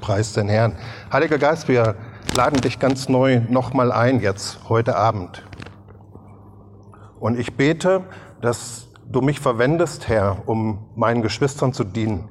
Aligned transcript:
Preis 0.00 0.32
den 0.32 0.48
Herrn. 0.48 0.76
Heiliger 1.12 1.38
Geist, 1.38 1.68
wir 1.68 1.94
laden 2.34 2.60
dich 2.60 2.78
ganz 2.78 3.08
neu 3.08 3.42
nochmal 3.48 3.92
ein 3.92 4.20
jetzt, 4.20 4.60
heute 4.68 4.96
Abend. 4.96 5.44
Und 7.20 7.38
ich 7.38 7.54
bete, 7.56 8.04
dass 8.40 8.88
du 9.10 9.20
mich 9.20 9.40
verwendest, 9.40 10.08
Herr, 10.08 10.38
um 10.46 10.86
meinen 10.96 11.20
Geschwistern 11.20 11.74
zu 11.74 11.84
dienen. 11.84 12.30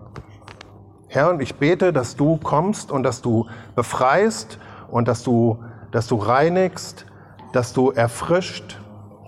Herr, 1.08 1.29
und 1.29 1.42
ich 1.42 1.55
bete, 1.55 1.94
dass 1.94 2.16
du 2.16 2.38
kommst 2.38 2.92
und 2.92 3.04
dass 3.04 3.22
du 3.22 3.47
befreist 3.76 4.58
und 4.90 5.08
dass 5.08 5.24
du, 5.24 5.63
dass 5.92 6.08
du 6.08 6.15
reinigst, 6.15 7.06
dass 7.54 7.74
du 7.74 7.92
erfrischt, 7.92 8.79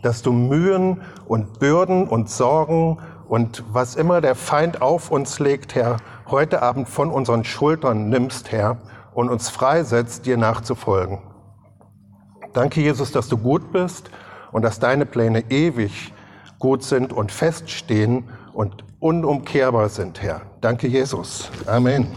dass 0.01 0.23
du 0.23 0.31
Mühen 0.31 1.01
und 1.27 1.59
Bürden 1.59 2.07
und 2.07 2.29
Sorgen 2.29 2.97
und 3.27 3.63
was 3.71 3.95
immer 3.95 4.19
der 4.19 4.35
Feind 4.35 4.81
auf 4.81 5.11
uns 5.11 5.39
legt, 5.39 5.75
Herr, 5.75 5.97
heute 6.31 6.61
Abend 6.61 6.89
von 6.89 7.11
unseren 7.11 7.43
Schultern 7.43 8.09
nimmst, 8.09 8.51
Herr, 8.51 8.77
und 9.13 9.29
uns 9.29 9.49
freisetzt, 9.49 10.25
dir 10.25 10.37
nachzufolgen. 10.37 11.19
Danke, 12.53 12.81
Jesus, 12.81 13.11
dass 13.11 13.27
du 13.27 13.37
gut 13.37 13.71
bist 13.71 14.09
und 14.51 14.63
dass 14.63 14.79
deine 14.79 15.05
Pläne 15.05 15.43
ewig 15.49 16.13
gut 16.59 16.83
sind 16.83 17.13
und 17.13 17.31
feststehen 17.31 18.29
und 18.53 18.83
unumkehrbar 18.99 19.89
sind, 19.89 20.21
Herr. 20.21 20.41
Danke, 20.61 20.87
Jesus. 20.87 21.49
Amen. 21.65 22.07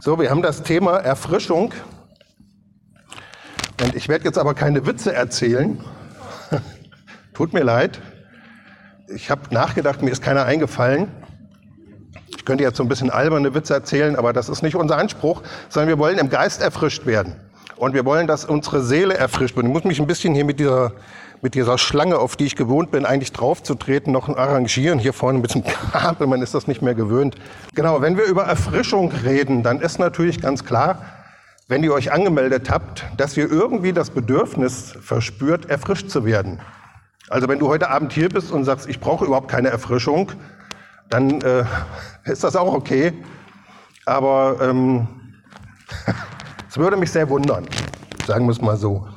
So, 0.00 0.18
wir 0.20 0.30
haben 0.30 0.42
das 0.42 0.62
Thema 0.62 0.98
Erfrischung. 0.98 1.72
Und 3.82 3.94
ich 3.94 4.08
werde 4.08 4.24
jetzt 4.24 4.38
aber 4.38 4.54
keine 4.54 4.86
Witze 4.86 5.12
erzählen. 5.12 5.80
Tut 7.34 7.52
mir 7.52 7.64
leid. 7.64 8.00
Ich 9.08 9.30
habe 9.30 9.52
nachgedacht, 9.52 10.02
mir 10.02 10.10
ist 10.10 10.22
keiner 10.22 10.44
eingefallen. 10.44 11.08
Könnte 12.46 12.64
jetzt 12.64 12.78
so 12.78 12.82
ein 12.84 12.88
bisschen 12.88 13.10
alberne 13.10 13.54
Witze 13.54 13.74
erzählen, 13.74 14.16
aber 14.16 14.32
das 14.32 14.48
ist 14.48 14.62
nicht 14.62 14.76
unser 14.76 14.96
Anspruch, 14.96 15.42
sondern 15.68 15.88
wir 15.88 15.98
wollen 15.98 16.16
im 16.16 16.30
Geist 16.30 16.62
erfrischt 16.62 17.04
werden. 17.04 17.34
Und 17.76 17.92
wir 17.92 18.06
wollen, 18.06 18.26
dass 18.26 18.46
unsere 18.46 18.82
Seele 18.82 19.14
erfrischt 19.14 19.54
wird. 19.56 19.66
Ich 19.66 19.72
muss 19.72 19.84
mich 19.84 20.00
ein 20.00 20.06
bisschen 20.06 20.34
hier 20.34 20.46
mit 20.46 20.60
dieser, 20.60 20.92
mit 21.42 21.54
dieser 21.54 21.76
Schlange, 21.76 22.18
auf 22.18 22.36
die 22.36 22.46
ich 22.46 22.56
gewohnt 22.56 22.90
bin, 22.90 23.04
eigentlich 23.04 23.32
draufzutreten, 23.32 24.12
noch 24.12 24.28
arrangieren. 24.28 24.98
Hier 24.98 25.12
vorne 25.12 25.40
mit 25.40 25.54
dem 25.54 25.64
Kabel, 25.92 26.26
man 26.26 26.40
ist 26.40 26.54
das 26.54 26.68
nicht 26.68 26.80
mehr 26.80 26.94
gewöhnt. 26.94 27.36
Genau, 27.74 28.00
wenn 28.00 28.16
wir 28.16 28.24
über 28.24 28.44
Erfrischung 28.44 29.12
reden, 29.24 29.62
dann 29.62 29.80
ist 29.80 29.98
natürlich 29.98 30.40
ganz 30.40 30.64
klar, 30.64 31.02
wenn 31.68 31.82
ihr 31.82 31.92
euch 31.92 32.12
angemeldet 32.12 32.70
habt, 32.70 33.04
dass 33.16 33.36
ihr 33.36 33.50
irgendwie 33.50 33.92
das 33.92 34.10
Bedürfnis 34.10 34.94
verspürt, 35.00 35.68
erfrischt 35.68 36.08
zu 36.08 36.24
werden. 36.24 36.60
Also 37.28 37.48
wenn 37.48 37.58
du 37.58 37.68
heute 37.68 37.90
Abend 37.90 38.12
hier 38.12 38.28
bist 38.28 38.52
und 38.52 38.64
sagst, 38.64 38.88
ich 38.88 39.00
brauche 39.00 39.24
überhaupt 39.24 39.48
keine 39.48 39.68
Erfrischung, 39.68 40.30
dann 41.10 41.40
äh, 41.40 41.64
ist 42.24 42.44
das 42.44 42.56
auch 42.56 42.72
okay. 42.72 43.12
Aber 44.04 44.58
ähm, 44.60 45.08
es 46.68 46.76
würde 46.76 46.96
mich 46.96 47.10
sehr 47.10 47.28
wundern, 47.28 47.66
sagen 48.26 48.46
wir 48.46 48.52
es 48.52 48.60
mal 48.60 48.76
so. 48.76 49.08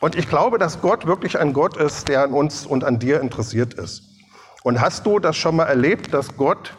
Und 0.00 0.16
ich 0.16 0.28
glaube, 0.28 0.58
dass 0.58 0.80
Gott 0.80 1.06
wirklich 1.06 1.38
ein 1.38 1.52
Gott 1.52 1.76
ist, 1.76 2.08
der 2.08 2.22
an 2.24 2.32
uns 2.32 2.66
und 2.66 2.84
an 2.84 2.98
dir 2.98 3.20
interessiert 3.20 3.74
ist. 3.74 4.02
Und 4.62 4.80
hast 4.80 5.06
du 5.06 5.18
das 5.18 5.36
schon 5.36 5.56
mal 5.56 5.64
erlebt, 5.64 6.12
dass 6.14 6.36
Gott 6.36 6.74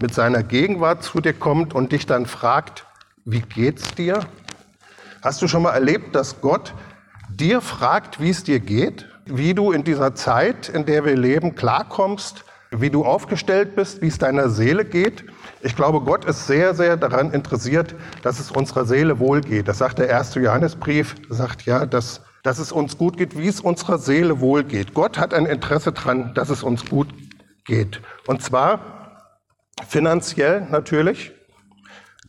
mit 0.00 0.14
seiner 0.14 0.42
Gegenwart 0.42 1.02
zu 1.02 1.20
dir 1.20 1.32
kommt 1.32 1.74
und 1.74 1.92
dich 1.92 2.06
dann 2.06 2.26
fragt, 2.26 2.86
wie 3.24 3.40
geht's 3.40 3.94
dir? 3.94 4.20
Hast 5.22 5.40
du 5.40 5.48
schon 5.48 5.62
mal 5.62 5.72
erlebt, 5.72 6.14
dass 6.14 6.40
Gott 6.40 6.74
dir 7.30 7.60
fragt, 7.60 8.20
wie 8.20 8.30
es 8.30 8.44
dir 8.44 8.60
geht? 8.60 9.08
Wie 9.26 9.54
du 9.54 9.72
in 9.72 9.84
dieser 9.84 10.14
Zeit, 10.14 10.68
in 10.68 10.84
der 10.84 11.04
wir 11.04 11.16
leben, 11.16 11.54
klarkommst? 11.54 12.44
Wie 12.80 12.90
du 12.90 13.04
aufgestellt 13.04 13.76
bist, 13.76 14.02
wie 14.02 14.08
es 14.08 14.18
deiner 14.18 14.48
Seele 14.48 14.84
geht. 14.84 15.24
Ich 15.62 15.76
glaube, 15.76 16.00
Gott 16.00 16.24
ist 16.24 16.46
sehr, 16.46 16.74
sehr 16.74 16.96
daran 16.96 17.32
interessiert, 17.32 17.94
dass 18.22 18.40
es 18.40 18.50
unserer 18.50 18.84
Seele 18.84 19.18
wohlgeht. 19.18 19.68
Das 19.68 19.78
sagt 19.78 19.98
der 19.98 20.08
erste 20.08 20.40
Johannesbrief, 20.40 21.14
sagt 21.28 21.66
ja, 21.66 21.86
dass, 21.86 22.22
dass 22.42 22.58
es 22.58 22.72
uns 22.72 22.98
gut 22.98 23.16
geht, 23.16 23.38
wie 23.38 23.48
es 23.48 23.60
unserer 23.60 23.98
Seele 23.98 24.40
wohlgeht. 24.40 24.94
Gott 24.94 25.18
hat 25.18 25.34
ein 25.34 25.46
Interesse 25.46 25.92
daran, 25.92 26.34
dass 26.34 26.50
es 26.50 26.62
uns 26.62 26.84
gut 26.84 27.08
geht. 27.64 28.00
Und 28.26 28.42
zwar 28.42 29.30
finanziell 29.86 30.66
natürlich, 30.70 31.32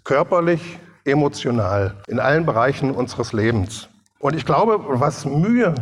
körperlich, 0.03 0.79
emotional, 1.03 1.95
in 2.07 2.19
allen 2.19 2.45
Bereichen 2.45 2.91
unseres 2.91 3.33
Lebens. 3.33 3.89
Und 4.19 4.35
ich 4.35 4.45
glaube, 4.45 4.79
was 4.99 5.25
Mühe 5.25 5.75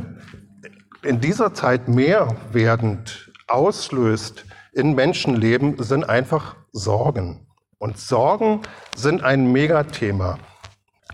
in 1.01 1.19
dieser 1.19 1.53
Zeit 1.53 1.87
mehr 1.87 2.35
werdend 2.51 3.31
auslöst, 3.47 4.45
in 4.73 4.95
Menschenleben 4.95 5.81
sind 5.81 6.03
einfach 6.09 6.55
Sorgen. 6.71 7.47
Und 7.77 7.97
Sorgen 7.97 8.61
sind 8.95 9.23
ein 9.23 9.51
Megathema. 9.51 10.39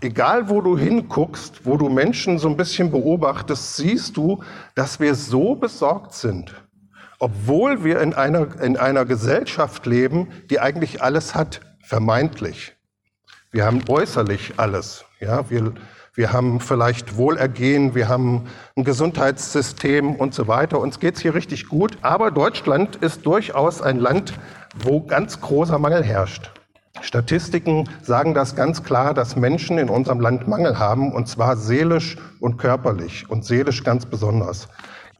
Egal, 0.01 0.49
wo 0.49 0.61
du 0.61 0.77
hinguckst, 0.77 1.65
wo 1.65 1.75
du 1.75 1.89
Menschen 1.89 2.39
so 2.39 2.47
ein 2.47 2.55
bisschen 2.55 2.91
beobachtest, 2.91 3.75
siehst 3.75 4.15
du, 4.15 4.41
dass 4.75 4.99
wir 4.99 5.13
so 5.13 5.55
besorgt 5.55 6.13
sind, 6.13 6.53
obwohl 7.19 7.83
wir 7.83 7.99
in 8.01 8.13
einer, 8.13 8.61
in 8.61 8.77
einer 8.77 9.03
Gesellschaft 9.03 9.85
leben, 9.85 10.29
die 10.49 10.61
eigentlich 10.61 11.01
alles 11.01 11.35
hat, 11.35 11.59
vermeintlich. 11.83 12.77
Wir 13.51 13.65
haben 13.65 13.81
äußerlich 13.89 14.53
alles. 14.57 15.03
Ja, 15.19 15.49
wir, 15.49 15.73
wir 16.15 16.33
haben 16.33 16.59
vielleicht 16.59 17.17
Wohlergehen, 17.17 17.95
wir 17.95 18.09
haben 18.09 18.47
ein 18.75 18.83
Gesundheitssystem 18.83 20.15
und 20.15 20.33
so 20.33 20.47
weiter. 20.47 20.79
Uns 20.79 20.99
geht 20.99 21.15
es 21.15 21.21
hier 21.21 21.33
richtig 21.33 21.67
gut. 21.67 21.97
Aber 22.01 22.31
Deutschland 22.31 22.95
ist 22.97 23.25
durchaus 23.25 23.81
ein 23.81 23.99
Land, 23.99 24.33
wo 24.77 25.01
ganz 25.01 25.39
großer 25.39 25.79
Mangel 25.79 26.03
herrscht. 26.03 26.51
Statistiken 27.01 27.89
sagen 28.01 28.33
das 28.33 28.55
ganz 28.55 28.83
klar, 28.83 29.13
dass 29.13 29.35
Menschen 29.35 29.77
in 29.77 29.89
unserem 29.89 30.19
Land 30.19 30.47
Mangel 30.47 30.79
haben, 30.79 31.13
und 31.13 31.27
zwar 31.27 31.55
seelisch 31.55 32.17
und 32.39 32.57
körperlich 32.57 33.29
und 33.29 33.45
seelisch 33.45 33.83
ganz 33.83 34.05
besonders. 34.05 34.67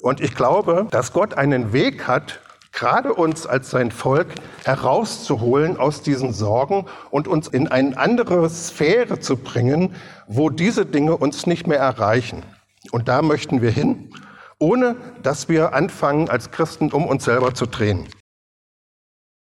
Und 0.02 0.22
ich 0.22 0.36
glaube, 0.36 0.88
dass 0.92 1.14
Gott 1.14 1.36
einen 1.36 1.74
Weg 1.74 2.08
hat, 2.08 2.40
gerade 2.72 3.14
uns 3.14 3.46
als 3.46 3.70
sein 3.70 3.92
Volk 3.92 4.28
herauszuholen 4.64 5.78
aus 5.78 6.02
diesen 6.02 6.34
Sorgen 6.34 6.86
und 7.12 7.28
uns 7.28 7.48
in 7.48 7.68
eine 7.68 7.98
andere 7.98 8.50
Sphäre 8.50 9.20
zu 9.20 9.38
bringen, 9.38 9.96
wo 10.28 10.50
diese 10.50 10.86
Dinge 10.86 11.18
uns 11.18 11.46
nicht 11.46 11.68
mehr 11.68 11.80
erreichen. 11.80 12.44
Und 12.92 13.08
da 13.08 13.22
möchten 13.22 13.62
wir 13.62 13.72
hin, 13.72 14.14
ohne 14.60 14.96
dass 15.24 15.50
wir 15.50 15.74
anfangen, 15.74 16.30
als 16.30 16.52
Christen 16.52 16.92
um 16.92 17.06
uns 17.06 17.26
selber 17.26 17.54
zu 17.54 17.66
drehen. 17.66 18.08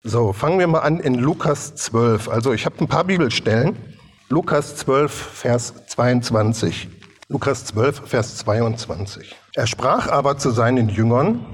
So, 0.04 0.32
fangen 0.32 0.60
wir 0.60 0.68
mal 0.68 0.80
an 0.80 1.00
in 1.00 1.16
Lukas 1.16 1.76
12. 1.76 2.30
Also 2.30 2.54
ich 2.54 2.66
habe 2.66 2.78
ein 2.80 2.88
paar 2.88 3.04
Bibelstellen. 3.04 3.76
Lukas 4.30 4.76
12, 4.78 5.12
Vers 5.12 5.74
22. 5.88 6.88
Lukas 7.28 7.66
12, 7.66 8.08
Vers 8.08 8.38
22. 8.38 9.36
Er 9.56 9.68
sprach 9.68 10.08
aber 10.08 10.38
zu 10.38 10.52
seinen 10.52 10.88
Jüngern, 10.88 11.46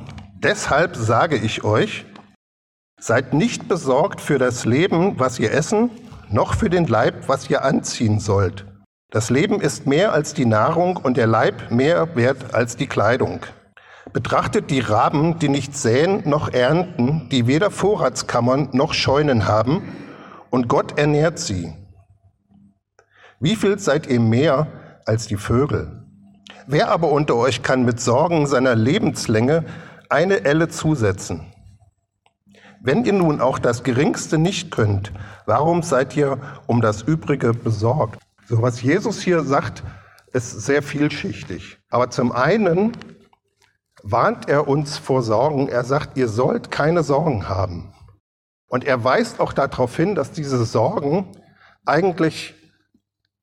Deshalb 0.46 0.96
sage 0.96 1.38
ich 1.38 1.64
euch, 1.64 2.06
seid 3.00 3.34
nicht 3.34 3.68
besorgt 3.68 4.22
für 4.22 4.38
das 4.38 4.64
Leben, 4.64 5.20
was 5.20 5.40
ihr 5.40 5.52
essen, 5.52 5.90
noch 6.30 6.54
für 6.54 6.70
den 6.70 6.86
Leib, 6.86 7.28
was 7.28 7.50
ihr 7.50 7.66
anziehen 7.66 8.20
sollt. 8.20 8.64
Das 9.10 9.32
Leben 9.32 9.60
ist 9.60 9.88
mehr 9.88 10.14
als 10.14 10.36
die 10.36 10.46
Nahrung 10.46 10.98
und 10.98 11.18
der 11.18 11.26
Leib 11.26 11.72
mehr 11.72 12.16
wert 12.16 12.54
als 12.54 12.78
die 12.78 12.86
Kleidung. 12.86 13.40
Betrachtet 14.14 14.70
die 14.70 14.82
Raben, 14.82 15.40
die 15.40 15.50
nicht 15.50 15.76
säen 15.76 16.22
noch 16.30 16.54
ernten, 16.54 17.28
die 17.32 17.48
weder 17.48 17.72
Vorratskammern 17.72 18.70
noch 18.72 18.94
Scheunen 18.94 19.48
haben, 19.48 19.96
und 20.52 20.68
Gott 20.68 21.00
ernährt 21.00 21.40
sie. 21.40 21.74
Wie 23.40 23.56
viel 23.56 23.80
seid 23.80 24.06
ihr 24.06 24.20
mehr 24.20 24.68
als 25.08 25.26
die 25.26 25.38
Vögel? 25.38 26.04
Wer 26.68 26.90
aber 26.90 27.12
unter 27.12 27.36
euch 27.36 27.64
kann 27.64 27.84
mit 27.84 28.00
Sorgen 28.00 28.46
seiner 28.46 28.76
Lebenslänge 28.76 29.66
eine 30.12 30.46
Elle 30.46 30.70
zusetzen. 30.70 31.52
Wenn 32.82 33.04
ihr 33.04 33.14
nun 33.14 33.42
auch 33.42 33.58
das 33.58 33.84
Geringste 33.84 34.38
nicht 34.38 34.72
könnt, 34.72 35.12
warum 35.46 35.82
seid 35.82 36.16
ihr 36.16 36.40
um 36.68 36.82
das 36.82 37.02
Übrige 37.02 37.54
besorgt? 37.54 38.22
So 38.48 38.62
was 38.62 38.82
Jesus 38.82 39.22
hier 39.22 39.44
sagt, 39.44 39.84
ist 40.34 40.52
sehr 40.62 40.84
vielschichtig. 40.84 41.80
Aber 41.90 42.10
zum 42.10 42.32
einen 42.32 42.92
warnt 44.04 44.48
er 44.48 44.68
uns 44.68 44.98
vor 44.98 45.24
Sorgen. 45.24 45.68
Er 45.68 45.84
sagt, 45.84 46.18
ihr 46.18 46.28
sollt 46.28 46.70
keine 46.70 47.02
Sorgen 47.02 47.50
haben. 47.50 47.94
Und 48.68 48.84
er 48.84 49.04
weist 49.04 49.40
auch 49.40 49.54
darauf 49.54 49.96
hin, 49.96 50.14
dass 50.14 50.32
diese 50.32 50.64
Sorgen 50.66 51.32
eigentlich 51.86 52.54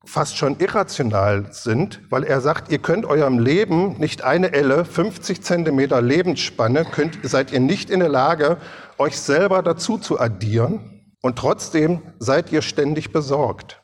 fast 0.04 0.36
schon 0.36 0.58
irrational 0.58 1.46
sind, 1.52 2.00
weil 2.10 2.24
er 2.24 2.40
sagt, 2.40 2.70
ihr 2.72 2.78
könnt 2.78 3.06
eurem 3.06 3.38
Leben 3.38 3.98
nicht 3.98 4.22
eine 4.22 4.52
Elle, 4.52 4.84
50 4.84 5.42
Zentimeter 5.42 6.02
Lebensspanne, 6.02 6.84
könnt, 6.84 7.18
seid 7.22 7.52
ihr 7.52 7.60
nicht 7.60 7.90
in 7.90 8.00
der 8.00 8.08
Lage, 8.08 8.58
euch 8.98 9.18
selber 9.18 9.62
dazu 9.62 9.98
zu 9.98 10.18
addieren 10.18 11.02
und 11.22 11.38
trotzdem 11.38 12.02
seid 12.18 12.50
ihr 12.52 12.62
ständig 12.62 13.12
besorgt. 13.12 13.80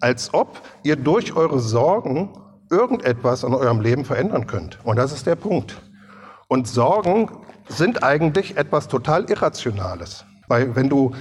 Als 0.00 0.34
ob 0.34 0.60
ihr 0.82 0.96
durch 0.96 1.34
eure 1.34 1.58
Sorgen 1.58 2.30
irgendetwas 2.70 3.44
in 3.44 3.54
eurem 3.54 3.80
Leben 3.80 4.04
verändern 4.04 4.46
könnt. 4.46 4.78
Und 4.84 4.96
das 4.96 5.12
ist 5.12 5.26
der 5.26 5.36
Punkt. 5.36 5.80
Und 6.48 6.68
Sorgen 6.68 7.30
sind 7.68 8.02
eigentlich 8.02 8.56
etwas 8.56 8.88
total 8.88 9.28
Irrationales. 9.30 10.24
Weil 10.48 10.76
wenn 10.76 10.88
du 10.88 11.12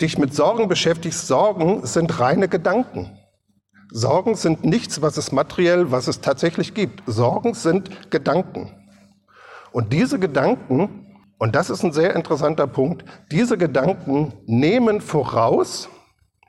dich 0.00 0.18
mit 0.18 0.34
Sorgen 0.34 0.68
beschäftigst, 0.68 1.26
Sorgen 1.26 1.84
sind 1.84 2.20
reine 2.20 2.48
Gedanken. 2.48 3.18
Sorgen 3.90 4.34
sind 4.34 4.64
nichts, 4.64 5.00
was 5.02 5.16
es 5.16 5.32
materiell, 5.32 5.90
was 5.90 6.08
es 6.08 6.20
tatsächlich 6.20 6.74
gibt. 6.74 7.02
Sorgen 7.06 7.54
sind 7.54 8.10
Gedanken. 8.10 8.72
Und 9.72 9.92
diese 9.92 10.18
Gedanken, 10.18 11.06
und 11.38 11.54
das 11.54 11.70
ist 11.70 11.84
ein 11.84 11.92
sehr 11.92 12.16
interessanter 12.16 12.66
Punkt, 12.66 13.04
diese 13.30 13.58
Gedanken 13.58 14.32
nehmen 14.46 15.00
voraus 15.00 15.88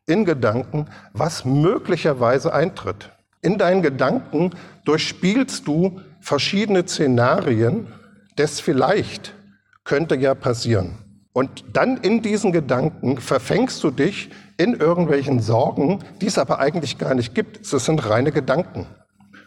in 0.05 0.25
Gedanken, 0.25 0.85
was 1.13 1.45
möglicherweise 1.45 2.53
eintritt. 2.53 3.11
In 3.41 3.57
deinen 3.57 3.81
Gedanken 3.81 4.51
durchspielst 4.85 5.67
du 5.67 6.01
verschiedene 6.21 6.87
Szenarien, 6.87 7.87
das 8.35 8.59
vielleicht 8.59 9.33
könnte 9.83 10.15
ja 10.15 10.33
passieren. 10.33 10.97
Und 11.33 11.65
dann 11.73 11.97
in 11.97 12.21
diesen 12.21 12.51
Gedanken 12.51 13.19
verfängst 13.19 13.83
du 13.83 13.91
dich 13.91 14.31
in 14.57 14.73
irgendwelchen 14.73 15.39
Sorgen, 15.39 15.99
die 16.21 16.27
es 16.27 16.37
aber 16.37 16.59
eigentlich 16.59 16.97
gar 16.97 17.13
nicht 17.13 17.35
gibt. 17.35 17.61
Es 17.61 17.85
sind 17.85 18.09
reine 18.09 18.31
Gedanken. 18.31 18.87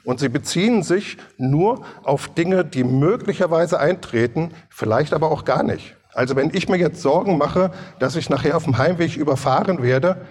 Und 0.04 0.20
sie 0.20 0.28
beziehen 0.28 0.82
sich 0.82 1.18
nur 1.36 1.82
auf 2.04 2.28
Dinge, 2.28 2.64
die 2.64 2.84
möglicherweise 2.84 3.78
eintreten, 3.78 4.52
vielleicht 4.70 5.12
aber 5.12 5.30
auch 5.30 5.44
gar 5.44 5.62
nicht. 5.62 5.96
Also 6.14 6.36
wenn 6.36 6.50
ich 6.54 6.68
mir 6.68 6.78
jetzt 6.78 7.02
Sorgen 7.02 7.38
mache, 7.38 7.70
dass 7.98 8.16
ich 8.16 8.30
nachher 8.30 8.56
auf 8.56 8.64
dem 8.64 8.78
Heimweg 8.78 9.16
überfahren 9.16 9.82
werde, 9.82 10.26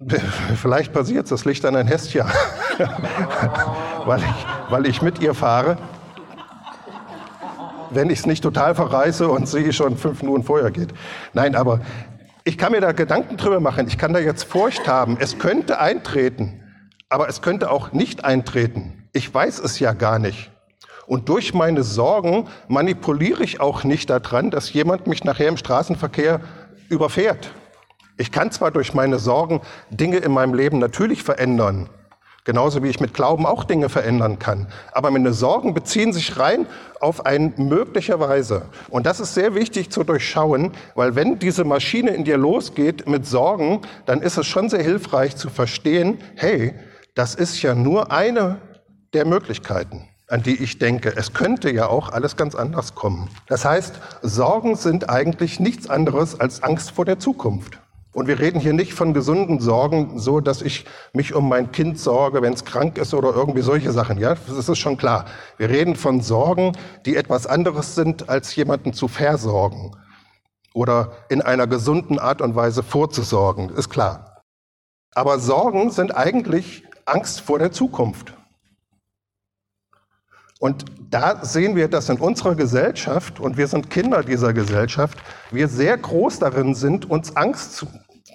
vielleicht 0.56 0.92
passiert 0.92 1.30
das 1.30 1.44
liegt 1.44 1.64
an 1.64 1.76
ein 1.76 1.86
Hestchen, 1.86 2.26
weil, 4.06 4.20
ich, 4.20 4.70
weil 4.70 4.86
ich 4.86 5.02
mit 5.02 5.20
ihr 5.20 5.34
fahre, 5.34 5.76
wenn 7.90 8.10
ich 8.10 8.20
es 8.20 8.26
nicht 8.26 8.42
total 8.42 8.74
verreiße 8.74 9.28
und 9.28 9.48
sie 9.48 9.72
schon 9.72 9.96
fünf 9.96 10.22
Minuten 10.22 10.42
vorher 10.42 10.70
geht. 10.70 10.92
Nein, 11.32 11.54
aber 11.54 11.80
ich 12.44 12.58
kann 12.58 12.72
mir 12.72 12.80
da 12.82 12.92
Gedanken 12.92 13.38
drüber 13.38 13.58
machen. 13.60 13.88
Ich 13.88 13.96
kann 13.96 14.12
da 14.12 14.18
jetzt 14.18 14.44
Furcht 14.44 14.86
haben. 14.86 15.16
Es 15.18 15.38
könnte 15.38 15.80
eintreten, 15.80 16.62
aber 17.08 17.28
es 17.28 17.40
könnte 17.40 17.70
auch 17.70 17.92
nicht 17.92 18.24
eintreten. 18.24 19.08
Ich 19.12 19.32
weiß 19.32 19.58
es 19.60 19.78
ja 19.78 19.94
gar 19.94 20.18
nicht. 20.18 20.50
Und 21.06 21.28
durch 21.28 21.54
meine 21.54 21.82
Sorgen 21.82 22.46
manipuliere 22.68 23.42
ich 23.42 23.60
auch 23.60 23.84
nicht 23.84 24.10
daran, 24.10 24.50
dass 24.50 24.72
jemand 24.72 25.06
mich 25.06 25.24
nachher 25.24 25.48
im 25.48 25.56
Straßenverkehr 25.56 26.40
überfährt. 26.88 27.50
Ich 28.16 28.30
kann 28.30 28.50
zwar 28.50 28.70
durch 28.70 28.94
meine 28.94 29.18
Sorgen 29.18 29.60
Dinge 29.90 30.18
in 30.18 30.32
meinem 30.32 30.54
Leben 30.54 30.78
natürlich 30.78 31.22
verändern, 31.22 31.88
Genauso 32.44 32.82
wie 32.82 32.90
ich 32.90 33.00
mit 33.00 33.14
Glauben 33.14 33.46
auch 33.46 33.64
Dinge 33.64 33.88
verändern 33.88 34.38
kann. 34.38 34.68
Aber 34.92 35.10
meine 35.10 35.32
Sorgen 35.32 35.72
beziehen 35.72 36.12
sich 36.12 36.38
rein 36.38 36.66
auf 37.00 37.24
ein 37.24 37.54
möglicherweise. 37.56 38.66
Und 38.90 39.06
das 39.06 39.18
ist 39.18 39.32
sehr 39.32 39.54
wichtig 39.54 39.90
zu 39.90 40.04
durchschauen, 40.04 40.72
weil 40.94 41.16
wenn 41.16 41.38
diese 41.38 41.64
Maschine 41.64 42.10
in 42.10 42.24
dir 42.24 42.36
losgeht 42.36 43.08
mit 43.08 43.26
Sorgen, 43.26 43.80
dann 44.04 44.20
ist 44.20 44.36
es 44.36 44.46
schon 44.46 44.68
sehr 44.68 44.82
hilfreich 44.82 45.36
zu 45.36 45.48
verstehen, 45.48 46.18
hey, 46.36 46.74
das 47.14 47.34
ist 47.34 47.62
ja 47.62 47.74
nur 47.74 48.12
eine 48.12 48.58
der 49.14 49.24
Möglichkeiten 49.24 50.08
an 50.26 50.42
die 50.42 50.62
ich 50.62 50.78
denke. 50.78 51.12
Es 51.14 51.34
könnte 51.34 51.70
ja 51.70 51.86
auch 51.86 52.08
alles 52.10 52.36
ganz 52.36 52.54
anders 52.54 52.94
kommen. 52.94 53.28
Das 53.46 53.64
heißt, 53.64 54.00
Sorgen 54.22 54.74
sind 54.74 55.10
eigentlich 55.10 55.60
nichts 55.60 55.88
anderes 55.88 56.40
als 56.40 56.62
Angst 56.62 56.92
vor 56.92 57.04
der 57.04 57.18
Zukunft. 57.18 57.78
Und 58.14 58.28
wir 58.28 58.38
reden 58.38 58.60
hier 58.60 58.72
nicht 58.72 58.94
von 58.94 59.12
gesunden 59.12 59.58
Sorgen, 59.58 60.20
so 60.20 60.38
dass 60.40 60.62
ich 60.62 60.86
mich 61.12 61.34
um 61.34 61.48
mein 61.48 61.72
Kind 61.72 61.98
sorge, 61.98 62.42
wenn 62.42 62.52
es 62.52 62.64
krank 62.64 62.96
ist 62.96 63.12
oder 63.12 63.34
irgendwie 63.34 63.60
solche 63.60 63.90
Sachen. 63.90 64.18
Ja, 64.18 64.36
das 64.46 64.68
ist 64.68 64.78
schon 64.78 64.96
klar. 64.96 65.26
Wir 65.58 65.68
reden 65.68 65.96
von 65.96 66.20
Sorgen, 66.20 66.72
die 67.06 67.16
etwas 67.16 67.48
anderes 67.48 67.96
sind, 67.96 68.28
als 68.28 68.54
jemanden 68.54 68.92
zu 68.92 69.08
versorgen 69.08 69.96
oder 70.74 71.12
in 71.28 71.42
einer 71.42 71.66
gesunden 71.66 72.20
Art 72.20 72.40
und 72.40 72.54
Weise 72.54 72.84
vorzusorgen. 72.84 73.70
Ist 73.70 73.90
klar. 73.90 74.42
Aber 75.14 75.40
Sorgen 75.40 75.90
sind 75.90 76.16
eigentlich 76.16 76.84
Angst 77.06 77.40
vor 77.40 77.58
der 77.58 77.72
Zukunft. 77.72 78.32
Und 80.60 80.84
da 81.10 81.44
sehen 81.44 81.76
wir, 81.76 81.88
dass 81.88 82.08
in 82.08 82.18
unserer 82.18 82.54
Gesellschaft, 82.54 83.38
und 83.38 83.56
wir 83.56 83.66
sind 83.66 83.90
Kinder 83.90 84.22
dieser 84.22 84.52
Gesellschaft, 84.52 85.18
wir 85.50 85.68
sehr 85.68 85.98
groß 85.98 86.38
darin 86.38 86.74
sind, 86.74 87.10
uns 87.10 87.36
Angst 87.36 87.76
zu, 87.76 87.86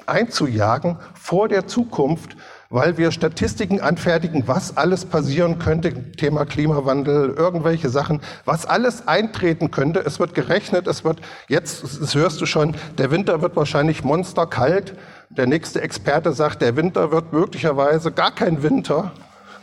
einzujagen 0.09 0.97
vor 1.13 1.47
der 1.47 1.67
Zukunft, 1.67 2.35
weil 2.69 2.97
wir 2.97 3.11
Statistiken 3.11 3.81
anfertigen, 3.81 4.47
was 4.47 4.77
alles 4.77 5.05
passieren 5.05 5.57
könnte, 5.57 6.11
Thema 6.11 6.45
Klimawandel, 6.45 7.33
irgendwelche 7.35 7.89
Sachen, 7.89 8.21
was 8.45 8.65
alles 8.65 9.07
eintreten 9.07 9.71
könnte. 9.71 10.01
Es 10.01 10.19
wird 10.19 10.35
gerechnet, 10.35 10.85
es 10.87 11.03
wird, 11.03 11.19
jetzt 11.47 11.83
das 11.83 12.13
hörst 12.13 12.39
du 12.41 12.45
schon, 12.45 12.75
der 12.97 13.09
Winter 13.09 13.41
wird 13.41 13.55
wahrscheinlich 13.55 14.03
monsterkalt. 14.03 14.93
Der 15.29 15.47
nächste 15.47 15.81
Experte 15.81 16.31
sagt, 16.33 16.61
der 16.61 16.75
Winter 16.75 17.11
wird 17.11 17.33
möglicherweise 17.33 18.11
gar 18.11 18.31
kein 18.31 18.61
Winter. 18.61 19.13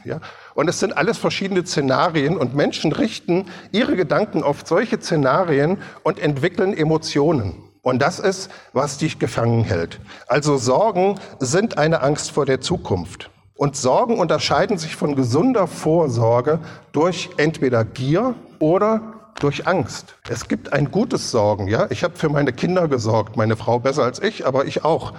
Ja? 0.05 0.21
Und 0.55 0.69
es 0.69 0.81
sind 0.81 0.97
alles 0.97 1.19
verschiedene 1.19 1.65
Szenarien 1.65 2.37
und 2.37 2.55
Menschen 2.55 2.93
richten 2.93 3.47
ihre 3.73 3.95
Gedanken 3.95 4.43
auf 4.43 4.63
solche 4.65 5.01
Szenarien 5.01 5.79
und 6.03 6.19
entwickeln 6.19 6.73
Emotionen. 6.73 7.66
Und 7.87 8.03
das 8.03 8.19
ist, 8.19 8.51
was 8.73 8.99
dich 8.99 9.21
gefangen 9.21 9.63
hält. 9.63 10.01
Also 10.27 10.57
Sorgen 10.57 11.21
sind 11.39 11.79
eine 11.79 12.03
Angst 12.03 12.33
vor 12.33 12.45
der 12.45 12.61
Zukunft. 12.61 13.31
Und 13.55 13.77
Sorgen 13.77 14.19
unterscheiden 14.19 14.77
sich 14.77 14.97
von 14.97 15.15
gesunder 15.15 15.69
Vorsorge 15.69 16.59
durch 16.91 17.31
entweder 17.37 17.85
Gier 17.85 18.35
oder 18.59 19.03
durch 19.39 19.69
Angst. 19.69 20.17
Es 20.29 20.49
gibt 20.49 20.73
ein 20.73 20.91
gutes 20.91 21.31
Sorgen, 21.31 21.69
ja. 21.69 21.87
Ich 21.91 22.03
habe 22.03 22.17
für 22.17 22.29
meine 22.29 22.53
Kinder 22.53 22.89
gesorgt, 22.89 23.37
meine 23.37 23.55
Frau 23.55 23.79
besser 23.79 24.03
als 24.03 24.21
ich, 24.21 24.45
aber 24.45 24.65
ich 24.65 24.85
auch. 24.85 25.13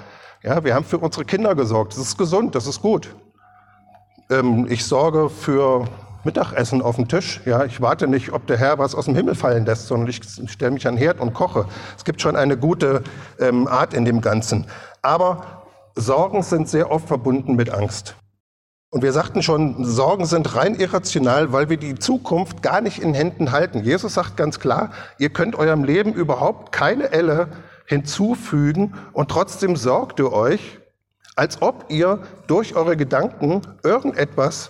Ja, 0.44 0.66
wir 0.66 0.76
haben 0.76 0.84
für 0.84 0.98
unsere 0.98 1.24
Kinder 1.24 1.56
gesorgt. 1.56 1.94
Das 1.94 2.00
ist 2.00 2.18
gesund, 2.18 2.54
das 2.54 2.68
ist 2.68 2.82
gut. 2.82 3.16
Ähm, 4.30 4.68
ich 4.70 4.84
sorge 4.84 5.30
für 5.30 5.88
Mittagessen 6.28 6.82
auf 6.82 6.98
den 6.98 7.08
Tisch. 7.08 7.42
Ja, 7.46 7.66
ich 7.66 7.82
warte 7.82 8.08
nicht, 8.08 8.32
ob 8.34 8.46
der 8.46 8.58
Herr 8.58 8.78
was 8.78 8.94
aus 8.94 9.06
dem 9.06 9.16
Himmel 9.16 9.34
fallen 9.34 9.66
lässt, 9.66 9.88
sondern 9.88 10.10
ich 10.10 10.22
stelle 10.46 10.72
mich 10.72 10.86
an 10.86 10.96
den 10.96 11.02
Herd 11.02 11.20
und 11.20 11.34
koche. 11.34 11.66
Es 11.98 12.04
gibt 12.04 12.22
schon 12.22 12.36
eine 12.36 12.58
gute 12.58 13.02
ähm, 13.40 13.68
Art 13.68 13.94
in 13.94 14.06
dem 14.06 14.22
Ganzen. 14.22 14.68
Aber 15.02 15.64
Sorgen 15.96 16.44
sind 16.44 16.70
sehr 16.70 16.92
oft 16.92 17.08
verbunden 17.08 17.56
mit 17.56 17.72
Angst. 17.72 18.16
Und 18.90 19.02
wir 19.04 19.12
sagten 19.12 19.42
schon, 19.42 19.84
Sorgen 19.84 20.26
sind 20.26 20.56
rein 20.56 20.76
irrational, 20.76 21.52
weil 21.52 21.70
wir 21.70 21.78
die 21.78 21.96
Zukunft 21.96 22.62
gar 22.62 22.82
nicht 22.82 23.00
in 23.00 23.14
Händen 23.14 23.52
halten. 23.52 23.84
Jesus 23.84 24.14
sagt 24.14 24.38
ganz 24.38 24.60
klar, 24.60 24.92
ihr 25.18 25.30
könnt 25.30 25.56
eurem 25.56 25.84
Leben 25.84 26.14
überhaupt 26.14 26.72
keine 26.72 27.12
Elle 27.12 27.48
hinzufügen 27.86 28.96
und 29.14 29.30
trotzdem 29.30 29.76
sorgt 29.76 30.20
ihr 30.20 30.32
euch, 30.32 30.80
als 31.36 31.62
ob 31.62 31.86
ihr 31.90 32.20
durch 32.48 32.76
eure 32.76 32.98
Gedanken 32.98 33.62
irgendetwas 33.84 34.70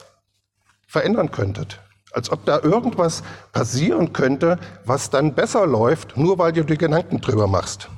verändern 0.87 1.31
könntet. 1.31 1.79
Als 2.13 2.31
ob 2.31 2.45
da 2.45 2.59
irgendwas 2.61 3.21
passieren 3.51 4.13
könnte, 4.13 4.57
was 4.85 5.09
dann 5.09 5.35
besser 5.35 5.67
läuft, 5.67 6.17
nur 6.17 6.39
weil 6.39 6.53
du 6.53 6.63
dir 6.63 6.77
Gedanken 6.77 7.21
drüber 7.21 7.47
machst. 7.47 7.89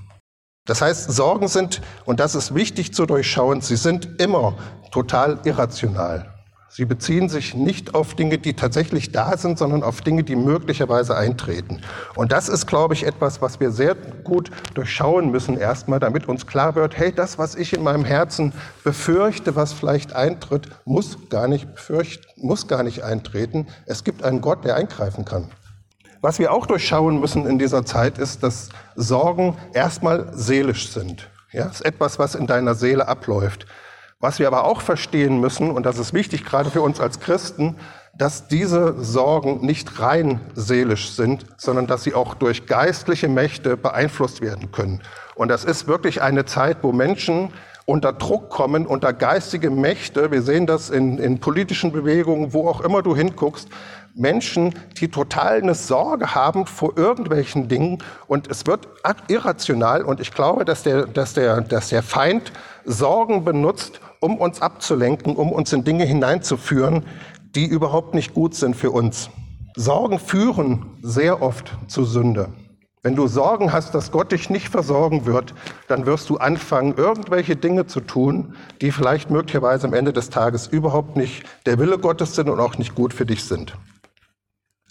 Das 0.65 0.81
heißt, 0.81 1.11
Sorgen 1.11 1.47
sind, 1.47 1.81
und 2.05 2.19
das 2.19 2.35
ist 2.35 2.53
wichtig 2.53 2.93
zu 2.93 3.05
durchschauen, 3.05 3.61
sie 3.61 3.75
sind 3.75 4.21
immer 4.21 4.55
total 4.91 5.39
irrational. 5.43 6.33
Sie 6.71 6.85
beziehen 6.85 7.29
sich 7.29 7.55
nicht 7.55 7.95
auf 7.95 8.13
Dinge, 8.13 8.37
die 8.37 8.53
tatsächlich 8.53 9.11
da 9.11 9.35
sind, 9.37 9.57
sondern 9.57 9.81
auf 9.81 10.01
Dinge, 10.01 10.23
die 10.23 10.35
möglicherweise 10.35 11.17
eintreten. 11.17 11.81
Und 12.15 12.31
das 12.31 12.47
ist, 12.47 12.67
glaube 12.67 12.93
ich, 12.93 13.07
etwas, 13.07 13.41
was 13.41 13.59
wir 13.59 13.71
sehr 13.71 13.95
gut 13.95 14.51
durchschauen 14.75 15.31
müssen 15.31 15.57
erstmal, 15.57 15.99
damit 15.99 16.27
uns 16.27 16.45
klar 16.45 16.75
wird, 16.75 16.95
hey, 16.95 17.11
das, 17.11 17.39
was 17.39 17.55
ich 17.55 17.73
in 17.73 17.81
meinem 17.81 18.05
Herzen 18.05 18.53
befürchte, 18.83 19.55
was 19.55 19.73
vielleicht 19.73 20.13
eintritt, 20.13 20.67
muss 20.85 21.17
gar 21.29 21.47
nicht 21.47 21.73
befürchten, 21.73 22.28
muss 22.41 22.67
gar 22.67 22.83
nicht 22.83 23.03
eintreten. 23.03 23.67
Es 23.85 24.03
gibt 24.03 24.23
einen 24.23 24.41
Gott, 24.41 24.65
der 24.65 24.75
eingreifen 24.75 25.25
kann. 25.25 25.49
Was 26.21 26.39
wir 26.39 26.51
auch 26.51 26.65
durchschauen 26.65 27.19
müssen 27.19 27.45
in 27.45 27.59
dieser 27.59 27.85
Zeit 27.85 28.17
ist, 28.17 28.43
dass 28.43 28.69
Sorgen 28.95 29.57
erstmal 29.73 30.27
seelisch 30.33 30.91
sind. 30.91 31.29
Ja, 31.51 31.65
ist 31.65 31.85
etwas, 31.85 32.19
was 32.19 32.35
in 32.35 32.45
deiner 32.45 32.75
Seele 32.75 33.07
abläuft. 33.07 33.65
Was 34.19 34.37
wir 34.37 34.47
aber 34.47 34.65
auch 34.65 34.81
verstehen 34.81 35.39
müssen, 35.39 35.71
und 35.71 35.85
das 35.85 35.97
ist 35.97 36.13
wichtig 36.13 36.43
gerade 36.43 36.69
für 36.69 36.81
uns 36.81 36.99
als 36.99 37.21
Christen, 37.21 37.77
dass 38.17 38.49
diese 38.49 39.01
Sorgen 39.01 39.65
nicht 39.65 40.01
rein 40.01 40.41
seelisch 40.53 41.11
sind, 41.11 41.45
sondern 41.57 41.87
dass 41.87 42.03
sie 42.03 42.13
auch 42.13 42.33
durch 42.33 42.65
geistliche 42.65 43.29
Mächte 43.29 43.77
beeinflusst 43.77 44.41
werden 44.41 44.73
können. 44.73 45.01
Und 45.35 45.47
das 45.47 45.63
ist 45.63 45.87
wirklich 45.87 46.21
eine 46.21 46.43
Zeit, 46.43 46.79
wo 46.81 46.91
Menschen 46.91 47.53
unter 47.89 48.13
Druck 48.13 48.49
kommen, 48.49 48.85
unter 48.85 49.13
geistige 49.13 49.71
Mächte. 49.71 50.29
Wir 50.31 50.43
sehen 50.43 50.67
das 50.67 50.91
in, 50.91 51.17
in 51.17 51.39
politischen 51.39 51.91
Bewegungen, 51.91 52.53
wo 52.53 52.69
auch 52.69 52.81
immer 52.81 53.01
du 53.01 53.15
hinguckst. 53.15 53.67
Menschen, 54.13 54.75
die 54.99 55.07
total 55.07 55.61
eine 55.61 55.73
Sorge 55.73 56.35
haben 56.35 56.67
vor 56.67 56.97
irgendwelchen 56.97 57.67
Dingen 57.67 57.97
und 58.27 58.47
es 58.47 58.67
wird 58.67 58.87
irrational 59.27 60.03
und 60.03 60.19
ich 60.19 60.31
glaube, 60.31 60.65
dass 60.65 60.83
der, 60.83 61.07
dass 61.07 61.33
der, 61.33 61.61
dass 61.61 61.89
der 61.89 62.03
Feind 62.03 62.51
Sorgen 62.85 63.43
benutzt, 63.43 64.01
um 64.19 64.37
uns 64.37 64.61
abzulenken, 64.61 65.35
um 65.35 65.51
uns 65.51 65.73
in 65.73 65.83
Dinge 65.83 66.05
hineinzuführen, 66.05 67.05
die 67.55 67.65
überhaupt 67.65 68.13
nicht 68.13 68.35
gut 68.35 68.53
sind 68.53 68.75
für 68.75 68.91
uns. 68.91 69.31
Sorgen 69.75 70.19
führen 70.19 70.97
sehr 71.01 71.41
oft 71.41 71.71
zu 71.87 72.03
Sünde. 72.03 72.49
Wenn 73.01 73.15
du 73.15 73.27
Sorgen 73.27 73.71
hast, 73.71 73.95
dass 73.95 74.11
Gott 74.11 74.33
dich 74.33 74.49
nicht 74.49 74.67
versorgen 74.67 75.25
wird, 75.25 75.53
dann 75.87 76.05
wirst 76.05 76.29
du 76.29 76.37
anfangen, 76.37 76.97
irgendwelche 76.97 77.55
Dinge 77.55 77.87
zu 77.87 78.01
tun, 78.01 78.55
die 78.81 78.91
vielleicht 78.91 79.29
möglicherweise 79.29 79.87
am 79.87 79.93
Ende 79.93 80.11
des 80.11 80.29
Tages 80.29 80.67
überhaupt 80.67 81.15
nicht 81.15 81.45
der 81.65 81.79
Wille 81.79 81.97
Gottes 81.97 82.35
sind 82.35 82.49
und 82.49 82.59
auch 82.59 82.77
nicht 82.77 82.95
gut 82.95 83.13
für 83.13 83.25
dich 83.25 83.45
sind. 83.45 83.73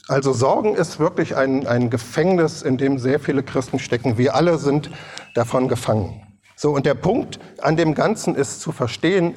Also 0.08 0.32
Sorgen 0.32 0.74
ist 0.74 0.98
wirklich 0.98 1.36
ein, 1.36 1.66
ein 1.66 1.90
Gefängnis, 1.90 2.62
in 2.62 2.78
dem 2.78 2.98
sehr 2.98 3.20
viele 3.20 3.42
Christen 3.42 3.78
stecken. 3.78 4.16
Wir 4.16 4.34
alle 4.34 4.56
sind 4.56 4.90
davon 5.34 5.68
gefangen. 5.68 6.22
So, 6.56 6.72
und 6.72 6.86
der 6.86 6.94
Punkt 6.94 7.38
an 7.60 7.76
dem 7.76 7.94
Ganzen 7.94 8.34
ist 8.34 8.62
zu 8.62 8.72
verstehen, 8.72 9.34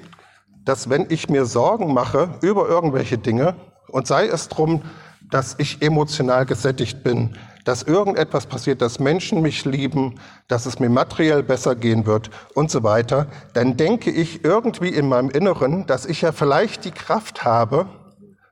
dass 0.63 0.89
wenn 0.89 1.07
ich 1.09 1.27
mir 1.27 1.45
Sorgen 1.45 1.93
mache 1.93 2.35
über 2.41 2.69
irgendwelche 2.69 3.17
Dinge, 3.17 3.55
und 3.89 4.07
sei 4.07 4.27
es 4.27 4.47
drum, 4.47 4.81
dass 5.29 5.55
ich 5.57 5.81
emotional 5.81 6.45
gesättigt 6.45 7.03
bin, 7.03 7.35
dass 7.65 7.83
irgendetwas 7.83 8.45
passiert, 8.45 8.81
dass 8.81 8.99
Menschen 8.99 9.41
mich 9.41 9.65
lieben, 9.65 10.19
dass 10.47 10.65
es 10.65 10.79
mir 10.79 10.89
materiell 10.89 11.43
besser 11.43 11.75
gehen 11.75 12.05
wird 12.05 12.29
und 12.53 12.71
so 12.71 12.83
weiter, 12.83 13.27
dann 13.53 13.77
denke 13.77 14.11
ich 14.11 14.43
irgendwie 14.43 14.89
in 14.89 15.07
meinem 15.07 15.29
Inneren, 15.29 15.85
dass 15.87 16.05
ich 16.05 16.21
ja 16.21 16.31
vielleicht 16.31 16.85
die 16.85 16.91
Kraft 16.91 17.43
habe, 17.43 17.87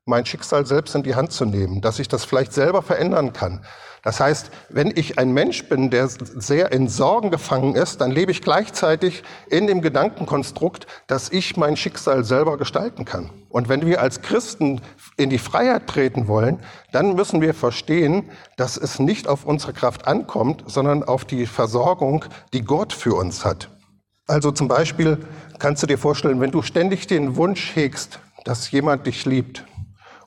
mein 0.06 0.26
Schicksal 0.26 0.66
selbst 0.66 0.96
in 0.96 1.04
die 1.04 1.16
Hand 1.16 1.32
zu 1.32 1.46
nehmen, 1.46 1.82
dass 1.82 2.00
ich 2.00 2.08
das 2.08 2.26
vielleicht 2.26 2.54
selber 2.54 2.82
verändern 2.82 3.32
kann. 3.32 3.64
Das 4.04 4.20
heißt, 4.20 4.52
wenn 4.70 4.92
ich 4.96 5.20
ein 5.20 5.32
Mensch 5.32 5.68
bin, 5.68 5.90
der 5.90 6.08
sehr 6.08 6.72
in 6.72 6.88
Sorgen 6.88 7.32
gefangen 7.32 7.76
ist, 7.76 8.02
dann 8.02 8.12
lebe 8.12 8.32
ich 8.32 8.42
gleichzeitig 8.42 9.24
in 9.50 9.68
dem 9.68 9.82
Gedankenkonstrukt, 9.82 10.88
dass 11.08 11.32
ich 11.32 11.58
mein 11.58 11.76
Schicksal 11.78 12.24
selber 12.24 12.58
gestalten 12.58 13.06
kann. 13.06 13.30
Und 13.50 13.68
wenn 13.68 13.86
wir 13.86 14.02
als 14.02 14.22
Christen 14.22 14.82
in 15.18 15.30
die 15.30 15.38
Freiheit 15.38 15.88
treten 15.88 16.28
wollen, 16.28 16.60
dann 16.92 17.16
müssen 17.16 17.42
wir 17.42 17.54
verstehen, 17.54 18.30
dass 18.58 18.78
es 18.78 19.00
nicht 19.00 19.28
auf 19.28 19.46
unsere 19.46 19.74
Kraft 19.74 20.08
ankommt, 20.08 20.64
sondern 20.68 21.04
auf 21.04 21.26
die 21.26 21.46
Versorgung, 21.46 22.26
die 22.54 22.64
Gott 22.64 22.94
für 22.94 23.16
uns 23.16 23.44
hat. 23.44 23.70
Also 24.28 24.52
zum 24.52 24.68
Beispiel 24.68 25.18
kannst 25.58 25.82
du 25.82 25.88
dir 25.88 25.98
vorstellen, 25.98 26.40
wenn 26.40 26.52
du 26.52 26.62
ständig 26.62 27.08
den 27.08 27.36
Wunsch 27.36 27.76
hegst, 27.76 28.20
dass 28.46 28.70
jemand 28.72 29.08
dich 29.08 29.26
liebt, 29.26 29.66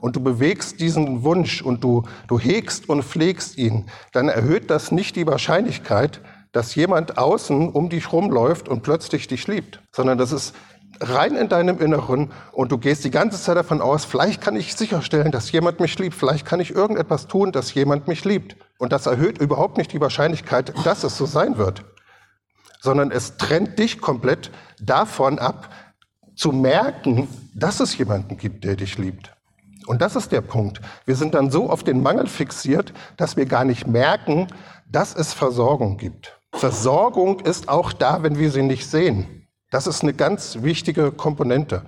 und 0.03 0.17
du 0.17 0.21
bewegst 0.21 0.81
diesen 0.81 1.23
Wunsch 1.23 1.63
und 1.63 1.85
du, 1.85 2.03
du 2.27 2.39
hegst 2.39 2.89
und 2.89 3.05
pflegst 3.05 3.57
ihn, 3.57 3.87
dann 4.13 4.29
erhöht 4.29 4.69
das 4.69 4.91
nicht 4.91 5.15
die 5.15 5.29
Wahrscheinlichkeit, 5.29 6.21
dass 6.51 6.75
jemand 6.75 7.19
außen 7.19 7.71
um 7.71 7.89
dich 7.89 8.13
rumläuft 8.13 8.69
und 8.69 8.83
plötzlich 8.83 9.29
dich 9.29 9.47
liebt, 9.47 9.81
sondern 9.93 10.19
das 10.19 10.33
ist 10.33 10.55
rein 11.01 11.37
in 11.37 11.49
deinem 11.49 11.79
Inneren 11.79 12.33
und 12.51 12.73
du 12.73 12.79
gehst 12.79 13.05
die 13.05 13.13
ganze 13.13 13.41
Zeit 13.41 13.57
davon 13.57 13.81
aus, 13.81 14.05
vielleicht 14.05 14.41
kann 14.41 14.57
ich 14.57 14.75
sicherstellen, 14.75 15.31
dass 15.31 15.53
jemand 15.53 15.79
mich 15.79 15.97
liebt, 16.01 16.17
vielleicht 16.17 16.47
kann 16.47 16.59
ich 16.59 16.75
irgendetwas 16.75 17.29
tun, 17.29 17.53
dass 17.53 17.73
jemand 17.73 18.09
mich 18.09 18.25
liebt. 18.25 18.57
Und 18.79 18.93
das 18.93 19.07
erhöht 19.07 19.39
überhaupt 19.39 19.79
nicht 19.79 19.93
die 19.93 20.01
Wahrscheinlichkeit, 20.01 20.75
dass 20.85 21.05
es 21.05 21.17
so 21.17 21.27
sein 21.27 21.59
wird, 21.59 21.85
sondern 22.81 23.13
es 23.13 23.37
trennt 23.37 23.79
dich 23.79 24.01
komplett 24.01 24.51
davon 24.81 25.39
ab, 25.39 25.71
zu 26.35 26.51
merken, 26.51 27.29
dass 27.55 27.79
es 27.79 27.97
jemanden 27.97 28.37
gibt, 28.37 28.65
der 28.65 28.75
dich 28.75 28.99
liebt. 28.99 29.33
Und 29.87 30.01
das 30.01 30.17
ist 30.17 30.33
der 30.33 30.41
Punkt. 30.41 30.81
Wir 31.05 31.17
sind 31.17 31.35
dann 31.35 31.51
so 31.51 31.71
auf 31.71 31.83
den 31.83 32.03
Mangel 32.03 32.27
fixiert, 32.27 32.93
dass 33.17 33.37
wir 33.37 33.47
gar 33.47 33.65
nicht 33.65 33.87
merken, 33.87 34.47
dass 34.87 35.15
es 35.15 35.33
Versorgung 35.33 35.97
gibt. 35.97 36.39
Versorgung 36.53 37.41
ist 37.41 37.69
auch 37.69 37.93
da, 37.93 38.23
wenn 38.23 38.39
wir 38.39 38.51
sie 38.51 38.63
nicht 38.63 38.89
sehen. 38.89 39.49
Das 39.71 39.87
ist 39.87 40.03
eine 40.03 40.13
ganz 40.13 40.59
wichtige 40.63 41.11
Komponente. 41.13 41.83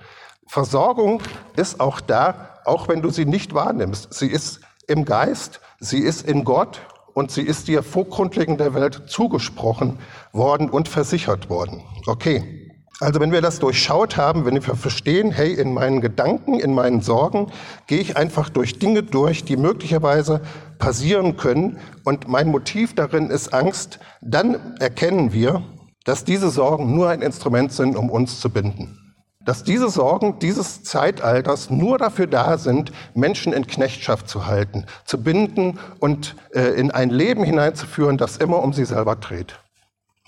Versorgung 0.46 1.22
ist 1.56 1.80
auch 1.80 2.00
da, 2.00 2.60
auch 2.64 2.88
wenn 2.88 3.02
du 3.02 3.10
sie 3.10 3.26
nicht 3.26 3.54
wahrnimmst. 3.54 4.12
Sie 4.14 4.28
ist 4.28 4.60
im 4.88 5.04
Geist, 5.04 5.60
sie 5.80 6.00
ist 6.00 6.26
in 6.26 6.44
Gott 6.44 6.80
und 7.12 7.30
sie 7.30 7.42
ist 7.42 7.68
dir 7.68 7.82
vor 7.82 8.06
Grundlegung 8.06 8.56
der 8.56 8.74
Welt 8.74 9.02
zugesprochen 9.06 9.98
worden 10.32 10.70
und 10.70 10.88
versichert 10.88 11.48
worden. 11.48 11.82
Okay. 12.06 12.63
Also 13.00 13.20
wenn 13.20 13.32
wir 13.32 13.40
das 13.40 13.58
durchschaut 13.58 14.16
haben, 14.16 14.44
wenn 14.44 14.54
wir 14.54 14.62
verstehen, 14.76 15.32
hey, 15.32 15.52
in 15.52 15.74
meinen 15.74 16.00
Gedanken, 16.00 16.60
in 16.60 16.74
meinen 16.74 17.00
Sorgen 17.00 17.50
gehe 17.88 17.98
ich 17.98 18.16
einfach 18.16 18.48
durch 18.48 18.78
Dinge 18.78 19.02
durch, 19.02 19.44
die 19.44 19.56
möglicherweise 19.56 20.40
passieren 20.78 21.36
können 21.36 21.78
und 22.04 22.28
mein 22.28 22.48
Motiv 22.48 22.94
darin 22.94 23.30
ist 23.30 23.52
Angst, 23.52 23.98
dann 24.20 24.76
erkennen 24.78 25.32
wir, 25.32 25.62
dass 26.04 26.24
diese 26.24 26.50
Sorgen 26.50 26.94
nur 26.94 27.08
ein 27.08 27.22
Instrument 27.22 27.72
sind, 27.72 27.96
um 27.96 28.10
uns 28.10 28.40
zu 28.40 28.50
binden. 28.50 29.00
Dass 29.44 29.64
diese 29.64 29.90
Sorgen 29.90 30.38
dieses 30.38 30.84
Zeitalters 30.84 31.70
nur 31.70 31.98
dafür 31.98 32.26
da 32.26 32.58
sind, 32.58 32.92
Menschen 33.14 33.52
in 33.52 33.66
Knechtschaft 33.66 34.28
zu 34.28 34.46
halten, 34.46 34.86
zu 35.04 35.22
binden 35.22 35.78
und 35.98 36.36
äh, 36.54 36.60
in 36.78 36.90
ein 36.90 37.10
Leben 37.10 37.42
hineinzuführen, 37.42 38.16
das 38.16 38.36
immer 38.36 38.62
um 38.62 38.72
sie 38.72 38.84
selber 38.84 39.16
dreht. 39.16 39.58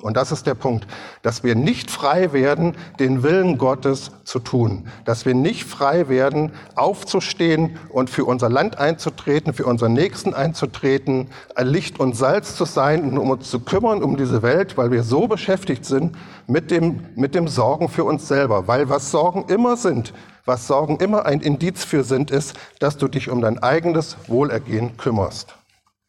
Und 0.02 0.18
das 0.18 0.30
ist 0.30 0.46
der 0.46 0.54
Punkt, 0.54 0.86
dass 1.22 1.42
wir 1.42 1.54
nicht 1.54 1.90
frei 1.90 2.34
werden, 2.34 2.76
den 2.98 3.22
Willen 3.22 3.56
Gottes 3.56 4.10
zu 4.24 4.40
tun, 4.40 4.88
dass 5.06 5.24
wir 5.24 5.34
nicht 5.34 5.64
frei 5.64 6.10
werden, 6.10 6.52
aufzustehen 6.74 7.78
und 7.88 8.10
für 8.10 8.26
unser 8.26 8.50
Land 8.50 8.76
einzutreten, 8.76 9.54
für 9.54 9.64
unseren 9.64 9.94
Nächsten 9.94 10.34
einzutreten, 10.34 11.30
Licht 11.58 11.98
und 11.98 12.14
Salz 12.14 12.56
zu 12.56 12.66
sein 12.66 13.10
und 13.10 13.16
um 13.16 13.30
uns 13.30 13.50
zu 13.50 13.60
kümmern 13.60 14.02
um 14.02 14.18
diese 14.18 14.42
Welt, 14.42 14.76
weil 14.76 14.90
wir 14.90 15.02
so 15.02 15.28
beschäftigt 15.28 15.86
sind 15.86 16.14
mit 16.46 16.70
dem, 16.70 17.06
mit 17.14 17.34
dem 17.34 17.48
Sorgen 17.48 17.88
für 17.88 18.04
uns 18.04 18.28
selber. 18.28 18.68
Weil 18.68 18.90
was 18.90 19.10
Sorgen 19.10 19.46
immer 19.48 19.78
sind, 19.78 20.12
was 20.44 20.66
Sorgen 20.66 20.98
immer 20.98 21.24
ein 21.24 21.40
Indiz 21.40 21.86
für 21.86 22.04
sind, 22.04 22.30
ist, 22.30 22.54
dass 22.80 22.98
du 22.98 23.08
dich 23.08 23.30
um 23.30 23.40
dein 23.40 23.62
eigenes 23.62 24.18
Wohlergehen 24.26 24.98
kümmerst. 24.98 25.56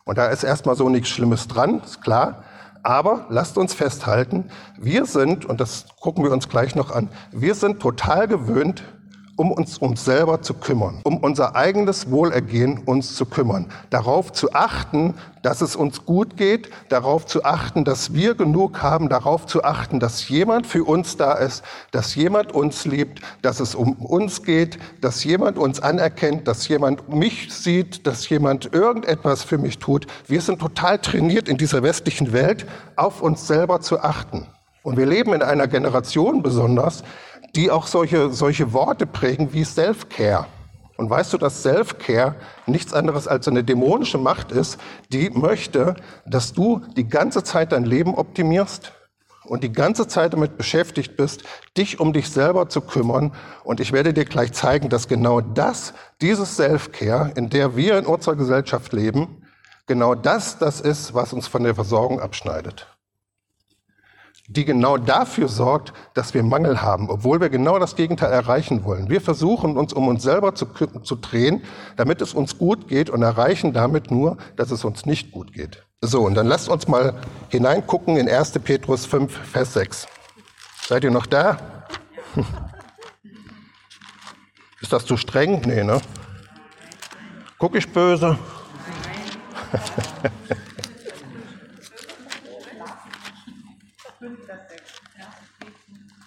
Und 0.03 0.17
da 0.17 0.27
ist 0.27 0.43
erstmal 0.43 0.75
so 0.75 0.89
nichts 0.89 1.07
Schlimmes 1.07 1.47
dran, 1.47 1.81
ist 1.85 2.01
klar. 2.01 2.43
Aber 2.87 3.25
lasst 3.27 3.57
uns 3.57 3.73
festhalten, 3.73 4.45
wir 4.77 5.05
sind, 5.05 5.43
und 5.43 5.59
das 5.59 5.87
gucken 5.99 6.23
wir 6.23 6.31
uns 6.31 6.47
gleich 6.47 6.73
noch 6.73 6.89
an, 6.89 7.09
wir 7.33 7.53
sind 7.53 7.81
total 7.81 8.29
gewöhnt, 8.29 8.81
um 9.37 9.51
uns 9.51 9.77
uns 9.77 10.03
selber 10.03 10.41
zu 10.41 10.55
kümmern, 10.55 10.99
um 11.03 11.17
unser 11.17 11.55
eigenes 11.55 12.11
Wohlergehen 12.11 12.79
uns 12.79 13.15
zu 13.15 13.25
kümmern, 13.25 13.67
darauf 13.91 14.33
zu 14.33 14.53
achten, 14.53 15.13
dass 15.43 15.61
es 15.61 15.75
uns 15.75 16.05
gut 16.05 16.35
geht, 16.35 16.69
darauf 16.89 17.25
zu 17.25 17.45
achten, 17.45 17.85
dass 17.85 18.13
wir 18.13 18.33
genug 18.33 18.81
haben, 18.81 19.07
darauf 19.07 19.45
zu 19.45 19.63
achten, 19.63 19.99
dass 19.99 20.27
jemand 20.27 20.65
für 20.65 20.83
uns 20.83 21.17
da 21.17 21.33
ist, 21.33 21.63
dass 21.91 22.15
jemand 22.15 22.51
uns 22.51 22.85
liebt, 22.85 23.21
dass 23.43 23.59
es 23.59 23.75
um 23.75 23.93
uns 23.93 24.43
geht, 24.43 24.79
dass 25.01 25.23
jemand 25.23 25.57
uns 25.57 25.79
anerkennt, 25.79 26.47
dass 26.47 26.67
jemand 26.67 27.07
mich 27.07 27.53
sieht, 27.53 28.07
dass 28.07 28.27
jemand 28.27 28.73
irgendetwas 28.73 29.43
für 29.43 29.59
mich 29.59 29.77
tut. 29.77 30.07
Wir 30.27 30.41
sind 30.41 30.59
total 30.59 30.97
trainiert 30.97 31.47
in 31.47 31.57
dieser 31.57 31.83
westlichen 31.83 32.33
Welt, 32.33 32.65
auf 32.95 33.21
uns 33.21 33.45
selber 33.45 33.81
zu 33.81 34.01
achten. 34.01 34.47
Und 34.81 34.97
wir 34.97 35.05
leben 35.05 35.33
in 35.33 35.43
einer 35.43 35.67
Generation 35.67 36.41
besonders, 36.41 37.03
die 37.55 37.71
auch 37.71 37.87
solche, 37.87 38.31
solche 38.31 38.73
Worte 38.73 39.05
prägen 39.05 39.53
wie 39.53 39.63
Self-Care. 39.63 40.45
Und 40.97 41.09
weißt 41.09 41.31
du, 41.33 41.37
dass 41.37 41.61
Self-Care 41.61 42.35
nichts 42.65 42.93
anderes 42.93 43.27
als 43.27 43.47
eine 43.47 43.63
dämonische 43.63 44.17
Macht 44.17 44.51
ist, 44.51 44.79
die 45.11 45.29
möchte, 45.29 45.95
dass 46.25 46.53
du 46.53 46.81
die 46.95 47.07
ganze 47.07 47.43
Zeit 47.43 47.71
dein 47.71 47.85
Leben 47.85 48.15
optimierst 48.15 48.93
und 49.45 49.63
die 49.63 49.71
ganze 49.71 50.07
Zeit 50.07 50.33
damit 50.33 50.57
beschäftigt 50.57 51.15
bist, 51.15 51.43
dich 51.77 51.99
um 51.99 52.13
dich 52.13 52.29
selber 52.29 52.67
zu 52.67 52.81
kümmern. 52.81 53.31
Und 53.63 53.79
ich 53.79 53.91
werde 53.91 54.13
dir 54.13 54.25
gleich 54.25 54.53
zeigen, 54.53 54.89
dass 54.89 55.07
genau 55.07 55.39
das, 55.39 55.93
dieses 56.19 56.55
Self-Care, 56.55 57.31
in 57.35 57.49
der 57.49 57.75
wir 57.75 57.97
in 57.99 58.05
unserer 58.05 58.35
Gesellschaft 58.35 58.91
leben, 58.91 59.43
genau 59.85 60.15
das 60.15 60.57
das 60.57 60.81
ist, 60.81 61.13
was 61.13 61.31
uns 61.31 61.47
von 61.47 61.63
der 61.63 61.75
Versorgung 61.75 62.19
abschneidet 62.19 62.87
die 64.47 64.63
genau 64.63 64.97
dafür 64.97 65.49
sorgt, 65.49 65.93
dass 66.13 66.33
wir 66.33 66.41
Mangel 66.41 66.81
haben, 66.81 67.09
obwohl 67.09 67.41
wir 67.41 67.49
genau 67.49 67.79
das 67.79 67.97
Gegenteil 67.97 68.31
erreichen 68.31 68.85
wollen. 68.85 69.09
Wir 69.09 69.19
versuchen 69.19 69.75
uns 69.75 69.91
um 69.91 70.07
uns 70.07 70.23
selber 70.23 70.55
zu, 70.55 70.67
zu 71.03 71.15
drehen, 71.15 71.63
damit 71.97 72.21
es 72.21 72.33
uns 72.33 72.57
gut 72.57 72.87
geht 72.87 73.09
und 73.09 73.21
erreichen 73.21 73.73
damit 73.73 74.09
nur, 74.09 74.37
dass 74.55 74.71
es 74.71 74.85
uns 74.85 75.05
nicht 75.05 75.31
gut 75.31 75.51
geht. 75.51 75.83
So, 76.01 76.21
und 76.21 76.35
dann 76.35 76.47
lasst 76.47 76.69
uns 76.69 76.87
mal 76.87 77.15
hineingucken 77.49 78.15
in 78.15 78.29
1. 78.29 78.51
Petrus 78.59 79.05
5, 79.05 79.31
Vers 79.31 79.73
6. 79.73 80.07
Seid 80.87 81.03
ihr 81.03 81.11
noch 81.11 81.25
da? 81.25 81.57
Ist 84.79 84.93
das 84.93 85.05
zu 85.05 85.17
streng? 85.17 85.61
Nee, 85.65 85.83
ne? 85.83 85.99
Guck 87.57 87.75
ich 87.75 87.91
böse? 87.91 88.37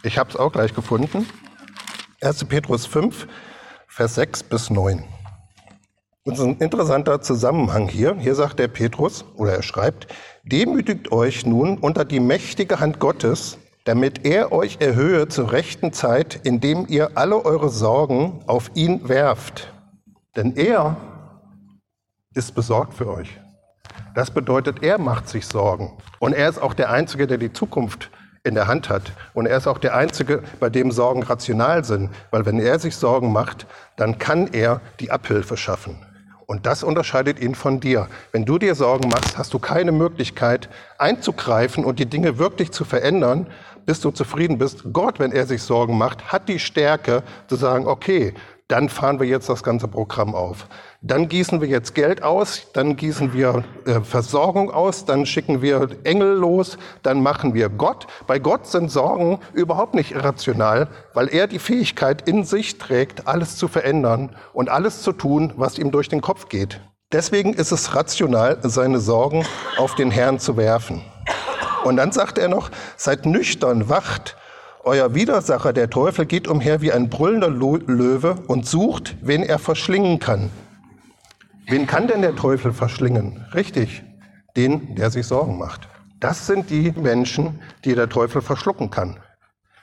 Ich 0.03 0.17
habe 0.17 0.31
es 0.31 0.37
auch 0.37 0.51
gleich 0.51 0.75
gefunden. 0.75 1.27
1. 2.23 2.47
Petrus 2.47 2.87
5, 2.87 3.29
Vers 3.87 4.15
6 4.15 4.45
bis 4.45 4.71
9. 4.71 5.05
Und 6.25 6.33
ist 6.35 6.41
ein 6.41 6.57
interessanter 6.57 7.21
Zusammenhang 7.21 7.89
hier. 7.89 8.17
Hier 8.19 8.35
sagt 8.35 8.59
der 8.59 8.69
Petrus, 8.69 9.27
oder 9.35 9.53
er 9.55 9.63
schreibt, 9.63 10.07
demütigt 10.43 11.13
euch 11.13 11.45
nun 11.45 11.77
unter 11.77 12.07
die 12.07 12.21
mächtige 12.21 12.81
Hand 12.81 12.99
Gottes, 12.99 13.59
damit 13.85 14.25
er 14.25 14.53
euch 14.53 14.79
erhöhe 14.81 15.29
zur 15.29 15.53
rechten 15.53 15.93
Zeit, 15.93 16.41
indem 16.45 16.87
ihr 16.89 17.19
alle 17.19 17.45
eure 17.45 17.69
Sorgen 17.69 18.43
auf 18.47 18.71
ihn 18.75 19.07
werft. 19.09 19.73
Denn 20.35 20.57
er 20.57 20.97
ist 22.35 22.55
besorgt 22.55 22.95
für 22.95 23.09
euch. 23.09 23.39
Das 24.15 24.31
bedeutet, 24.31 24.83
er 24.83 24.99
macht 24.99 25.29
sich 25.29 25.47
Sorgen. 25.47 25.93
Und 26.21 26.33
er 26.33 26.49
ist 26.49 26.59
auch 26.59 26.73
der 26.73 26.91
Einzige, 26.91 27.27
der 27.27 27.39
die 27.39 27.53
Zukunft 27.53 28.11
in 28.43 28.55
der 28.55 28.67
Hand 28.67 28.89
hat. 28.89 29.13
Und 29.35 29.47
er 29.47 29.57
ist 29.57 29.67
auch 29.67 29.79
der 29.79 29.95
Einzige, 29.95 30.43
bei 30.61 30.71
dem 30.71 30.91
Sorgen 30.91 31.23
rational 31.23 31.85
sind. 31.85 32.11
Weil 32.31 32.47
wenn 32.47 32.59
er 32.59 32.79
sich 32.79 32.97
Sorgen 32.97 33.33
macht, 33.33 33.67
dann 33.97 34.19
kann 34.19 34.49
er 34.53 34.81
die 34.99 35.11
Abhilfe 35.11 35.57
schaffen. 35.57 35.99
Und 36.47 36.67
das 36.67 36.83
unterscheidet 36.83 37.39
ihn 37.39 37.55
von 37.55 37.79
dir. 37.79 38.09
Wenn 38.33 38.45
du 38.45 38.59
dir 38.59 38.75
Sorgen 38.75 39.09
machst, 39.09 39.39
hast 39.39 39.55
du 39.55 39.61
keine 39.61 39.93
Möglichkeit 39.93 40.69
einzugreifen 40.99 41.85
und 41.85 42.01
die 42.01 42.07
Dinge 42.07 42.39
wirklich 42.39 42.73
zu 42.73 42.85
verändern, 42.85 43.47
bis 43.87 44.01
du 44.01 44.11
zufrieden 44.11 44.59
bist. 44.59 44.83
Gott, 44.93 45.21
wenn 45.21 45.31
er 45.31 45.47
sich 45.47 45.63
Sorgen 45.63 45.97
macht, 45.97 46.33
hat 46.33 46.49
die 46.49 46.59
Stärke 46.59 47.23
zu 47.47 47.55
sagen, 47.57 47.87
okay, 47.87 48.35
dann 48.71 48.89
fahren 48.89 49.19
wir 49.19 49.27
jetzt 49.27 49.49
das 49.49 49.63
ganze 49.63 49.89
Programm 49.89 50.35
auf. 50.35 50.67
Dann 51.03 51.29
gießen 51.29 51.61
wir 51.61 51.69
jetzt 51.69 51.95
Geld 51.95 52.23
aus, 52.23 52.69
dann 52.73 52.95
gießen 52.95 53.33
wir 53.33 53.65
äh, 53.87 54.01
Versorgung 54.01 54.71
aus, 54.71 55.05
dann 55.05 55.27
schicken 55.27 55.61
wir 55.61 55.89
Engel 56.05 56.35
los, 56.35 56.79
dann 57.03 57.23
machen 57.23 57.55
wir 57.55 57.69
Gott. 57.69 58.07
Bei 58.27 58.39
Gott 58.39 58.67
sind 58.67 58.91
Sorgen 58.91 59.41
überhaupt 59.55 59.95
nicht 59.95 60.13
irrational, 60.13 60.89
weil 61.15 61.29
er 61.29 61.49
die 61.49 61.59
Fähigkeit 61.59 62.29
in 62.29 62.45
sich 62.45 62.79
trägt, 62.79 63.27
alles 63.27 63.57
zu 63.57 63.67
verändern 63.67 64.37
und 64.53 64.69
alles 64.69 65.03
zu 65.03 65.13
tun, 65.13 65.53
was 65.57 65.79
ihm 65.79 65.91
durch 65.91 66.09
den 66.09 66.21
Kopf 66.21 66.49
geht. 66.49 66.81
Deswegen 67.13 67.55
ist 67.55 67.73
es 67.73 67.97
rational, 67.97 68.59
seine 68.63 69.01
Sorgen 69.01 69.45
auf 69.79 69.97
den 69.97 70.13
Herrn 70.13 70.39
zu 70.39 70.57
werfen. 70.57 71.03
Und 71.83 71.97
dann 71.97 72.13
sagt 72.13 72.39
er 72.39 72.49
noch, 72.49 72.71
seid 72.97 73.27
nüchtern, 73.27 73.89
wacht, 73.89 74.37
euer 74.85 75.15
Widersacher, 75.15 75.73
der 75.73 75.91
Teufel, 75.91 76.27
geht 76.27 76.49
umher 76.49 76.81
wie 76.81 76.93
ein 76.93 77.11
brüllender 77.11 77.51
Löwe 77.51 78.37
und 78.47 78.67
sucht, 78.67 79.17
wen 79.21 79.43
er 79.43 79.59
verschlingen 79.59 80.19
kann. 80.19 80.51
Wen 81.67 81.87
kann 81.87 82.09
denn 82.09 82.23
der 82.23 82.35
Teufel 82.35 82.73
verschlingen? 82.73 83.45
Richtig, 83.55 84.03
den, 84.57 84.95
der 84.97 85.11
sich 85.11 85.27
Sorgen 85.27 85.59
macht. 85.59 85.89
Das 86.19 86.47
sind 86.47 86.71
die 86.71 86.93
Menschen, 86.93 87.61
die 87.85 87.95
der 87.95 88.09
Teufel 88.09 88.43
verschlucken 88.43 88.91
kann. 88.91 89.21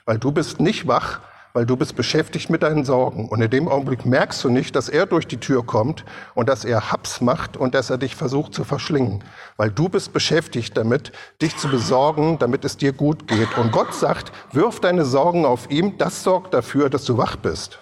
Weil 0.04 0.18
du 0.18 0.32
bist 0.32 0.60
nicht 0.60 0.86
wach, 0.86 1.20
weil 1.58 1.66
du 1.66 1.74
bist 1.74 1.96
beschäftigt 1.96 2.50
mit 2.50 2.62
deinen 2.62 2.84
Sorgen. 2.84 3.28
Und 3.28 3.42
in 3.42 3.50
dem 3.50 3.66
Augenblick 3.66 4.06
merkst 4.06 4.44
du 4.44 4.48
nicht, 4.48 4.76
dass 4.76 4.88
er 4.88 5.06
durch 5.06 5.26
die 5.26 5.38
Tür 5.38 5.66
kommt 5.66 6.04
und 6.36 6.48
dass 6.48 6.64
er 6.64 6.92
Haps 6.92 7.20
macht 7.20 7.56
und 7.56 7.74
dass 7.74 7.90
er 7.90 7.98
dich 7.98 8.14
versucht 8.14 8.54
zu 8.54 8.62
verschlingen. 8.62 9.24
Weil 9.56 9.72
du 9.72 9.88
bist 9.88 10.12
beschäftigt 10.12 10.76
damit, 10.76 11.10
dich 11.42 11.56
zu 11.56 11.66
besorgen, 11.66 12.38
damit 12.38 12.64
es 12.64 12.76
dir 12.76 12.92
gut 12.92 13.26
geht. 13.26 13.58
Und 13.58 13.72
Gott 13.72 13.92
sagt, 13.92 14.30
wirf 14.52 14.78
deine 14.78 15.04
Sorgen 15.04 15.44
auf 15.44 15.68
ihm, 15.68 15.98
das 15.98 16.22
sorgt 16.22 16.54
dafür, 16.54 16.90
dass 16.90 17.04
du 17.04 17.18
wach 17.18 17.34
bist. 17.34 17.80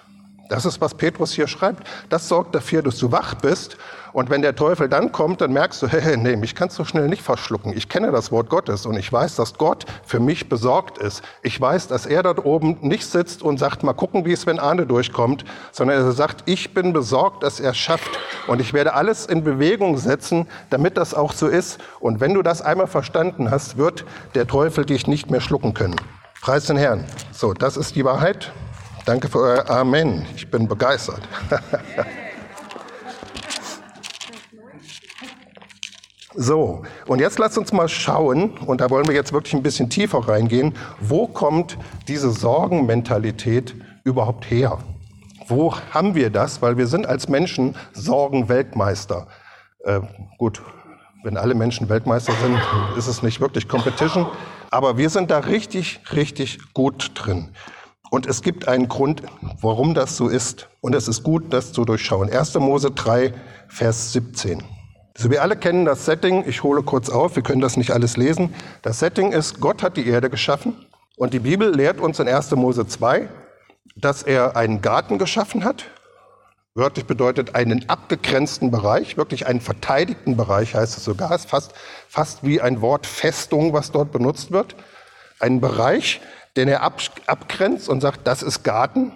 Das 0.48 0.64
ist, 0.64 0.80
was 0.80 0.94
Petrus 0.94 1.32
hier 1.32 1.46
schreibt. 1.46 1.86
Das 2.08 2.28
sorgt 2.28 2.54
dafür, 2.54 2.80
dass 2.80 2.96
du 2.96 3.12
wach 3.12 3.34
bist. 3.34 3.76
Und 4.16 4.30
wenn 4.30 4.40
der 4.40 4.56
Teufel 4.56 4.88
dann 4.88 5.12
kommt, 5.12 5.42
dann 5.42 5.52
merkst 5.52 5.82
du, 5.82 5.88
hey, 5.90 6.16
nee, 6.16 6.36
mich 6.36 6.54
kannst 6.54 6.78
du 6.78 6.86
schnell 6.86 7.06
nicht 7.06 7.20
verschlucken. 7.20 7.76
Ich 7.76 7.90
kenne 7.90 8.10
das 8.10 8.32
Wort 8.32 8.48
Gottes 8.48 8.86
und 8.86 8.96
ich 8.96 9.12
weiß, 9.12 9.36
dass 9.36 9.58
Gott 9.58 9.84
für 10.06 10.20
mich 10.20 10.48
besorgt 10.48 10.96
ist. 10.96 11.22
Ich 11.42 11.60
weiß, 11.60 11.88
dass 11.88 12.06
er 12.06 12.22
dort 12.22 12.42
oben 12.46 12.78
nicht 12.80 13.04
sitzt 13.04 13.42
und 13.42 13.58
sagt, 13.58 13.82
mal 13.82 13.92
gucken, 13.92 14.24
wie 14.24 14.32
es, 14.32 14.46
wenn 14.46 14.58
Arne 14.58 14.86
durchkommt, 14.86 15.44
sondern 15.70 15.98
er 15.98 16.12
sagt, 16.12 16.44
ich 16.46 16.72
bin 16.72 16.94
besorgt, 16.94 17.42
dass 17.42 17.60
er 17.60 17.74
schafft. 17.74 18.08
Und 18.46 18.62
ich 18.62 18.72
werde 18.72 18.94
alles 18.94 19.26
in 19.26 19.44
Bewegung 19.44 19.98
setzen, 19.98 20.46
damit 20.70 20.96
das 20.96 21.12
auch 21.12 21.34
so 21.34 21.46
ist. 21.46 21.78
Und 22.00 22.18
wenn 22.18 22.32
du 22.32 22.40
das 22.40 22.62
einmal 22.62 22.86
verstanden 22.86 23.50
hast, 23.50 23.76
wird 23.76 24.06
der 24.34 24.46
Teufel 24.46 24.86
dich 24.86 25.06
nicht 25.06 25.30
mehr 25.30 25.42
schlucken 25.42 25.74
können. 25.74 25.96
Preis 26.40 26.64
den 26.64 26.78
Herrn. 26.78 27.04
So, 27.32 27.52
das 27.52 27.76
ist 27.76 27.96
die 27.96 28.06
Wahrheit. 28.06 28.50
Danke 29.04 29.28
für 29.28 29.40
euer 29.40 29.68
Amen. 29.68 30.24
Ich 30.34 30.50
bin 30.50 30.66
begeistert. 30.66 31.20
so, 36.36 36.82
und 37.06 37.18
jetzt 37.18 37.38
lasst 37.38 37.56
uns 37.56 37.72
mal 37.72 37.88
schauen, 37.88 38.50
und 38.66 38.82
da 38.82 38.90
wollen 38.90 39.08
wir 39.08 39.14
jetzt 39.14 39.32
wirklich 39.32 39.54
ein 39.54 39.62
bisschen 39.62 39.88
tiefer 39.88 40.28
reingehen, 40.28 40.74
wo 41.00 41.26
kommt 41.26 41.78
diese 42.08 42.30
Sorgenmentalität 42.30 43.74
überhaupt 44.04 44.50
her? 44.50 44.78
Wo 45.48 45.74
haben 45.92 46.14
wir 46.14 46.28
das? 46.28 46.60
Weil 46.60 46.76
wir 46.76 46.88
sind 46.88 47.06
als 47.06 47.28
Menschen 47.28 47.74
Sorgenweltmeister. 47.92 49.28
Äh, 49.84 50.00
gut, 50.36 50.60
wenn 51.22 51.38
alle 51.38 51.54
Menschen 51.54 51.88
Weltmeister 51.88 52.34
sind, 52.42 52.58
ist 52.98 53.06
es 53.06 53.22
nicht 53.22 53.40
wirklich 53.40 53.66
Competition. 53.66 54.26
Aber 54.70 54.98
wir 54.98 55.08
sind 55.08 55.30
da 55.30 55.38
richtig, 55.38 56.00
richtig 56.12 56.58
gut 56.74 57.12
drin. 57.14 57.48
Und 58.10 58.26
es 58.26 58.42
gibt 58.42 58.68
einen 58.68 58.88
Grund, 58.88 59.22
warum 59.60 59.94
das 59.94 60.16
so 60.16 60.28
ist. 60.28 60.68
Und 60.80 60.94
es 60.94 61.08
ist 61.08 61.22
gut, 61.22 61.52
das 61.52 61.72
zu 61.72 61.84
durchschauen. 61.84 62.30
1. 62.30 62.54
Mose 62.56 62.90
3, 62.90 63.32
Vers 63.68 64.12
17. 64.12 64.75
Also 65.16 65.30
wir 65.30 65.42
alle 65.42 65.56
kennen 65.56 65.86
das 65.86 66.04
Setting. 66.04 66.44
Ich 66.46 66.62
hole 66.62 66.82
kurz 66.82 67.08
auf. 67.08 67.36
Wir 67.36 67.42
können 67.42 67.62
das 67.62 67.76
nicht 67.76 67.90
alles 67.90 68.16
lesen. 68.16 68.54
Das 68.82 68.98
Setting 68.98 69.32
ist, 69.32 69.60
Gott 69.60 69.82
hat 69.82 69.96
die 69.96 70.06
Erde 70.06 70.28
geschaffen. 70.28 70.86
Und 71.16 71.32
die 71.32 71.38
Bibel 71.38 71.74
lehrt 71.74 72.00
uns 72.00 72.20
in 72.20 72.28
1. 72.28 72.50
Mose 72.52 72.86
2, 72.86 73.28
dass 73.96 74.22
er 74.22 74.56
einen 74.56 74.82
Garten 74.82 75.16
geschaffen 75.18 75.64
hat. 75.64 75.86
Wörtlich 76.74 77.06
bedeutet 77.06 77.54
einen 77.54 77.88
abgegrenzten 77.88 78.70
Bereich, 78.70 79.16
wirklich 79.16 79.46
einen 79.46 79.62
verteidigten 79.62 80.36
Bereich 80.36 80.74
heißt 80.74 80.98
es 80.98 81.04
sogar. 81.04 81.30
Es 81.30 81.44
ist 81.44 81.50
fast, 81.50 81.72
fast 82.06 82.44
wie 82.44 82.60
ein 82.60 82.82
Wort 82.82 83.06
Festung, 83.06 83.72
was 83.72 83.92
dort 83.92 84.12
benutzt 84.12 84.50
wird. 84.50 84.76
Ein 85.40 85.62
Bereich, 85.62 86.20
den 86.54 86.68
er 86.68 86.82
ab, 86.82 87.00
abgrenzt 87.26 87.88
und 87.88 88.02
sagt, 88.02 88.26
das 88.26 88.42
ist 88.42 88.62
Garten, 88.62 89.12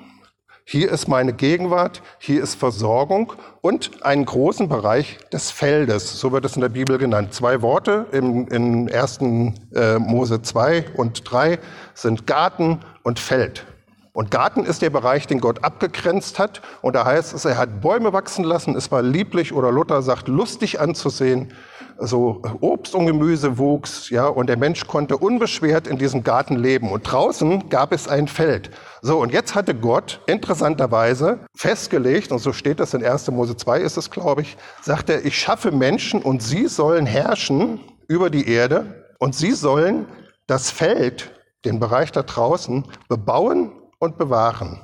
hier 0.71 0.93
ist 0.93 1.09
meine 1.09 1.33
Gegenwart, 1.33 2.01
hier 2.21 2.41
ist 2.41 2.55
Versorgung 2.55 3.33
und 3.61 4.05
einen 4.05 4.25
großen 4.25 4.69
Bereich 4.69 5.19
des 5.33 5.51
Feldes, 5.51 6.21
so 6.21 6.31
wird 6.31 6.45
es 6.45 6.55
in 6.55 6.61
der 6.61 6.69
Bibel 6.69 6.97
genannt. 6.97 7.35
Zwei 7.35 7.61
Worte 7.61 8.07
im, 8.13 8.47
in 8.47 8.89
1. 8.89 9.19
Äh, 9.75 9.99
Mose 9.99 10.43
2 10.43 10.91
und 10.95 11.29
3 11.29 11.59
sind 11.95 12.29
Garten 12.29 12.79
und 13.03 13.19
Feld. 13.19 13.65
Und 14.13 14.31
Garten 14.31 14.65
ist 14.65 14.81
der 14.81 14.91
Bereich, 14.91 15.27
den 15.27 15.41
Gott 15.41 15.65
abgegrenzt 15.65 16.39
hat. 16.39 16.63
Und 16.83 16.95
da 16.95 17.05
heißt 17.05 17.35
es, 17.35 17.45
er 17.45 17.59
hat 17.59 17.81
Bäume 17.81 18.13
wachsen 18.13 18.45
lassen. 18.45 18.77
Es 18.77 18.93
war 18.93 19.03
lieblich 19.03 19.53
oder 19.53 19.73
Luther 19.73 20.03
sagt, 20.03 20.29
lustig 20.29 20.79
anzusehen 20.79 21.53
so 22.01 22.43
Obst 22.61 22.95
und 22.95 23.07
Gemüse 23.07 23.59
wuchs, 23.59 24.11
ja, 24.11 24.27
und 24.27 24.49
der 24.49 24.57
Mensch 24.57 24.87
konnte 24.87 25.17
unbeschwert 25.17 25.87
in 25.87 25.99
diesem 25.99 26.25
Garten 26.25 26.57
leben. 26.57 26.91
Und 26.91 27.03
draußen 27.03 27.69
gab 27.69 27.93
es 27.93 28.09
ein 28.09 28.27
Feld. 28.27 28.71
So, 29.03 29.21
und 29.21 29.33
jetzt 29.33 29.55
hatte 29.55 29.75
Gott 29.75 30.21
interessanterweise 30.27 31.41
festgelegt, 31.55 32.33
und 32.33 32.39
so 32.39 32.53
steht 32.53 32.81
das 32.81 32.95
in 32.95 33.05
1. 33.05 33.31
Mose 33.31 33.57
2 33.57 33.81
ist 33.81 33.97
es, 33.97 34.11
glaube 34.11 34.43
ich, 34.43 34.57
sagt 34.83 35.11
er, 35.11 35.25
ich 35.25 35.39
schaffe 35.39 35.71
Menschen 35.71 36.23
und 36.23 36.43
sie 36.43 36.67
sollen 36.69 37.07
herrschen 37.07 37.81
über 38.09 38.31
die 38.31 38.49
Erde 38.49 39.07
und 39.19 39.35
sie 39.35 39.53
sollen 39.53 40.07
das 40.47 40.71
Feld, 40.71 41.31
den 41.65 41.79
Bereich 41.79 42.13
da 42.13 42.23
draußen, 42.23 42.85
bebauen 43.09 43.73
und 43.99 44.17
bewahren. 44.17 44.81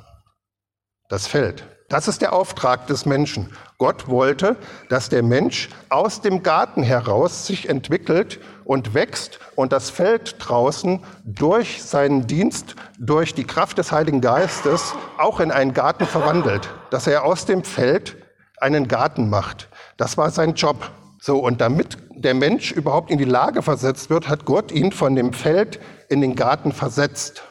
Das 1.09 1.26
Feld. 1.26 1.64
Das 1.88 2.09
ist 2.09 2.20
der 2.20 2.33
Auftrag 2.33 2.88
des 2.88 3.07
Menschen. 3.07 3.53
Gott 3.79 4.09
wollte, 4.09 4.57
dass 4.88 5.09
der 5.09 5.22
Mensch 5.22 5.68
aus 5.88 6.20
dem 6.20 6.42
Garten 6.42 6.83
heraus 6.83 7.46
sich 7.46 7.68
entwickelt 7.68 8.40
und 8.64 8.92
wächst 8.92 9.38
und 9.55 9.72
das 9.72 9.90
Feld 9.90 10.35
draußen 10.40 11.05
durch 11.25 11.85
seinen 11.85 12.27
Dienst, 12.27 12.75
durch 12.99 13.35
die 13.35 13.44
Kraft 13.44 13.79
des 13.79 13.92
Heiligen 13.92 14.20
Geistes 14.20 14.94
auch 15.16 15.38
in 15.38 15.53
einen 15.53 15.75
Garten 15.75 16.07
verwandelt. 16.07 16.68
Dass 16.90 17.07
er 17.07 17.25
aus 17.25 17.44
dem 17.46 17.62
Feld 17.62 18.16
einen 18.59 18.88
Garten 18.88 19.31
macht. 19.31 19.68
Das 19.96 20.16
war 20.16 20.31
sein 20.31 20.55
Job. 20.55 20.90
So, 21.20 21.38
und 21.38 21.61
damit 21.61 21.99
der 22.11 22.35
Mensch 22.35 22.72
überhaupt 22.72 23.12
in 23.12 23.18
die 23.18 23.25
Lage 23.25 23.62
versetzt 23.62 24.11
wird, 24.11 24.29
hat 24.29 24.44
Gott 24.44 24.72
ihn 24.72 24.90
von 24.90 25.14
dem 25.14 25.33
Feld 25.33 25.79
in 26.09 26.20
den 26.20 26.35
Garten 26.35 26.72
versetzt. 26.72 27.44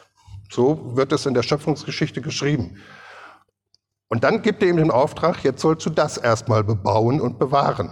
So 0.50 0.94
wird 0.94 1.12
es 1.12 1.24
in 1.24 1.32
der 1.32 1.42
Schöpfungsgeschichte 1.42 2.20
geschrieben. 2.20 2.76
Und 4.08 4.24
dann 4.24 4.42
gibt 4.42 4.62
er 4.62 4.68
ihm 4.68 4.76
den 4.76 4.90
Auftrag, 4.90 5.42
jetzt 5.42 5.60
sollst 5.60 5.84
du 5.86 5.90
das 5.90 6.16
erstmal 6.16 6.62
bebauen 6.62 7.20
und 7.20 7.38
bewahren. 7.38 7.90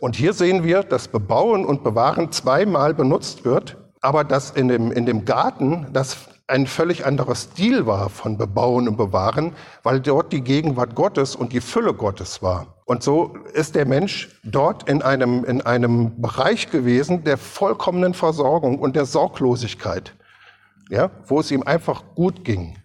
Und 0.00 0.16
hier 0.16 0.32
sehen 0.34 0.64
wir, 0.64 0.82
dass 0.82 1.08
Bebauen 1.08 1.64
und 1.64 1.82
Bewahren 1.82 2.30
zweimal 2.30 2.92
benutzt 2.94 3.44
wird, 3.44 3.76
aber 4.00 4.24
dass 4.24 4.50
in 4.50 4.68
dem, 4.68 4.92
in 4.92 5.06
dem 5.06 5.24
Garten 5.24 5.86
das 5.92 6.28
ein 6.46 6.66
völlig 6.66 7.06
anderer 7.06 7.34
Stil 7.34 7.86
war 7.86 8.10
von 8.10 8.36
Bebauen 8.36 8.86
und 8.86 8.96
Bewahren, 8.96 9.54
weil 9.82 10.00
dort 10.00 10.30
die 10.32 10.42
Gegenwart 10.42 10.94
Gottes 10.94 11.34
und 11.34 11.54
die 11.54 11.62
Fülle 11.62 11.94
Gottes 11.94 12.42
war. 12.42 12.74
Und 12.84 13.02
so 13.02 13.34
ist 13.54 13.74
der 13.74 13.86
Mensch 13.86 14.28
dort 14.44 14.88
in 14.88 15.00
einem, 15.00 15.42
in 15.44 15.62
einem 15.62 16.20
Bereich 16.20 16.70
gewesen 16.70 17.24
der 17.24 17.38
vollkommenen 17.38 18.12
Versorgung 18.12 18.78
und 18.78 18.94
der 18.94 19.06
Sorglosigkeit, 19.06 20.14
ja, 20.90 21.10
wo 21.26 21.40
es 21.40 21.50
ihm 21.50 21.62
einfach 21.62 22.02
gut 22.14 22.44
ging. 22.44 22.76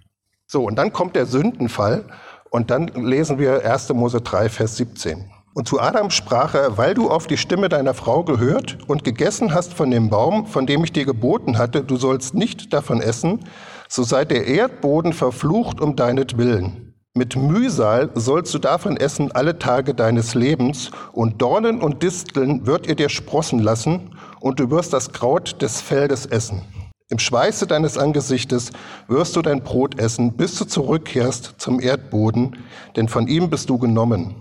So, 0.48 0.64
und 0.64 0.78
dann 0.78 0.94
kommt 0.94 1.18
der 1.18 1.26
Sündenfall 1.26 2.06
und 2.50 2.72
dann 2.72 2.88
lesen 2.88 3.40
wir 3.40 3.66
1. 3.66 3.90
Mose 3.94 4.22
3, 4.22 4.50
Vers 4.50 4.78
17. 4.78 5.30
Und 5.54 5.68
zu 5.68 5.80
Adam 5.80 6.10
sprach 6.10 6.54
er, 6.54 6.78
weil 6.78 6.94
du 6.94 7.10
auf 7.10 7.28
die 7.28 7.38
Stimme 7.38 7.70
deiner 7.70 7.94
Frau 7.94 8.24
gehört 8.24 8.78
und 8.88 9.04
gegessen 9.04 9.54
hast 9.54 9.74
von 9.74 9.92
dem 9.92 10.10
Baum, 10.10 10.46
von 10.46 10.66
dem 10.66 10.84
ich 10.84 10.94
dir 10.94 11.06
geboten 11.06 11.58
hatte, 11.58 11.84
du 11.84 11.98
sollst 11.98 12.34
nicht 12.34 12.72
davon 12.72 13.02
essen, 13.02 13.40
so 13.88 14.04
sei 14.04 14.26
der 14.26 14.46
Erdboden 14.48 15.14
verflucht 15.14 15.82
um 15.82 15.96
deinetwillen. 15.96 16.94
Mit 17.16 17.36
Mühsal 17.36 18.12
sollst 18.14 18.54
du 18.54 18.60
davon 18.60 18.96
essen 18.96 19.32
alle 19.32 19.58
Tage 19.58 19.96
deines 19.96 20.36
Lebens, 20.36 20.92
und 21.12 21.42
Dornen 21.42 21.82
und 21.82 22.04
Disteln 22.04 22.68
wird 22.68 22.88
ihr 22.88 22.96
dir 22.96 23.10
sprossen 23.10 23.60
lassen, 23.60 24.16
und 24.40 24.60
du 24.60 24.70
wirst 24.70 24.94
das 24.94 25.12
Kraut 25.12 25.62
des 25.62 25.82
Feldes 25.82 26.28
essen. 26.28 26.62
Im 27.12 27.18
Schweiße 27.18 27.66
deines 27.66 27.98
Angesichtes 27.98 28.72
wirst 29.08 29.36
du 29.36 29.42
dein 29.42 29.64
Brot 29.64 30.00
essen, 30.00 30.38
bis 30.38 30.56
du 30.60 30.66
zurückkehrst 30.66 31.56
zum 31.58 31.80
Erdboden, 31.80 32.58
denn 32.96 33.08
von 33.08 33.28
ihm 33.28 33.50
bist 33.50 33.72
du 33.72 33.80
genommen. 33.80 34.36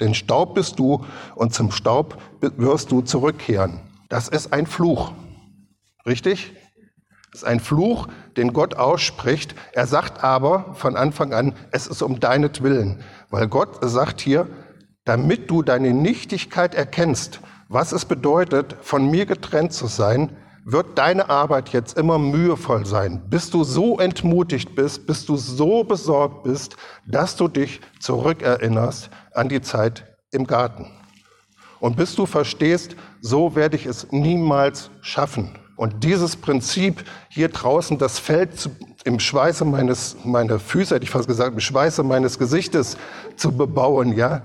Denn 0.00 0.14
Staub 0.14 0.54
bist 0.54 0.78
du 0.78 1.02
und 1.34 1.54
zum 1.54 1.70
Staub 1.70 2.20
wirst 2.40 2.92
du 2.92 3.00
zurückkehren. 3.00 3.80
Das 4.10 4.28
ist 4.28 4.52
ein 4.52 4.66
Fluch. 4.66 5.12
Richtig? 6.04 6.52
Das 7.32 7.42
ist 7.42 7.48
ein 7.48 7.60
Fluch, 7.60 8.08
den 8.36 8.52
Gott 8.52 8.74
ausspricht. 8.74 9.54
Er 9.72 9.86
sagt 9.86 10.22
aber 10.22 10.74
von 10.74 10.96
Anfang 10.96 11.32
an, 11.32 11.54
es 11.70 11.86
ist 11.86 12.02
um 12.02 12.20
deinetwillen. 12.20 13.02
Weil 13.30 13.48
Gott 13.48 13.78
sagt 13.80 14.20
hier, 14.20 14.46
damit 15.04 15.50
du 15.50 15.62
deine 15.62 15.94
Nichtigkeit 15.94 16.74
erkennst, 16.74 17.40
was 17.68 17.92
es 17.92 18.04
bedeutet, 18.04 18.76
von 18.82 19.10
mir 19.10 19.24
getrennt 19.24 19.72
zu 19.72 19.86
sein, 19.86 20.36
wird 20.64 20.98
deine 20.98 21.28
Arbeit 21.30 21.70
jetzt 21.70 21.96
immer 21.96 22.18
mühevoll 22.18 22.86
sein, 22.86 23.22
bis 23.28 23.50
du 23.50 23.64
so 23.64 23.98
entmutigt 23.98 24.74
bist, 24.74 25.06
bis 25.06 25.24
du 25.24 25.36
so 25.36 25.84
besorgt 25.84 26.44
bist, 26.44 26.76
dass 27.06 27.36
du 27.36 27.48
dich 27.48 27.80
zurückerinnerst 27.98 29.10
an 29.32 29.48
die 29.48 29.60
Zeit 29.60 30.04
im 30.30 30.46
Garten. 30.46 30.86
Und 31.80 31.96
bis 31.96 32.14
du 32.14 32.26
verstehst, 32.26 32.94
so 33.20 33.56
werde 33.56 33.76
ich 33.76 33.86
es 33.86 34.12
niemals 34.12 34.90
schaffen. 35.00 35.58
Und 35.76 36.04
dieses 36.04 36.36
Prinzip, 36.36 37.04
hier 37.30 37.48
draußen 37.48 37.96
das 37.96 38.18
Feld 38.18 38.58
zu, 38.60 38.70
im 39.04 39.18
Schweiße 39.18 39.64
meines, 39.64 40.16
meiner 40.24 40.58
Füße, 40.58 40.94
hätte 40.94 41.04
ich 41.04 41.10
fast 41.10 41.26
gesagt, 41.26 41.54
im 41.54 41.60
Schweiße 41.60 42.02
meines 42.02 42.38
Gesichtes 42.38 42.98
zu 43.36 43.50
bebauen, 43.50 44.14
ja, 44.14 44.42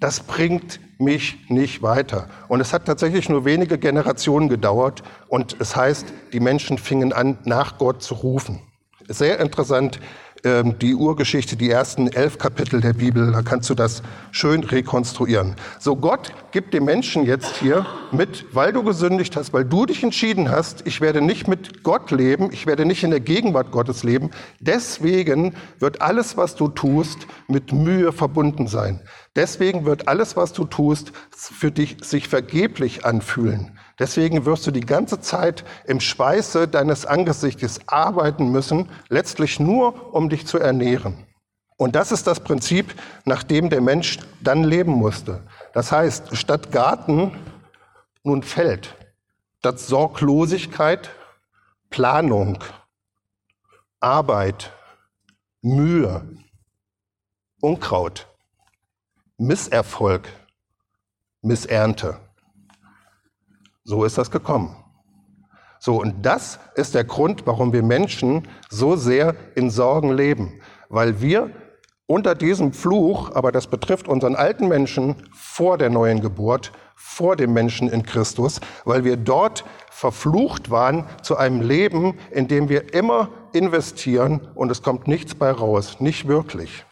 das 0.00 0.20
bringt 0.20 0.80
mich 0.98 1.38
nicht 1.48 1.82
weiter. 1.82 2.28
Und 2.48 2.60
es 2.60 2.72
hat 2.72 2.86
tatsächlich 2.86 3.28
nur 3.28 3.44
wenige 3.44 3.78
Generationen 3.78 4.48
gedauert 4.48 5.02
und 5.28 5.56
es 5.60 5.76
heißt, 5.76 6.06
die 6.32 6.40
Menschen 6.40 6.78
fingen 6.78 7.12
an, 7.12 7.38
nach 7.44 7.78
Gott 7.78 8.02
zu 8.02 8.14
rufen. 8.14 8.60
Sehr 9.08 9.40
interessant, 9.40 10.00
die 10.44 10.94
Urgeschichte, 10.94 11.56
die 11.56 11.70
ersten 11.70 12.08
elf 12.08 12.38
Kapitel 12.38 12.80
der 12.80 12.92
Bibel, 12.92 13.32
da 13.32 13.42
kannst 13.42 13.68
du 13.70 13.74
das 13.74 14.02
schön 14.30 14.62
rekonstruieren. 14.62 15.56
So, 15.78 15.96
Gott 15.96 16.32
gibt 16.52 16.74
dem 16.74 16.84
Menschen 16.84 17.24
jetzt 17.24 17.56
hier 17.56 17.86
mit, 18.12 18.46
weil 18.52 18.72
du 18.72 18.82
gesündigt 18.82 19.36
hast, 19.36 19.52
weil 19.52 19.64
du 19.64 19.86
dich 19.86 20.02
entschieden 20.02 20.50
hast, 20.50 20.86
ich 20.86 21.00
werde 21.00 21.20
nicht 21.20 21.48
mit 21.48 21.82
Gott 21.82 22.10
leben, 22.10 22.50
ich 22.52 22.66
werde 22.66 22.84
nicht 22.84 23.02
in 23.02 23.10
der 23.10 23.20
Gegenwart 23.20 23.72
Gottes 23.72 24.04
leben. 24.04 24.30
Deswegen 24.60 25.54
wird 25.78 26.00
alles, 26.00 26.36
was 26.36 26.54
du 26.54 26.68
tust, 26.68 27.26
mit 27.48 27.72
Mühe 27.72 28.12
verbunden 28.12 28.66
sein. 28.68 29.00
Deswegen 29.36 29.84
wird 29.84 30.08
alles, 30.08 30.36
was 30.36 30.52
du 30.52 30.64
tust, 30.64 31.12
für 31.30 31.70
dich 31.70 31.96
sich 32.02 32.28
vergeblich 32.28 33.04
anfühlen. 33.04 33.77
Deswegen 33.98 34.44
wirst 34.44 34.66
du 34.66 34.70
die 34.70 34.80
ganze 34.80 35.20
Zeit 35.20 35.64
im 35.84 36.00
Schweiße 36.00 36.68
deines 36.68 37.04
Angesichtes 37.04 37.80
arbeiten 37.86 38.50
müssen, 38.50 38.90
letztlich 39.08 39.58
nur, 39.58 40.14
um 40.14 40.28
dich 40.28 40.46
zu 40.46 40.58
ernähren. 40.58 41.26
Und 41.76 41.94
das 41.94 42.12
ist 42.12 42.26
das 42.26 42.40
Prinzip, 42.40 42.94
nach 43.24 43.42
dem 43.42 43.70
der 43.70 43.80
Mensch 43.80 44.18
dann 44.40 44.64
leben 44.64 44.92
musste. 44.92 45.44
Das 45.72 45.92
heißt, 45.92 46.36
statt 46.36 46.72
Garten 46.72 47.32
nun 48.22 48.42
Feld, 48.42 48.96
statt 49.60 49.78
Sorglosigkeit 49.78 51.10
Planung, 51.90 52.62
Arbeit, 54.00 54.72
Mühe, 55.62 56.38
Unkraut, 57.60 58.28
Misserfolg, 59.38 60.28
Missernte. 61.40 62.20
So 63.88 64.04
ist 64.04 64.18
das 64.18 64.30
gekommen. 64.30 64.76
So, 65.80 65.98
und 65.98 66.26
das 66.26 66.60
ist 66.74 66.94
der 66.94 67.04
Grund, 67.04 67.46
warum 67.46 67.72
wir 67.72 67.82
Menschen 67.82 68.46
so 68.68 68.96
sehr 68.96 69.34
in 69.54 69.70
Sorgen 69.70 70.12
leben. 70.12 70.60
Weil 70.90 71.22
wir 71.22 71.50
unter 72.06 72.34
diesem 72.34 72.74
Fluch, 72.74 73.34
aber 73.34 73.50
das 73.50 73.66
betrifft 73.66 74.06
unseren 74.06 74.36
alten 74.36 74.68
Menschen 74.68 75.16
vor 75.32 75.78
der 75.78 75.88
neuen 75.88 76.20
Geburt, 76.20 76.70
vor 76.96 77.34
dem 77.34 77.54
Menschen 77.54 77.88
in 77.88 78.02
Christus, 78.02 78.60
weil 78.84 79.04
wir 79.04 79.16
dort 79.16 79.64
verflucht 79.90 80.70
waren 80.70 81.06
zu 81.22 81.38
einem 81.38 81.62
Leben, 81.62 82.18
in 82.30 82.46
dem 82.46 82.68
wir 82.68 82.92
immer 82.92 83.30
investieren 83.54 84.50
und 84.54 84.70
es 84.70 84.82
kommt 84.82 85.08
nichts 85.08 85.34
bei 85.34 85.50
raus, 85.50 85.98
nicht 85.98 86.28
wirklich. 86.28 86.84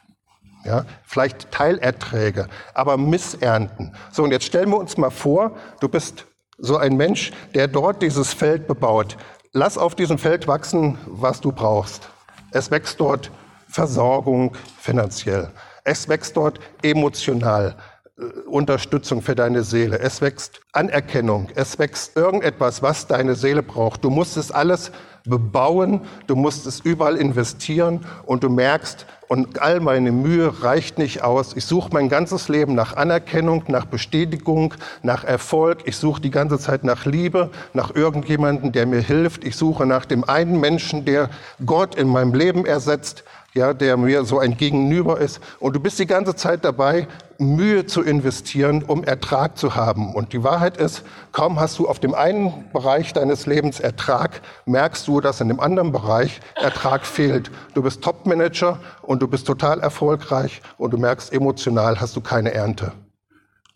Ja, 0.64 0.87
vielleicht 1.04 1.50
Teilerträge, 1.50 2.48
aber 2.72 2.96
Missernten. 2.96 3.94
So, 4.12 4.22
und 4.24 4.30
jetzt 4.30 4.46
stellen 4.46 4.70
wir 4.70 4.78
uns 4.78 4.96
mal 4.96 5.11
vor, 5.11 5.52
du 5.80 5.90
bist 5.90 6.26
so 6.58 6.76
ein 6.76 6.96
Mensch, 6.96 7.32
der 7.54 7.68
dort 7.68 8.02
dieses 8.02 8.32
Feld 8.32 8.66
bebaut. 8.66 9.16
Lass 9.52 9.78
auf 9.78 9.94
diesem 9.94 10.18
Feld 10.18 10.46
wachsen, 10.46 10.98
was 11.06 11.40
du 11.40 11.52
brauchst. 11.52 12.08
Es 12.52 12.70
wächst 12.70 13.00
dort 13.00 13.30
Versorgung 13.68 14.56
finanziell. 14.78 15.50
Es 15.84 16.08
wächst 16.08 16.36
dort 16.36 16.58
emotional. 16.82 17.76
Äh, 18.18 18.22
Unterstützung 18.48 19.22
für 19.22 19.34
deine 19.34 19.62
Seele. 19.62 19.98
Es 19.98 20.20
wächst 20.20 20.60
Anerkennung. 20.72 21.48
Es 21.54 21.78
wächst 21.78 22.16
irgendetwas, 22.16 22.82
was 22.82 23.06
deine 23.06 23.34
Seele 23.34 23.62
braucht. 23.62 24.04
Du 24.04 24.10
musst 24.10 24.36
es 24.36 24.50
alles 24.50 24.90
bebauen. 25.28 26.00
Du 26.26 26.36
musst 26.36 26.66
es 26.66 26.80
überall 26.80 27.16
investieren 27.16 28.04
und 28.24 28.42
du 28.42 28.48
merkst, 28.48 29.06
und 29.28 29.60
all 29.60 29.80
meine 29.80 30.12
Mühe 30.12 30.62
reicht 30.62 30.98
nicht 30.98 31.22
aus. 31.22 31.56
Ich 31.56 31.64
suche 31.64 31.90
mein 31.92 32.08
ganzes 32.08 32.48
Leben 32.48 32.74
nach 32.74 32.96
Anerkennung, 32.96 33.64
nach 33.68 33.86
Bestätigung, 33.86 34.74
nach 35.02 35.24
Erfolg. 35.24 35.78
Ich 35.84 35.96
suche 35.96 36.20
die 36.20 36.30
ganze 36.30 36.58
Zeit 36.58 36.84
nach 36.84 37.06
Liebe, 37.06 37.50
nach 37.72 37.94
irgendjemandem, 37.94 38.72
der 38.72 38.86
mir 38.86 39.00
hilft. 39.00 39.44
Ich 39.44 39.56
suche 39.56 39.84
nach 39.84 40.04
dem 40.04 40.22
einen 40.24 40.60
Menschen, 40.60 41.04
der 41.04 41.28
Gott 41.64 41.96
in 41.96 42.08
meinem 42.08 42.34
Leben 42.34 42.66
ersetzt 42.66 43.24
ja, 43.56 43.72
der 43.72 43.96
mir 43.96 44.24
so 44.24 44.38
ein 44.38 44.56
Gegenüber 44.56 45.18
ist. 45.18 45.40
Und 45.58 45.74
du 45.74 45.80
bist 45.80 45.98
die 45.98 46.06
ganze 46.06 46.36
Zeit 46.36 46.64
dabei, 46.64 47.08
Mühe 47.38 47.86
zu 47.86 48.02
investieren, 48.02 48.82
um 48.82 49.02
Ertrag 49.02 49.56
zu 49.56 49.74
haben. 49.74 50.14
Und 50.14 50.32
die 50.32 50.44
Wahrheit 50.44 50.76
ist, 50.76 51.02
kaum 51.32 51.58
hast 51.58 51.78
du 51.78 51.88
auf 51.88 51.98
dem 51.98 52.14
einen 52.14 52.70
Bereich 52.72 53.12
deines 53.12 53.46
Lebens 53.46 53.80
Ertrag, 53.80 54.42
merkst 54.66 55.08
du, 55.08 55.20
dass 55.20 55.40
in 55.40 55.48
dem 55.48 55.58
anderen 55.58 55.90
Bereich 55.90 56.40
Ertrag 56.54 57.06
fehlt. 57.06 57.50
Du 57.74 57.82
bist 57.82 58.02
Topmanager 58.02 58.78
und 59.02 59.22
du 59.22 59.28
bist 59.28 59.46
total 59.46 59.80
erfolgreich 59.80 60.60
und 60.76 60.92
du 60.92 60.98
merkst, 60.98 61.32
emotional 61.32 62.00
hast 62.00 62.14
du 62.14 62.20
keine 62.20 62.52
Ernte. 62.52 62.92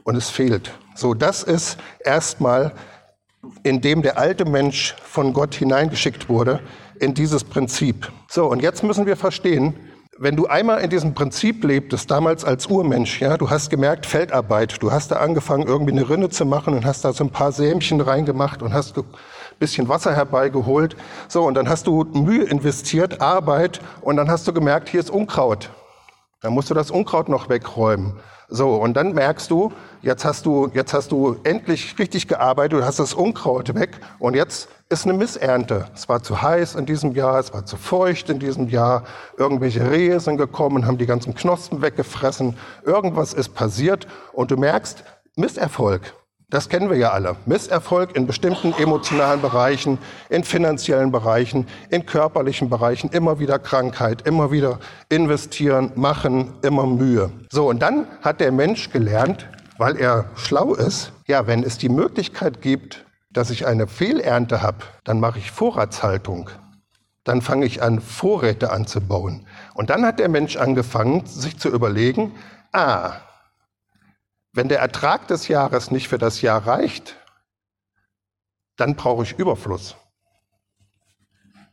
Und 0.04 0.16
es 0.16 0.28
fehlt. 0.30 0.72
So, 0.94 1.14
das 1.14 1.42
ist 1.42 1.78
erstmal, 2.04 2.72
in 3.62 3.80
dem 3.80 4.02
der 4.02 4.18
alte 4.18 4.44
Mensch 4.44 4.94
von 5.02 5.32
Gott 5.32 5.54
hineingeschickt 5.54 6.28
wurde, 6.28 6.60
in 6.98 7.14
dieses 7.14 7.44
Prinzip. 7.44 8.10
So, 8.28 8.46
und 8.46 8.62
jetzt 8.62 8.82
müssen 8.82 9.06
wir 9.06 9.16
verstehen, 9.16 9.74
wenn 10.22 10.36
du 10.36 10.46
einmal 10.46 10.82
in 10.82 10.90
diesem 10.90 11.14
Prinzip 11.14 11.64
lebtest, 11.64 12.10
damals 12.10 12.44
als 12.44 12.66
Urmensch, 12.66 13.22
ja, 13.22 13.38
du 13.38 13.48
hast 13.48 13.70
gemerkt, 13.70 14.04
Feldarbeit, 14.04 14.82
du 14.82 14.92
hast 14.92 15.10
da 15.10 15.16
angefangen, 15.16 15.66
irgendwie 15.66 15.92
eine 15.92 16.10
Rinne 16.10 16.28
zu 16.28 16.44
machen 16.44 16.74
und 16.74 16.84
hast 16.84 17.06
da 17.06 17.14
so 17.14 17.24
ein 17.24 17.30
paar 17.30 17.52
Sämchen 17.52 18.02
reingemacht 18.02 18.60
und 18.60 18.74
hast 18.74 18.98
ein 18.98 19.04
bisschen 19.58 19.88
Wasser 19.88 20.14
herbeigeholt. 20.14 20.94
So, 21.28 21.44
und 21.44 21.54
dann 21.54 21.70
hast 21.70 21.86
du 21.86 22.04
Mühe 22.04 22.44
investiert, 22.44 23.22
Arbeit, 23.22 23.80
und 24.02 24.16
dann 24.16 24.30
hast 24.30 24.46
du 24.46 24.52
gemerkt, 24.52 24.90
hier 24.90 25.00
ist 25.00 25.08
Unkraut. 25.08 25.70
Dann 26.42 26.52
musst 26.52 26.68
du 26.68 26.74
das 26.74 26.90
Unkraut 26.90 27.30
noch 27.30 27.48
wegräumen. 27.48 28.20
So, 28.52 28.74
und 28.74 28.94
dann 28.94 29.12
merkst 29.12 29.48
du, 29.50 29.72
jetzt 30.02 30.24
hast 30.24 30.44
du, 30.44 30.68
jetzt 30.74 30.92
hast 30.92 31.12
du 31.12 31.36
endlich 31.44 31.96
richtig 32.00 32.26
gearbeitet, 32.26 32.80
du 32.80 32.84
hast 32.84 32.98
das 32.98 33.14
Unkraut 33.14 33.74
weg 33.76 34.00
und 34.18 34.34
jetzt 34.34 34.68
ist 34.88 35.04
eine 35.04 35.16
Missernte. 35.16 35.86
Es 35.94 36.08
war 36.08 36.20
zu 36.20 36.42
heiß 36.42 36.74
in 36.74 36.84
diesem 36.84 37.12
Jahr, 37.12 37.38
es 37.38 37.54
war 37.54 37.64
zu 37.64 37.76
feucht 37.76 38.28
in 38.28 38.40
diesem 38.40 38.68
Jahr. 38.68 39.04
Irgendwelche 39.36 39.88
Rehe 39.88 40.18
sind 40.18 40.36
gekommen, 40.36 40.84
haben 40.84 40.98
die 40.98 41.06
ganzen 41.06 41.32
Knospen 41.32 41.80
weggefressen. 41.80 42.56
Irgendwas 42.84 43.32
ist 43.32 43.54
passiert 43.54 44.08
und 44.32 44.50
du 44.50 44.56
merkst, 44.56 45.04
Misserfolg. 45.36 46.12
Das 46.50 46.68
kennen 46.68 46.90
wir 46.90 46.96
ja 46.96 47.12
alle. 47.12 47.36
Misserfolg 47.46 48.16
in 48.16 48.26
bestimmten 48.26 48.72
emotionalen 48.72 49.40
Bereichen, 49.40 49.98
in 50.28 50.42
finanziellen 50.42 51.12
Bereichen, 51.12 51.68
in 51.90 52.06
körperlichen 52.06 52.68
Bereichen, 52.68 53.08
immer 53.10 53.38
wieder 53.38 53.60
Krankheit, 53.60 54.26
immer 54.26 54.50
wieder 54.50 54.80
investieren, 55.08 55.92
machen, 55.94 56.52
immer 56.62 56.86
Mühe. 56.86 57.30
So, 57.52 57.68
und 57.68 57.80
dann 57.80 58.06
hat 58.20 58.40
der 58.40 58.50
Mensch 58.50 58.90
gelernt, 58.90 59.46
weil 59.78 59.96
er 59.96 60.24
schlau 60.34 60.74
ist, 60.74 61.12
ja, 61.28 61.46
wenn 61.46 61.62
es 61.62 61.78
die 61.78 61.88
Möglichkeit 61.88 62.60
gibt, 62.60 63.06
dass 63.32 63.50
ich 63.50 63.68
eine 63.68 63.86
Fehlernte 63.86 64.60
habe, 64.60 64.78
dann 65.04 65.20
mache 65.20 65.38
ich 65.38 65.52
Vorratshaltung. 65.52 66.50
Dann 67.22 67.42
fange 67.42 67.64
ich 67.64 67.80
an, 67.80 68.00
Vorräte 68.00 68.72
anzubauen. 68.72 69.46
Und 69.74 69.90
dann 69.90 70.04
hat 70.04 70.18
der 70.18 70.28
Mensch 70.28 70.56
angefangen, 70.56 71.26
sich 71.26 71.58
zu 71.58 71.68
überlegen, 71.68 72.32
ah, 72.72 73.12
wenn 74.52 74.68
der 74.68 74.80
Ertrag 74.80 75.28
des 75.28 75.48
Jahres 75.48 75.90
nicht 75.90 76.08
für 76.08 76.18
das 76.18 76.42
Jahr 76.42 76.66
reicht, 76.66 77.16
dann 78.76 78.96
brauche 78.96 79.22
ich 79.22 79.38
Überfluss. 79.38 79.96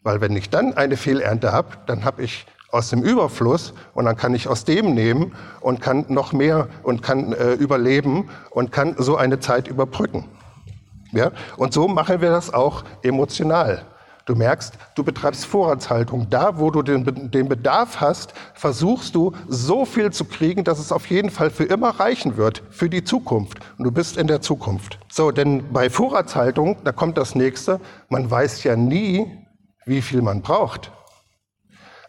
Weil 0.04 0.22
wenn 0.22 0.36
ich 0.36 0.50
dann 0.50 0.74
eine 0.74 0.98
Fehlernte 0.98 1.52
habe, 1.52 1.78
dann 1.88 2.06
habe 2.06 2.24
ich 2.24 2.46
aus 2.70 2.90
dem 2.90 3.02
Überfluss 3.02 3.74
und 3.94 4.06
dann 4.06 4.18
kann 4.18 4.36
ich 4.36 4.48
aus 4.48 4.66
dem 4.66 4.94
nehmen 4.94 5.36
und 5.62 5.82
kann 5.82 6.06
noch 6.10 6.34
mehr 6.34 6.68
und 6.84 7.02
kann 7.02 7.34
äh, 7.34 7.54
überleben 7.54 8.30
und 8.52 8.72
kann 8.72 8.96
so 8.98 9.16
eine 9.16 9.40
Zeit 9.40 9.68
überbrücken. 9.68 10.26
Ja? 11.12 11.32
Und 11.56 11.74
so 11.74 11.88
machen 11.88 12.22
wir 12.22 12.30
das 12.30 12.54
auch 12.54 12.84
emotional. 13.02 13.86
Du 14.28 14.36
merkst, 14.36 14.74
du 14.96 15.06
betreibst 15.06 15.46
Vorratshaltung. 15.46 16.30
Da, 16.30 16.60
wo 16.60 16.70
du 16.70 16.82
den, 16.82 17.32
den, 17.32 17.48
Bedarf 17.48 18.02
hast, 18.02 18.34
versuchst 18.56 19.16
du 19.16 19.32
so 19.48 19.86
viel 19.86 20.12
zu 20.12 20.26
kriegen, 20.26 20.66
dass 20.66 20.80
es 20.80 20.92
auf 20.92 21.06
jeden 21.06 21.30
Fall 21.30 21.50
für 21.50 21.64
immer 21.64 21.92
reichen 21.92 22.36
wird, 22.36 22.62
für 22.70 22.90
die 22.90 23.06
Zukunft. 23.06 23.60
Und 23.78 23.86
du 23.86 23.92
bist 23.92 24.18
in 24.18 24.28
der 24.28 24.42
Zukunft. 24.42 25.00
So, 25.10 25.32
denn 25.32 25.72
bei 25.72 25.90
Vorratshaltung, 25.90 26.76
da 26.84 26.92
kommt 26.92 27.18
das 27.18 27.36
nächste, 27.36 27.80
man 28.10 28.30
weiß 28.30 28.66
ja 28.66 28.76
nie, 28.76 29.32
wie 29.86 30.02
viel 30.02 30.22
man 30.22 30.42
braucht. 30.42 30.92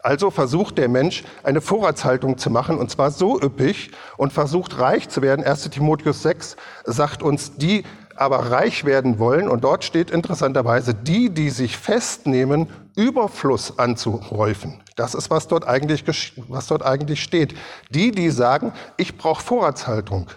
Also 0.02 0.32
versucht 0.32 0.76
der 0.78 0.88
Mensch, 0.88 1.22
eine 1.44 1.60
Vorratshaltung 1.60 2.36
zu 2.36 2.50
machen, 2.50 2.78
und 2.78 2.90
zwar 2.90 3.12
so 3.12 3.40
üppig 3.40 3.92
und 4.16 4.32
versucht 4.32 4.80
reich 4.80 5.08
zu 5.08 5.22
werden. 5.22 5.44
1 5.44 5.70
Timotheus 5.70 6.22
6 6.22 6.56
sagt 6.84 7.22
uns, 7.22 7.56
die 7.56 7.84
aber 8.20 8.50
reich 8.50 8.84
werden 8.84 9.18
wollen, 9.18 9.48
und 9.48 9.64
dort 9.64 9.84
steht 9.84 10.10
interessanterweise, 10.10 10.94
die, 10.94 11.30
die 11.30 11.50
sich 11.50 11.76
festnehmen, 11.76 12.68
Überfluss 12.96 13.78
anzuhäufen. 13.78 14.80
Das 14.96 15.14
ist, 15.14 15.30
was 15.30 15.46
dort 15.48 15.66
eigentlich, 15.66 16.04
was 16.48 16.66
dort 16.66 16.84
eigentlich 16.84 17.22
steht. 17.22 17.54
Die, 17.90 18.10
die 18.10 18.30
sagen, 18.30 18.72
ich 18.96 19.16
brauche 19.16 19.42
Vorratshaltung. 19.42 20.28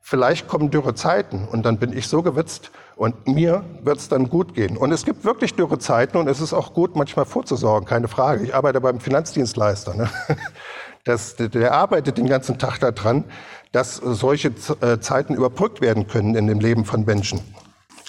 Vielleicht 0.00 0.48
kommen 0.48 0.70
dürre 0.70 0.94
Zeiten 0.94 1.46
und 1.50 1.64
dann 1.64 1.78
bin 1.78 1.96
ich 1.96 2.08
so 2.08 2.22
gewitzt 2.22 2.72
und 2.96 3.26
mir 3.28 3.64
wird 3.82 3.98
es 3.98 4.08
dann 4.08 4.28
gut 4.28 4.52
gehen. 4.52 4.76
Und 4.76 4.92
es 4.92 5.04
gibt 5.04 5.24
wirklich 5.24 5.54
dürre 5.54 5.78
Zeiten 5.78 6.16
und 6.16 6.28
es 6.28 6.40
ist 6.40 6.52
auch 6.52 6.74
gut, 6.74 6.96
manchmal 6.96 7.24
vorzusorgen, 7.24 7.88
keine 7.88 8.08
Frage. 8.08 8.44
Ich 8.44 8.54
arbeite 8.54 8.80
beim 8.80 9.00
Finanzdienstleister. 9.00 9.94
Ne? 9.94 10.10
Das, 11.04 11.34
der 11.34 11.72
arbeitet 11.72 12.16
den 12.16 12.28
ganzen 12.28 12.60
Tag 12.60 12.78
daran, 12.78 13.24
dass 13.72 13.96
solche 13.96 14.52
äh, 14.80 15.00
Zeiten 15.00 15.34
überbrückt 15.34 15.80
werden 15.80 16.06
können 16.06 16.34
in 16.34 16.46
dem 16.46 16.60
Leben 16.60 16.84
von 16.84 17.04
Menschen. 17.04 17.40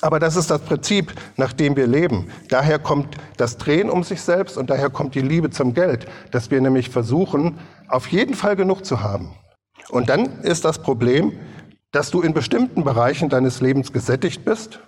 Aber 0.01 0.19
das 0.19 0.35
ist 0.35 0.51
das 0.51 0.59
Prinzip, 0.59 1.13
nach 1.37 1.53
dem 1.53 1.77
wir 1.77 1.87
leben. 1.87 2.27
Daher 2.49 2.77
kommt 2.77 3.15
das 3.37 3.57
Drehen 3.57 3.89
um 3.89 4.03
sich 4.03 4.21
selbst 4.21 4.57
und 4.57 4.69
daher 4.69 4.89
kommt 4.89 5.15
die 5.15 5.21
Liebe 5.21 5.49
zum 5.49 5.73
Geld, 5.73 6.07
dass 6.31 6.51
wir 6.51 6.59
nämlich 6.59 6.89
versuchen, 6.89 7.57
auf 7.87 8.07
jeden 8.07 8.33
Fall 8.33 8.57
genug 8.57 8.85
zu 8.85 9.01
haben. 9.01 9.33
Und 9.89 10.09
dann 10.09 10.41
ist 10.41 10.65
das 10.65 10.79
Problem, 10.79 11.31
dass 11.93 12.11
du 12.11 12.21
in 12.21 12.33
bestimmten 12.33 12.83
Bereichen 12.83 13.29
deines 13.29 13.61
Lebens 13.61 13.93
gesättigt 13.93 14.43
bist 14.43 14.79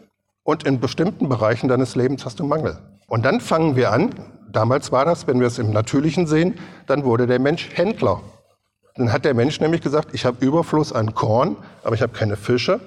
und 0.44 0.64
in 0.64 0.82
bestimmten 0.82 1.30
Bereichen 1.30 1.70
deines 1.70 1.96
Lebens 1.96 2.26
hast 2.26 2.40
du 2.42 2.44
Mangel. 2.44 2.78
Und 3.08 3.24
dann 3.24 3.40
fangen 3.40 3.78
wir 3.78 3.94
an, 3.94 4.10
damals 4.52 4.92
war 4.92 5.06
das, 5.06 5.28
wenn 5.28 5.40
wir 5.40 5.48
es 5.48 5.60
im 5.60 5.72
Natürlichen 5.72 6.28
sehen, 6.28 6.56
dann 6.88 7.06
wurde 7.06 7.26
der 7.26 7.40
Mensch 7.40 7.70
Händler. 7.74 8.22
Dann 8.98 9.12
hat 9.12 9.26
der 9.26 9.34
Mensch 9.34 9.60
nämlich 9.60 9.82
gesagt, 9.82 10.14
ich 10.14 10.26
habe 10.26 10.44
Überfluss 10.46 10.94
an 10.94 11.14
Korn, 11.14 11.58
aber 11.84 11.96
ich 11.96 12.02
habe 12.02 12.14
keine 12.14 12.38
Fische. 12.38 12.80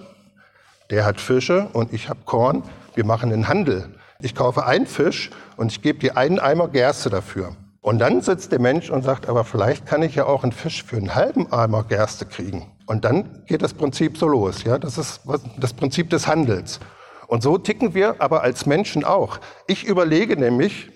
Der 0.91 1.05
hat 1.05 1.21
Fische 1.21 1.69
und 1.75 1.93
ich 1.93 2.09
habe 2.09 2.21
Korn. 2.25 2.63
Wir 2.95 3.05
machen 3.05 3.31
einen 3.31 3.47
Handel. 3.47 3.95
Ich 4.21 4.35
kaufe 4.35 4.65
einen 4.65 4.87
Fisch 4.87 5.31
und 5.57 5.71
ich 5.71 5.83
gebe 5.83 5.99
dir 5.99 6.17
einen 6.17 6.39
Eimer 6.39 6.69
Gerste 6.69 7.11
dafür. 7.11 7.55
Und 7.83 7.99
dann 7.99 8.23
sitzt 8.23 8.53
der 8.53 8.61
Mensch 8.61 8.91
und 8.91 9.03
sagt, 9.03 9.29
aber 9.29 9.45
vielleicht 9.45 9.87
kann 9.87 10.03
ich 10.03 10.15
ja 10.15 10.25
auch 10.25 10.43
einen 10.43 10.53
Fisch 10.53 10.83
für 10.83 10.97
einen 10.97 11.15
halben 11.15 11.53
Eimer 11.53 11.85
Gerste 11.85 12.25
kriegen. 12.25 12.73
Und 12.87 13.05
dann 13.05 13.45
geht 13.47 13.61
das 13.61 13.75
Prinzip 13.75 14.17
so 14.17 14.27
los. 14.27 14.65
Ja? 14.65 14.79
Das 14.79 14.97
ist 14.97 15.21
das 15.59 15.75
Prinzip 15.75 16.09
des 16.09 16.27
Handels. 16.27 16.81
Und 17.27 17.43
so 17.43 17.59
ticken 17.59 17.93
wir 17.93 18.17
aber 18.19 18.43
als 18.43 18.65
Menschen 18.65 19.05
auch. 19.05 19.39
Ich 19.67 19.85
überlege 19.85 20.39
nämlich, 20.39 20.91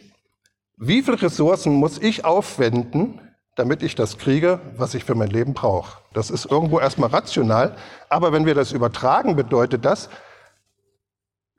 wie 0.78 1.02
viele 1.02 1.20
Ressourcen 1.20 1.74
muss 1.74 1.98
ich 1.98 2.24
aufwenden, 2.24 3.20
damit 3.56 3.82
ich 3.82 3.94
das 3.94 4.18
kriege, 4.18 4.60
was 4.76 4.94
ich 4.94 5.04
für 5.04 5.14
mein 5.14 5.28
Leben 5.28 5.54
brauche. 5.54 5.98
Das 6.12 6.30
ist 6.30 6.46
irgendwo 6.46 6.80
erstmal 6.80 7.10
rational, 7.10 7.76
aber 8.08 8.32
wenn 8.32 8.46
wir 8.46 8.54
das 8.54 8.72
übertragen, 8.72 9.36
bedeutet 9.36 9.84
das, 9.84 10.08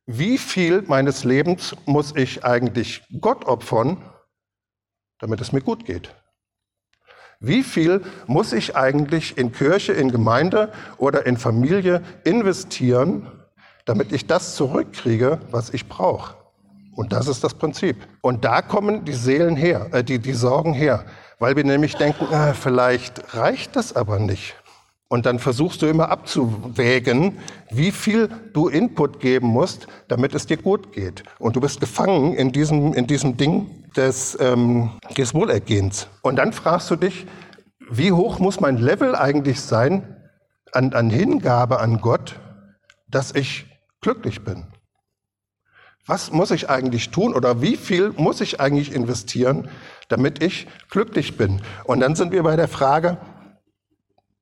wie 0.06 0.38
viel 0.38 0.82
meines 0.82 1.24
Lebens 1.24 1.76
muss 1.86 2.16
ich 2.16 2.44
eigentlich 2.44 3.04
Gott 3.22 3.46
opfern, 3.46 3.98
damit 5.20 5.40
es 5.40 5.54
mir 5.54 5.62
gut 5.62 5.86
geht? 5.86 6.14
Wie 7.40 7.64
viel 7.64 8.02
muss 8.26 8.54
ich 8.54 8.76
eigentlich 8.76 9.38
in 9.38 9.52
Kirche, 9.52 9.94
in 9.94 10.12
Gemeinde 10.12 10.72
oder 10.98 11.26
in 11.26 11.38
Familie 11.38 12.02
investieren, 12.24 13.30
damit 13.86 14.12
ich 14.12 14.28
das 14.28 14.56
zurückkriege, 14.56 15.40
was 15.52 15.70
ich 15.70 15.88
brauche? 15.88 16.36
Und 16.96 17.12
das 17.12 17.28
ist 17.28 17.44
das 17.44 17.54
Prinzip. 17.54 17.98
Und 18.22 18.46
da 18.46 18.62
kommen 18.62 19.04
die 19.04 19.14
Seelen 19.14 19.56
her, 19.56 19.90
äh, 19.92 20.04
die, 20.04 20.20
die 20.20 20.34
Sorgen 20.34 20.74
her, 20.74 21.06
weil 21.44 21.58
wir 21.58 21.66
nämlich 21.66 21.98
denken, 21.98 22.26
ah, 22.32 22.54
vielleicht 22.54 23.36
reicht 23.36 23.76
das 23.76 23.94
aber 23.94 24.18
nicht. 24.18 24.56
Und 25.10 25.26
dann 25.26 25.40
versuchst 25.40 25.82
du 25.82 25.88
immer 25.88 26.08
abzuwägen, 26.08 27.38
wie 27.70 27.92
viel 27.92 28.30
du 28.54 28.70
Input 28.70 29.20
geben 29.20 29.48
musst, 29.48 29.88
damit 30.08 30.34
es 30.36 30.46
dir 30.46 30.56
gut 30.56 30.94
geht. 30.94 31.26
Und 31.40 31.58
du 31.58 31.60
bist 31.60 31.82
gefangen 31.82 32.34
in 32.34 32.54
diesem, 32.54 32.94
in 32.94 33.08
diesem 33.08 33.36
Ding, 33.36 33.84
des, 33.98 34.38
ähm, 34.40 34.92
des 35.18 35.34
Wohlergehens. 35.34 36.08
Und 36.22 36.38
dann 36.38 36.54
fragst 36.54 36.90
du 36.90 36.96
dich, 36.96 37.28
wie 37.90 38.14
hoch 38.14 38.40
muss 38.40 38.62
mein 38.62 38.78
Level 38.78 39.14
eigentlich 39.14 39.60
sein 39.60 40.16
an, 40.72 40.94
an 40.94 41.10
Hingabe 41.10 41.82
an 41.82 42.00
Gott, 42.00 42.40
dass 43.10 43.36
ich 43.36 43.66
glücklich 44.00 44.46
bin? 44.46 44.68
Was 46.06 46.34
muss 46.34 46.52
ich 46.52 46.70
eigentlich 46.70 47.12
tun 47.12 47.34
oder 47.34 47.62
wie 47.62 47.78
viel 47.78 48.10
muss 48.18 48.42
ich 48.42 48.60
eigentlich 48.60 48.94
investieren, 48.94 49.70
damit 50.10 50.44
ich 50.44 50.68
glücklich 50.90 51.38
bin? 51.38 51.62
Und 51.86 52.02
dann 52.02 52.16
sind 52.16 52.34
wir 52.34 52.44
bei 52.44 52.58
der 52.58 52.68
Frage, 52.68 53.18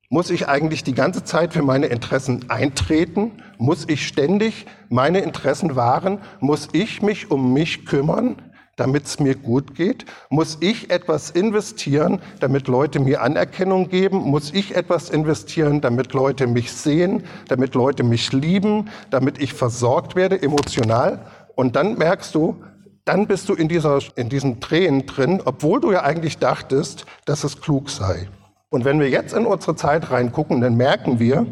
muss 0.08 0.30
ich 0.30 0.48
eigentlich 0.48 0.82
die 0.82 0.92
ganze 0.92 1.22
Zeit 1.22 1.52
für 1.52 1.62
meine 1.62 1.86
Interessen 1.86 2.50
eintreten? 2.50 3.42
Muss 3.58 3.84
ich 3.88 4.08
ständig 4.08 4.66
meine 4.88 5.20
Interessen 5.20 5.76
wahren? 5.76 6.18
Muss 6.40 6.68
ich 6.72 7.00
mich 7.00 7.30
um 7.30 7.52
mich 7.52 7.86
kümmern? 7.86 8.42
damit 8.76 9.04
es 9.04 9.20
mir 9.20 9.34
gut 9.34 9.74
geht? 9.74 10.06
Muss 10.30 10.58
ich 10.60 10.90
etwas 10.90 11.30
investieren, 11.30 12.20
damit 12.40 12.68
Leute 12.68 13.00
mir 13.00 13.22
Anerkennung 13.22 13.88
geben? 13.88 14.18
Muss 14.18 14.52
ich 14.52 14.74
etwas 14.74 15.10
investieren, 15.10 15.80
damit 15.80 16.14
Leute 16.14 16.46
mich 16.46 16.72
sehen, 16.72 17.24
damit 17.48 17.74
Leute 17.74 18.02
mich 18.02 18.32
lieben, 18.32 18.88
damit 19.10 19.40
ich 19.40 19.52
versorgt 19.52 20.16
werde 20.16 20.40
emotional? 20.40 21.24
Und 21.54 21.76
dann 21.76 21.98
merkst 21.98 22.34
du, 22.34 22.62
dann 23.04 23.26
bist 23.26 23.48
du 23.48 23.54
in, 23.54 23.68
dieser, 23.68 23.98
in 24.16 24.28
diesen 24.28 24.60
Tränen 24.60 25.06
drin, 25.06 25.42
obwohl 25.44 25.80
du 25.80 25.92
ja 25.92 26.02
eigentlich 26.02 26.38
dachtest, 26.38 27.04
dass 27.24 27.44
es 27.44 27.60
klug 27.60 27.90
sei. 27.90 28.28
Und 28.70 28.84
wenn 28.84 29.00
wir 29.00 29.10
jetzt 29.10 29.34
in 29.34 29.44
unsere 29.44 29.76
Zeit 29.76 30.10
reingucken, 30.10 30.60
dann 30.60 30.76
merken 30.76 31.18
wir, 31.18 31.46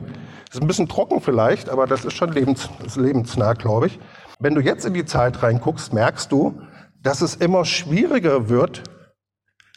das 0.46 0.56
ist 0.56 0.62
ein 0.62 0.66
bisschen 0.66 0.88
trocken 0.88 1.20
vielleicht, 1.20 1.68
aber 1.68 1.86
das 1.86 2.04
ist 2.04 2.14
schon 2.14 2.32
lebens, 2.32 2.68
ist 2.84 2.96
lebensnah, 2.96 3.52
glaube 3.54 3.88
ich. 3.88 4.00
Wenn 4.38 4.54
du 4.54 4.60
jetzt 4.60 4.86
in 4.86 4.94
die 4.94 5.04
Zeit 5.04 5.42
reinguckst, 5.42 5.92
merkst 5.92 6.32
du, 6.32 6.60
dass 7.02 7.20
es 7.20 7.36
immer 7.36 7.64
schwieriger 7.64 8.48
wird, 8.48 8.82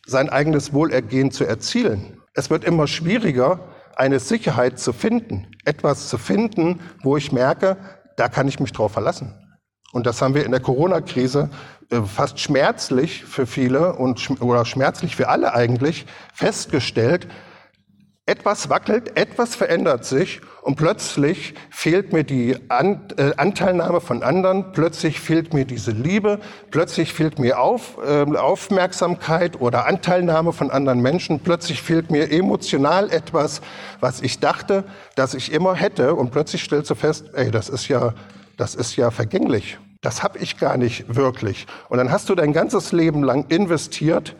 sein 0.06 0.30
eigenes 0.30 0.74
Wohlergehen 0.74 1.32
zu 1.32 1.46
erzielen. 1.46 2.22
Es 2.34 2.50
wird 2.50 2.64
immer 2.64 2.88
schwieriger, 2.88 3.60
eine 3.96 4.20
Sicherheit 4.20 4.80
zu 4.80 4.94
finden, 4.94 5.48
etwas 5.66 6.10
zu 6.10 6.18
finden, 6.18 6.80
wo 7.04 7.18
ich 7.18 7.32
merke, 7.32 7.78
da 8.18 8.28
kann 8.28 8.48
ich 8.48 8.60
mich 8.60 8.72
drauf 8.72 8.94
verlassen. 8.94 9.34
Und 9.94 10.08
das 10.08 10.22
haben 10.22 10.34
wir 10.34 10.44
in 10.44 10.52
der 10.52 10.60
Corona-Krise 10.60 11.52
äh, 11.92 12.02
fast 12.02 12.40
schmerzlich 12.40 13.24
für 13.24 13.46
viele 13.46 13.94
und 13.94 14.42
oder 14.42 14.66
schmerzlich 14.66 15.16
für 15.16 15.30
alle 15.30 15.54
eigentlich 15.54 16.08
festgestellt, 16.34 17.28
etwas 18.26 18.70
wackelt, 18.70 19.18
etwas 19.18 19.54
verändert 19.54 20.06
sich 20.06 20.42
und 20.64 20.78
plötzlich 20.78 21.54
fehlt 21.70 22.12
mir 22.12 22.24
die 22.24 22.58
An 22.70 23.08
äh, 23.18 23.34
Anteilnahme 23.38 24.02
von 24.02 24.24
anderen, 24.24 24.72
plötzlich 24.72 25.20
fehlt 25.20 25.54
mir 25.54 25.66
diese 25.66 25.92
Liebe, 25.92 26.40
plötzlich 26.72 27.14
fehlt 27.14 27.38
mir 27.38 27.60
Auf, 27.60 27.98
äh, 28.04 28.24
Aufmerksamkeit 28.36 29.62
oder 29.62 29.86
Anteilnahme 29.86 30.54
von 30.54 30.72
anderen 30.72 31.02
Menschen, 31.02 31.42
plötzlich 31.42 31.84
fehlt 31.84 32.10
mir 32.10 32.32
emotional 32.32 33.12
etwas, 33.12 33.62
was 34.00 34.22
ich 34.22 34.40
dachte, 34.40 34.86
dass 35.16 35.36
ich 35.36 35.52
immer 35.52 35.76
hätte. 35.76 36.16
Und 36.16 36.32
plötzlich 36.32 36.64
stellst 36.64 36.90
du 36.90 36.96
fest, 36.96 37.26
ey, 37.34 37.52
das 37.52 37.70
ist 37.70 37.90
ja, 37.90 38.14
das 38.58 38.76
ist 38.76 38.96
ja 38.96 39.12
vergänglich. 39.12 39.78
Das 40.02 40.22
habe 40.22 40.38
ich 40.39 40.58
gar 40.58 40.78
nicht 40.78 41.16
wirklich. 41.16 41.66
Und 41.89 41.98
dann 41.98 42.12
hast 42.12 42.30
du 42.30 42.36
dein 42.36 42.54
ganzes 42.54 42.92
Leben 42.92 43.24
lang 43.24 43.46
investiert 43.50 44.36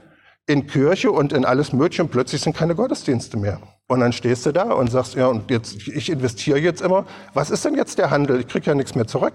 in 0.46 0.68
Kirche 0.68 1.12
und 1.12 1.32
in 1.32 1.46
alles 1.46 1.72
Mögliche 1.72 2.04
und 2.04 2.12
plötzlich 2.12 2.42
sind 2.42 2.56
keine 2.56 2.76
Gottesdienste 2.76 3.38
mehr. 3.38 3.62
Und 3.88 4.02
dann 4.02 4.12
stehst 4.12 4.46
du 4.46 4.52
da 4.52 4.74
und 4.74 4.92
sagst, 4.92 5.16
ja, 5.16 5.28
und 5.28 5.50
jetzt, 5.50 5.88
ich 5.88 6.10
investiere 6.10 6.60
jetzt 6.60 6.82
immer. 6.82 7.06
Was 7.34 7.50
ist 7.50 7.64
denn 7.64 7.76
jetzt 7.76 7.98
der 7.98 8.12
Handel? 8.12 8.42
Ich 8.42 8.48
kriege 8.48 8.66
ja 8.66 8.76
nichts 8.76 8.96
mehr 8.96 9.08
zurück. 9.08 9.34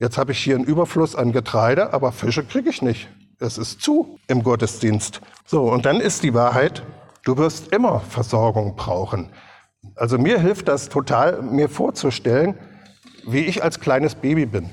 Jetzt 0.00 0.18
habe 0.18 0.32
ich 0.32 0.38
hier 0.38 0.56
einen 0.56 0.64
Überfluss 0.64 1.14
an 1.14 1.32
Getreide, 1.32 1.94
aber 1.94 2.12
Fische 2.12 2.44
kriege 2.44 2.68
ich 2.68 2.82
nicht. 2.82 3.08
Es 3.40 3.56
ist 3.56 3.80
zu 3.80 4.18
im 4.26 4.42
Gottesdienst. 4.42 5.20
So, 5.46 5.70
und 5.70 5.86
dann 5.86 6.00
ist 6.00 6.22
die 6.22 6.34
Wahrheit, 6.34 6.82
du 7.24 7.38
wirst 7.38 7.72
immer 7.72 8.00
Versorgung 8.00 8.76
brauchen. 8.76 9.30
Also 9.96 10.18
mir 10.18 10.40
hilft 10.40 10.68
das 10.68 10.88
total, 10.88 11.42
mir 11.42 11.68
vorzustellen, 11.68 12.58
wie 13.26 13.40
ich 13.40 13.62
als 13.62 13.80
kleines 13.80 14.14
Baby 14.14 14.46
bin. 14.46 14.72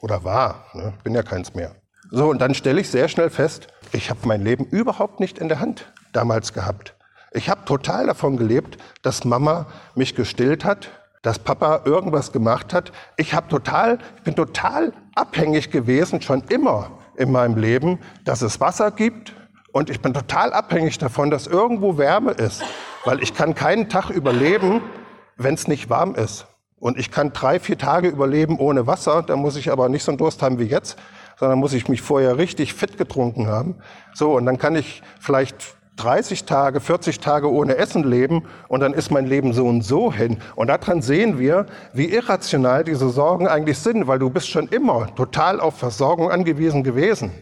Oder 0.00 0.24
war, 0.24 0.66
ne? 0.74 0.94
bin 1.04 1.14
ja 1.14 1.22
keins 1.22 1.54
mehr. 1.54 1.74
So, 2.10 2.30
und 2.30 2.40
dann 2.40 2.54
stelle 2.54 2.80
ich 2.80 2.90
sehr 2.90 3.08
schnell 3.08 3.30
fest, 3.30 3.68
ich 3.92 4.10
habe 4.10 4.20
mein 4.24 4.42
Leben 4.42 4.64
überhaupt 4.64 5.20
nicht 5.20 5.38
in 5.38 5.48
der 5.48 5.60
Hand 5.60 5.92
damals 6.12 6.52
gehabt. 6.52 6.94
Ich 7.32 7.50
habe 7.50 7.64
total 7.64 8.06
davon 8.06 8.36
gelebt, 8.36 8.78
dass 9.02 9.24
Mama 9.24 9.66
mich 9.94 10.14
gestillt 10.14 10.64
hat, 10.64 10.90
dass 11.22 11.38
Papa 11.38 11.82
irgendwas 11.84 12.32
gemacht 12.32 12.72
hat. 12.72 12.92
Ich 13.16 13.34
habe 13.34 13.48
total, 13.48 13.98
ich 14.16 14.22
bin 14.22 14.34
total 14.34 14.92
abhängig 15.14 15.70
gewesen, 15.70 16.22
schon 16.22 16.42
immer 16.48 16.90
in 17.16 17.30
meinem 17.30 17.56
Leben, 17.56 17.98
dass 18.24 18.40
es 18.42 18.60
Wasser 18.60 18.90
gibt. 18.90 19.34
Und 19.72 19.90
ich 19.90 20.00
bin 20.00 20.14
total 20.14 20.52
abhängig 20.52 20.96
davon, 20.98 21.30
dass 21.30 21.46
irgendwo 21.46 21.98
Wärme 21.98 22.32
ist. 22.32 22.62
Weil 23.04 23.22
ich 23.22 23.34
kann 23.34 23.54
keinen 23.54 23.88
Tag 23.88 24.08
überleben, 24.08 24.80
wenn 25.36 25.54
es 25.54 25.68
nicht 25.68 25.90
warm 25.90 26.14
ist. 26.14 26.46
Und 26.80 26.98
ich 26.98 27.10
kann 27.10 27.32
drei, 27.32 27.58
vier 27.58 27.78
Tage 27.78 28.08
überleben 28.08 28.58
ohne 28.58 28.86
Wasser. 28.86 29.22
Da 29.22 29.36
muss 29.36 29.56
ich 29.56 29.70
aber 29.70 29.88
nicht 29.88 30.04
so 30.04 30.12
einen 30.12 30.18
Durst 30.18 30.42
haben 30.42 30.58
wie 30.58 30.64
jetzt, 30.64 30.96
sondern 31.38 31.58
muss 31.58 31.72
ich 31.72 31.88
mich 31.88 32.02
vorher 32.02 32.38
richtig 32.38 32.74
fit 32.74 32.98
getrunken 32.98 33.48
haben. 33.48 33.76
So, 34.14 34.36
und 34.36 34.46
dann 34.46 34.58
kann 34.58 34.76
ich 34.76 35.02
vielleicht 35.20 35.78
30 35.96 36.44
Tage, 36.44 36.80
40 36.80 37.20
Tage 37.20 37.50
ohne 37.52 37.76
Essen 37.76 38.04
leben 38.04 38.44
und 38.68 38.80
dann 38.80 38.94
ist 38.94 39.10
mein 39.10 39.26
Leben 39.26 39.52
so 39.52 39.66
und 39.66 39.82
so 39.82 40.12
hin. 40.12 40.38
Und 40.54 40.68
daran 40.68 41.02
sehen 41.02 41.38
wir, 41.38 41.66
wie 41.92 42.06
irrational 42.06 42.84
diese 42.84 43.08
Sorgen 43.08 43.48
eigentlich 43.48 43.78
sind, 43.78 44.06
weil 44.06 44.20
du 44.20 44.30
bist 44.30 44.48
schon 44.48 44.68
immer 44.68 45.12
total 45.16 45.60
auf 45.60 45.76
Versorgung 45.76 46.30
angewiesen 46.30 46.84
gewesen. 46.84 47.32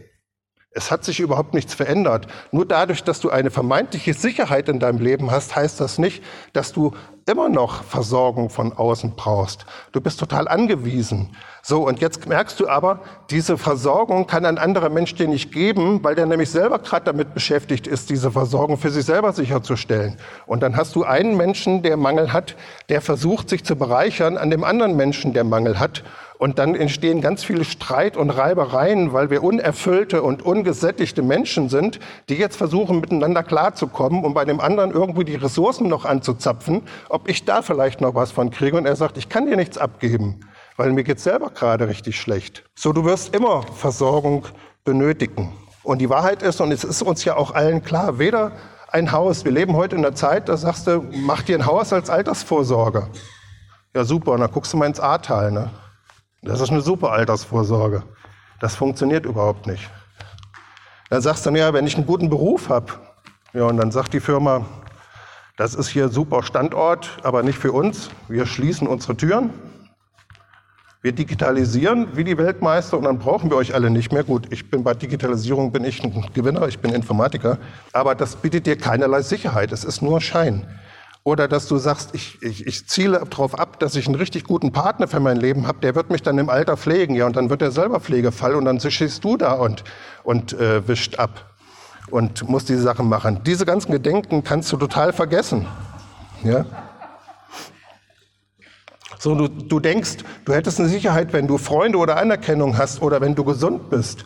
Es 0.77 0.91
hat 0.91 1.03
sich 1.03 1.19
überhaupt 1.19 1.55
nichts 1.55 1.73
verändert. 1.73 2.27
Nur 2.51 2.63
dadurch, 2.63 3.03
dass 3.03 3.19
du 3.19 3.31
eine 3.31 3.49
vermeintliche 3.49 4.13
Sicherheit 4.13 4.69
in 4.69 4.79
deinem 4.79 4.99
Leben 4.99 5.31
hast, 5.31 5.55
heißt 5.55 5.79
das 5.81 5.97
nicht, 5.97 6.23
dass 6.53 6.71
du 6.71 6.91
immer 7.25 7.49
noch 7.49 7.83
Versorgung 7.83 8.51
von 8.51 8.71
außen 8.71 9.13
brauchst. 9.15 9.65
Du 9.91 9.99
bist 9.99 10.19
total 10.19 10.47
angewiesen. 10.47 11.35
So, 11.63 11.85
und 11.85 11.99
jetzt 11.99 12.27
merkst 12.27 12.59
du 12.59 12.69
aber, 12.69 13.01
diese 13.31 13.57
Versorgung 13.57 14.27
kann 14.27 14.45
ein 14.45 14.57
anderer 14.57 14.89
Mensch 14.89 15.15
dir 15.15 15.27
nicht 15.27 15.51
geben, 15.51 16.03
weil 16.03 16.15
der 16.15 16.27
nämlich 16.27 16.49
selber 16.49 16.79
gerade 16.79 17.05
damit 17.05 17.33
beschäftigt 17.33 17.87
ist, 17.87 18.09
diese 18.11 18.31
Versorgung 18.31 18.77
für 18.77 18.91
sich 18.91 19.03
selber 19.03 19.33
sicherzustellen. 19.33 20.15
Und 20.45 20.61
dann 20.61 20.77
hast 20.77 20.95
du 20.95 21.03
einen 21.03 21.35
Menschen, 21.35 21.81
der 21.81 21.97
Mangel 21.97 22.31
hat, 22.31 22.55
der 22.87 23.01
versucht, 23.01 23.49
sich 23.49 23.65
zu 23.65 23.75
bereichern 23.75 24.37
an 24.37 24.51
dem 24.51 24.63
anderen 24.63 24.95
Menschen, 24.95 25.33
der 25.33 25.43
Mangel 25.43 25.79
hat. 25.79 26.03
Und 26.37 26.59
dann 26.59 26.75
entstehen 26.75 27.21
ganz 27.21 27.43
viele 27.43 27.65
Streit 27.65 28.15
und 28.15 28.29
Reibereien, 28.29 29.11
weil 29.11 29.31
wir 29.31 29.43
unerfüllte 29.43 30.21
und 30.21 30.43
ungesättigte 30.43 31.23
Menschen 31.23 31.69
sind, 31.69 31.99
die 32.29 32.35
jetzt 32.35 32.57
versuchen, 32.57 32.99
miteinander 32.99 33.41
klarzukommen, 33.41 34.23
um 34.23 34.33
bei 34.35 34.45
dem 34.45 34.59
anderen 34.59 34.91
irgendwie 34.91 35.25
die 35.25 35.35
Ressourcen 35.35 35.87
noch 35.87 36.05
anzuzapfen, 36.05 36.83
ob 37.09 37.27
ich 37.27 37.45
da 37.45 37.63
vielleicht 37.63 38.01
noch 38.01 38.13
was 38.13 38.31
von 38.31 38.51
kriege. 38.51 38.77
Und 38.77 38.85
er 38.85 38.95
sagt, 38.95 39.17
ich 39.17 39.29
kann 39.29 39.47
dir 39.47 39.55
nichts 39.55 39.79
abgeben, 39.79 40.41
weil 40.75 40.91
mir 40.93 41.03
geht's 41.03 41.23
selber 41.23 41.49
gerade 41.49 41.87
richtig 41.87 42.19
schlecht. 42.19 42.63
So, 42.75 42.93
du 42.93 43.03
wirst 43.03 43.33
immer 43.33 43.63
Versorgung 43.63 44.45
benötigen. 44.83 45.51
Und 45.81 45.99
die 45.99 46.09
Wahrheit 46.09 46.43
ist, 46.43 46.61
und 46.61 46.71
es 46.71 46.83
ist 46.83 47.01
uns 47.01 47.25
ja 47.25 47.35
auch 47.35 47.55
allen 47.55 47.81
klar, 47.81 48.19
weder 48.19 48.51
ein 48.91 49.11
Haus, 49.11 49.43
wir 49.43 49.51
leben 49.51 49.75
heute 49.75 49.95
in 49.95 50.01
der 50.03 50.15
Zeit, 50.15 50.49
da 50.49 50.57
sagst 50.57 50.85
du, 50.85 51.03
mach 51.11 51.41
dir 51.41 51.57
ein 51.57 51.65
Haus 51.65 51.91
als 51.93 52.09
Altersvorsorge. 52.09 53.07
Ja, 53.95 54.03
super, 54.03 54.33
und 54.33 54.41
dann 54.41 54.51
guckst 54.51 54.71
du 54.73 54.77
mal 54.77 54.85
ins 54.85 54.99
Ahrtal, 54.99 55.51
ne? 55.51 55.71
Das 56.41 56.61
ist 56.61 56.69
eine 56.69 56.81
super 56.81 57.11
Altersvorsorge. 57.11 58.03
Das 58.59 58.75
funktioniert 58.75 59.25
überhaupt 59.25 59.67
nicht. 59.67 59.89
Dann 61.09 61.21
sagst 61.21 61.45
du, 61.45 61.51
ja, 61.51 61.73
wenn 61.73 61.87
ich 61.87 61.95
einen 61.95 62.05
guten 62.05 62.29
Beruf 62.29 62.69
habe, 62.69 62.93
ja, 63.53 63.63
und 63.63 63.77
dann 63.77 63.91
sagt 63.91 64.13
die 64.13 64.19
Firma, 64.19 64.65
das 65.57 65.73
ist 65.73 65.87
hier 65.89 66.09
super 66.09 66.43
Standort, 66.43 67.17
aber 67.23 67.41
nicht 67.41 67.57
für 67.57 67.71
uns. 67.71 68.09
Wir 68.27 68.45
schließen 68.45 68.87
unsere 68.87 69.15
Türen. 69.17 69.51
Wir 71.01 71.11
digitalisieren 71.11 72.15
wie 72.15 72.23
die 72.23 72.37
Weltmeister 72.37 72.97
und 72.97 73.05
dann 73.05 73.17
brauchen 73.17 73.49
wir 73.49 73.57
euch 73.57 73.73
alle 73.73 73.89
nicht 73.89 74.11
mehr. 74.11 74.23
Gut, 74.23 74.51
ich 74.51 74.69
bin 74.69 74.83
bei 74.83 74.93
Digitalisierung 74.93 75.71
bin 75.71 75.85
ich 75.85 76.03
ein 76.03 76.25
Gewinner, 76.33 76.67
ich 76.67 76.79
bin 76.79 76.93
Informatiker, 76.93 77.57
aber 77.93 78.13
das 78.13 78.35
bietet 78.35 78.65
dir 78.65 78.77
keinerlei 78.77 79.21
Sicherheit. 79.21 79.71
Es 79.71 79.83
ist 79.83 80.01
nur 80.01 80.21
Schein. 80.21 80.67
Oder 81.27 81.49
dass 81.49 81.67
du 81.67 81.77
sagst, 81.77 82.11
ich, 82.13 82.41
ich, 82.41 82.65
ich 82.65 82.87
ziele 82.87 83.21
darauf 83.29 83.59
ab, 83.59 83.81
dass 83.81 83.97
ich 83.97 84.05
einen 84.05 84.15
richtig 84.15 84.45
guten 84.45 84.71
Partner 84.71 85.09
für 85.09 85.19
mein 85.19 85.35
Leben 85.35 85.67
habe, 85.67 85.79
der 85.81 85.93
wird 85.93 86.09
mich 86.09 86.23
dann 86.23 86.37
im 86.37 86.49
Alter 86.49 86.77
pflegen, 86.77 87.15
ja, 87.15 87.25
und 87.25 87.35
dann 87.35 87.49
wird 87.49 87.61
er 87.61 87.71
selber 87.71 87.99
Pflegefall 87.99 88.55
und 88.55 88.63
dann 88.63 88.79
stehst 88.79 89.25
du 89.25 89.35
da 89.35 89.51
und, 89.51 89.83
und 90.23 90.53
äh, 90.53 90.87
wischt 90.87 91.19
ab 91.19 91.53
und 92.11 92.47
musst 92.47 92.69
diese 92.69 92.81
Sachen 92.81 93.09
machen. 93.09 93.41
Diese 93.45 93.65
ganzen 93.65 93.91
Gedenken 93.91 94.41
kannst 94.45 94.71
du 94.71 94.77
total 94.77 95.11
vergessen. 95.11 95.67
Ja? 96.45 96.65
So, 99.19 99.35
du, 99.35 99.49
du 99.49 99.81
denkst, 99.81 100.19
du 100.45 100.53
hättest 100.53 100.79
eine 100.79 100.87
Sicherheit, 100.87 101.33
wenn 101.33 101.45
du 101.45 101.57
Freunde 101.57 101.97
oder 101.97 102.15
Anerkennung 102.15 102.77
hast 102.77 103.01
oder 103.01 103.19
wenn 103.19 103.35
du 103.35 103.43
gesund 103.43 103.89
bist. 103.89 104.23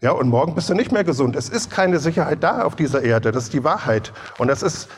Ja, 0.00 0.12
und 0.12 0.30
morgen 0.30 0.54
bist 0.54 0.70
du 0.70 0.74
nicht 0.74 0.92
mehr 0.92 1.04
gesund. 1.04 1.36
Es 1.36 1.50
ist 1.50 1.70
keine 1.70 1.98
Sicherheit 1.98 2.42
da 2.42 2.62
auf 2.62 2.74
dieser 2.74 3.02
Erde. 3.02 3.32
Das 3.32 3.42
ist 3.42 3.52
die 3.52 3.64
Wahrheit. 3.64 4.14
Und 4.38 4.48
das 4.48 4.62
ist 4.62 4.88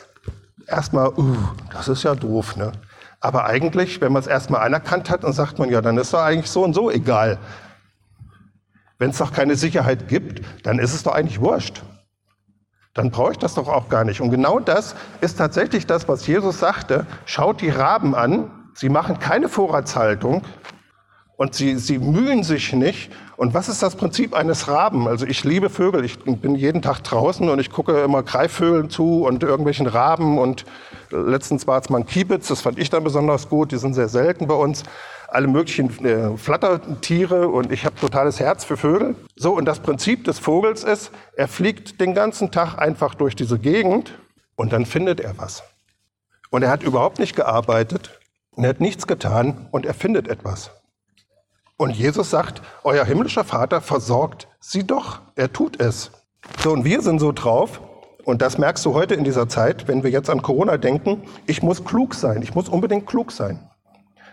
erstmal, 0.71 1.09
uh, 1.09 1.37
das 1.71 1.87
ist 1.87 2.03
ja 2.03 2.15
doof, 2.15 2.55
ne? 2.55 2.71
Aber 3.19 3.45
eigentlich, 3.45 4.01
wenn 4.01 4.11
man 4.13 4.21
es 4.21 4.27
erstmal 4.27 4.61
anerkannt 4.61 5.09
hat, 5.09 5.23
dann 5.23 5.33
sagt 5.33 5.59
man, 5.59 5.69
ja, 5.69 5.81
dann 5.81 5.97
ist 5.97 6.13
doch 6.13 6.23
eigentlich 6.23 6.49
so 6.49 6.63
und 6.63 6.73
so 6.73 6.89
egal. 6.89 7.37
Wenn 8.97 9.11
es 9.11 9.19
doch 9.19 9.31
keine 9.31 9.55
Sicherheit 9.55 10.07
gibt, 10.07 10.41
dann 10.65 10.79
ist 10.79 10.93
es 10.93 11.03
doch 11.03 11.13
eigentlich 11.13 11.39
wurscht 11.39 11.83
dann 12.93 13.11
brauche 13.11 13.31
ich 13.31 13.37
das 13.37 13.53
doch 13.53 13.67
auch 13.67 13.89
gar 13.89 14.03
nicht. 14.03 14.21
Und 14.21 14.31
genau 14.31 14.59
das 14.59 14.95
ist 15.21 15.37
tatsächlich 15.37 15.87
das, 15.87 16.07
was 16.07 16.27
Jesus 16.27 16.59
sagte. 16.59 17.05
Schaut 17.25 17.61
die 17.61 17.69
Raben 17.69 18.15
an, 18.15 18.51
sie 18.73 18.89
machen 18.89 19.19
keine 19.19 19.47
Vorratshaltung 19.47 20.43
und 21.41 21.55
sie, 21.55 21.75
sie 21.77 21.97
mühen 21.97 22.43
sich 22.43 22.71
nicht. 22.71 23.11
Und 23.35 23.55
was 23.55 23.67
ist 23.67 23.81
das 23.81 23.95
Prinzip 23.95 24.35
eines 24.35 24.67
Raben? 24.67 25.07
Also 25.07 25.25
ich 25.25 25.43
liebe 25.43 25.71
Vögel, 25.71 26.05
ich 26.05 26.19
bin 26.19 26.53
jeden 26.53 26.83
Tag 26.83 27.03
draußen 27.03 27.49
und 27.49 27.57
ich 27.57 27.71
gucke 27.71 27.99
immer 28.03 28.21
Greifvögeln 28.21 28.91
zu 28.91 29.25
und 29.25 29.41
irgendwelchen 29.41 29.87
Raben 29.87 30.37
und 30.37 30.65
letztens 31.09 31.65
war 31.65 31.81
es 31.81 31.89
mal 31.89 31.97
ein 31.97 32.05
Kiebitz, 32.05 32.49
das 32.49 32.61
fand 32.61 32.77
ich 32.77 32.91
dann 32.91 33.03
besonders 33.03 33.49
gut, 33.49 33.71
die 33.71 33.79
sind 33.79 33.95
sehr 33.95 34.07
selten 34.07 34.45
bei 34.45 34.53
uns 34.53 34.83
alle 35.29 35.47
möglichen 35.47 36.05
äh, 36.05 36.37
Flattertiere 36.37 37.47
und 37.47 37.71
ich 37.71 37.85
habe 37.85 37.95
totales 37.95 38.39
Herz 38.39 38.63
für 38.63 38.77
Vögel. 38.77 39.15
So, 39.35 39.53
und 39.55 39.65
das 39.65 39.79
Prinzip 39.79 40.25
des 40.25 40.37
Vogels 40.37 40.83
ist, 40.83 41.09
er 41.35 41.47
fliegt 41.47 41.99
den 41.99 42.13
ganzen 42.13 42.51
Tag 42.51 42.77
einfach 42.77 43.15
durch 43.15 43.35
diese 43.35 43.57
Gegend 43.57 44.13
und 44.55 44.73
dann 44.73 44.85
findet 44.85 45.19
er 45.19 45.39
was. 45.39 45.63
Und 46.51 46.61
er 46.61 46.69
hat 46.69 46.83
überhaupt 46.83 47.17
nicht 47.17 47.35
gearbeitet 47.35 48.19
und 48.51 48.63
er 48.63 48.69
hat 48.69 48.79
nichts 48.79 49.07
getan 49.07 49.67
und 49.71 49.87
er 49.87 49.95
findet 49.95 50.27
etwas. 50.27 50.69
Und 51.81 51.95
Jesus 51.95 52.29
sagt, 52.29 52.61
euer 52.83 53.03
himmlischer 53.05 53.43
Vater 53.43 53.81
versorgt 53.81 54.47
sie 54.59 54.85
doch. 54.85 55.21
Er 55.33 55.51
tut 55.51 55.81
es. 55.81 56.11
So, 56.61 56.73
und 56.73 56.85
wir 56.85 57.01
sind 57.01 57.17
so 57.17 57.31
drauf, 57.31 57.81
und 58.23 58.43
das 58.43 58.59
merkst 58.59 58.85
du 58.85 58.93
heute 58.93 59.15
in 59.15 59.23
dieser 59.23 59.49
Zeit, 59.49 59.87
wenn 59.87 60.03
wir 60.03 60.11
jetzt 60.11 60.29
an 60.29 60.43
Corona 60.43 60.77
denken, 60.77 61.23
ich 61.47 61.63
muss 61.63 61.83
klug 61.83 62.13
sein, 62.13 62.43
ich 62.43 62.53
muss 62.53 62.69
unbedingt 62.69 63.07
klug 63.07 63.31
sein. 63.31 63.67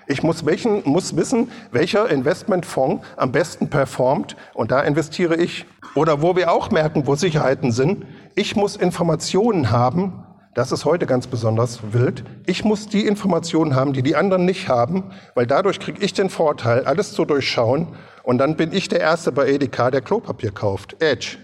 Ich 0.08 0.22
muss, 0.22 0.44
welchen, 0.44 0.82
muss 0.84 1.16
wissen, 1.16 1.50
welcher 1.72 2.10
Investmentfonds 2.10 3.02
am 3.16 3.32
besten 3.32 3.70
performt 3.70 4.36
und 4.52 4.70
da 4.70 4.82
investiere 4.82 5.36
ich. 5.36 5.64
Oder 5.94 6.20
wo 6.20 6.36
wir 6.36 6.52
auch 6.52 6.70
merken, 6.70 7.06
wo 7.06 7.14
Sicherheiten 7.14 7.72
sind, 7.72 8.04
ich 8.34 8.56
muss 8.56 8.76
Informationen 8.76 9.70
haben, 9.70 10.22
das 10.58 10.72
ist 10.72 10.84
heute 10.84 11.06
ganz 11.06 11.28
besonders 11.28 11.92
wild. 11.92 12.24
Ich 12.44 12.64
muss 12.64 12.88
die 12.88 13.06
Informationen 13.06 13.76
haben, 13.76 13.92
die 13.92 14.02
die 14.02 14.16
anderen 14.16 14.44
nicht 14.44 14.68
haben, 14.68 15.04
weil 15.36 15.46
dadurch 15.46 15.78
kriege 15.78 16.04
ich 16.04 16.14
den 16.14 16.30
Vorteil, 16.30 16.84
alles 16.84 17.12
zu 17.12 17.24
durchschauen. 17.24 17.86
Und 18.24 18.38
dann 18.38 18.56
bin 18.56 18.72
ich 18.72 18.88
der 18.88 18.98
Erste 18.98 19.30
bei 19.30 19.48
Edeka, 19.48 19.92
der 19.92 20.00
Klopapier 20.00 20.50
kauft. 20.50 21.00
Edge. 21.00 21.38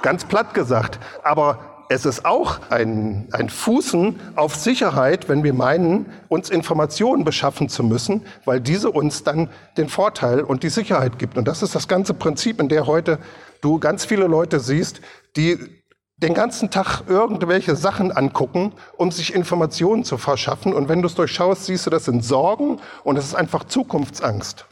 Ganz 0.00 0.24
platt 0.24 0.54
gesagt. 0.54 1.00
Aber 1.22 1.58
es 1.90 2.06
ist 2.06 2.24
auch 2.24 2.60
ein, 2.70 3.28
ein 3.32 3.50
Fußen 3.50 4.18
auf 4.36 4.54
Sicherheit, 4.54 5.28
wenn 5.28 5.44
wir 5.44 5.52
meinen, 5.52 6.06
uns 6.28 6.48
Informationen 6.48 7.24
beschaffen 7.24 7.68
zu 7.68 7.84
müssen, 7.84 8.22
weil 8.46 8.62
diese 8.62 8.90
uns 8.90 9.22
dann 9.22 9.50
den 9.76 9.90
Vorteil 9.90 10.40
und 10.40 10.62
die 10.62 10.70
Sicherheit 10.70 11.18
gibt. 11.18 11.36
Und 11.36 11.46
das 11.46 11.62
ist 11.62 11.74
das 11.74 11.88
ganze 11.88 12.14
Prinzip, 12.14 12.58
in 12.58 12.70
der 12.70 12.86
heute 12.86 13.18
du 13.60 13.78
ganz 13.78 14.06
viele 14.06 14.28
Leute 14.28 14.60
siehst, 14.60 15.02
die 15.36 15.79
den 16.22 16.34
ganzen 16.34 16.70
Tag 16.70 17.04
irgendwelche 17.06 17.76
Sachen 17.76 18.12
angucken, 18.12 18.72
um 18.96 19.10
sich 19.10 19.34
Informationen 19.34 20.04
zu 20.04 20.18
verschaffen. 20.18 20.74
Und 20.74 20.88
wenn 20.88 21.00
du 21.00 21.06
es 21.06 21.14
durchschaust, 21.14 21.64
siehst 21.64 21.86
du, 21.86 21.90
das 21.90 22.04
sind 22.04 22.24
Sorgen 22.24 22.78
und 23.04 23.16
es 23.16 23.24
ist 23.24 23.34
einfach 23.34 23.64
Zukunftsangst. 23.64 24.66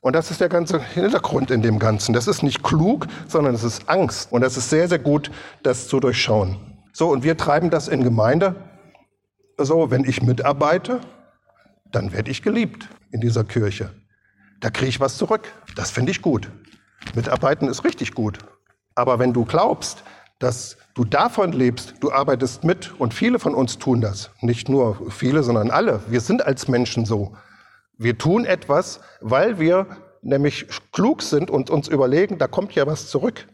Und 0.00 0.14
das 0.14 0.30
ist 0.30 0.40
der 0.40 0.50
ganze 0.50 0.80
Hintergrund 0.80 1.50
in 1.50 1.62
dem 1.62 1.78
Ganzen. 1.78 2.12
Das 2.12 2.28
ist 2.28 2.42
nicht 2.42 2.62
klug, 2.62 3.06
sondern 3.26 3.54
es 3.54 3.64
ist 3.64 3.88
Angst. 3.88 4.30
Und 4.32 4.42
das 4.42 4.56
ist 4.56 4.70
sehr, 4.70 4.86
sehr 4.86 4.98
gut, 4.98 5.30
das 5.62 5.88
zu 5.88 5.98
durchschauen. 5.98 6.58
So, 6.92 7.08
und 7.08 7.24
wir 7.24 7.36
treiben 7.36 7.70
das 7.70 7.88
in 7.88 8.04
Gemeinde. 8.04 8.54
So, 9.56 9.90
wenn 9.90 10.04
ich 10.04 10.22
mitarbeite, 10.22 11.00
dann 11.90 12.12
werde 12.12 12.30
ich 12.30 12.42
geliebt 12.42 12.88
in 13.12 13.20
dieser 13.20 13.44
Kirche. 13.44 13.90
Da 14.60 14.70
kriege 14.70 14.88
ich 14.88 15.00
was 15.00 15.16
zurück. 15.16 15.52
Das 15.74 15.90
finde 15.90 16.12
ich 16.12 16.22
gut. 16.22 16.50
Mitarbeiten 17.14 17.66
ist 17.66 17.84
richtig 17.84 18.14
gut. 18.14 18.38
Aber 18.94 19.18
wenn 19.18 19.32
du 19.32 19.44
glaubst, 19.44 20.04
dass 20.44 20.76
du 20.94 21.04
davon 21.04 21.52
lebst, 21.52 21.94
du 22.00 22.12
arbeitest 22.12 22.64
mit 22.64 22.92
und 22.98 23.14
viele 23.14 23.38
von 23.38 23.54
uns 23.54 23.78
tun 23.78 24.00
das, 24.00 24.30
nicht 24.42 24.68
nur 24.68 25.10
viele, 25.10 25.42
sondern 25.42 25.70
alle, 25.70 26.00
wir 26.06 26.20
sind 26.20 26.44
als 26.44 26.68
Menschen 26.68 27.06
so, 27.06 27.32
wir 27.96 28.18
tun 28.18 28.44
etwas, 28.44 29.00
weil 29.20 29.58
wir 29.58 29.86
nämlich 30.20 30.66
klug 30.92 31.22
sind 31.22 31.50
und 31.50 31.70
uns 31.70 31.88
überlegen, 31.88 32.38
da 32.38 32.46
kommt 32.46 32.74
ja 32.74 32.86
was 32.86 33.08
zurück. 33.08 33.46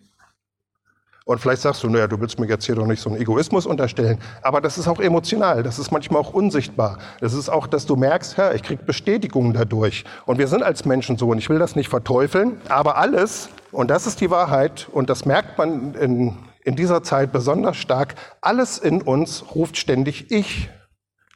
Und 1.27 1.39
vielleicht 1.39 1.63
sagst 1.63 1.85
du, 1.85 1.89
naja, 1.89 2.09
du 2.09 2.19
willst 2.19 2.41
mir 2.41 2.47
jetzt 2.47 2.65
hier 2.67 2.75
doch 2.75 2.87
nicht 2.87 3.01
so 3.01 3.11
einen 3.11 3.21
Egoismus 3.21 3.67
unterstellen. 3.67 4.19
Aber 4.43 4.61
das 4.61 4.79
ist 4.79 4.89
auch 4.89 4.99
emotional, 4.99 5.63
das 5.63 5.79
ist 5.79 5.93
manchmal 5.93 6.21
auch 6.21 6.33
unsichtbar. 6.33 6.99
Das 7.21 7.35
ist 7.35 7.49
auch, 7.49 7.69
dass 7.69 7.87
du 7.87 7.95
merkst, 7.95 8.37
Herr, 8.37 8.55
ich 8.55 8.65
krieg 8.65 8.85
Bestätigung 8.85 9.53
dadurch. 9.53 10.05
Und 10.27 10.39
wir 10.39 10.49
sind 10.49 10.65
als 10.65 10.85
Menschen 10.87 11.19
so, 11.19 11.29
und 11.29 11.39
ich 11.39 11.49
will 11.49 11.61
das 11.61 11.77
nicht 11.77 11.89
verteufeln, 11.89 12.61
aber 12.69 12.97
alles, 12.97 13.49
und 13.71 13.91
das 13.91 14.09
ist 14.09 14.21
die 14.21 14.31
Wahrheit, 14.31 14.89
und 14.91 15.09
das 15.09 15.25
merkt 15.25 15.57
man 15.57 15.95
in, 15.95 16.37
in 16.71 16.77
dieser 16.77 17.03
Zeit 17.03 17.33
besonders 17.33 17.77
stark, 17.77 18.15
alles 18.41 18.79
in 18.79 19.03
uns 19.03 19.57
ruft 19.57 19.77
ständig 19.77 20.31
ich. 20.31 20.71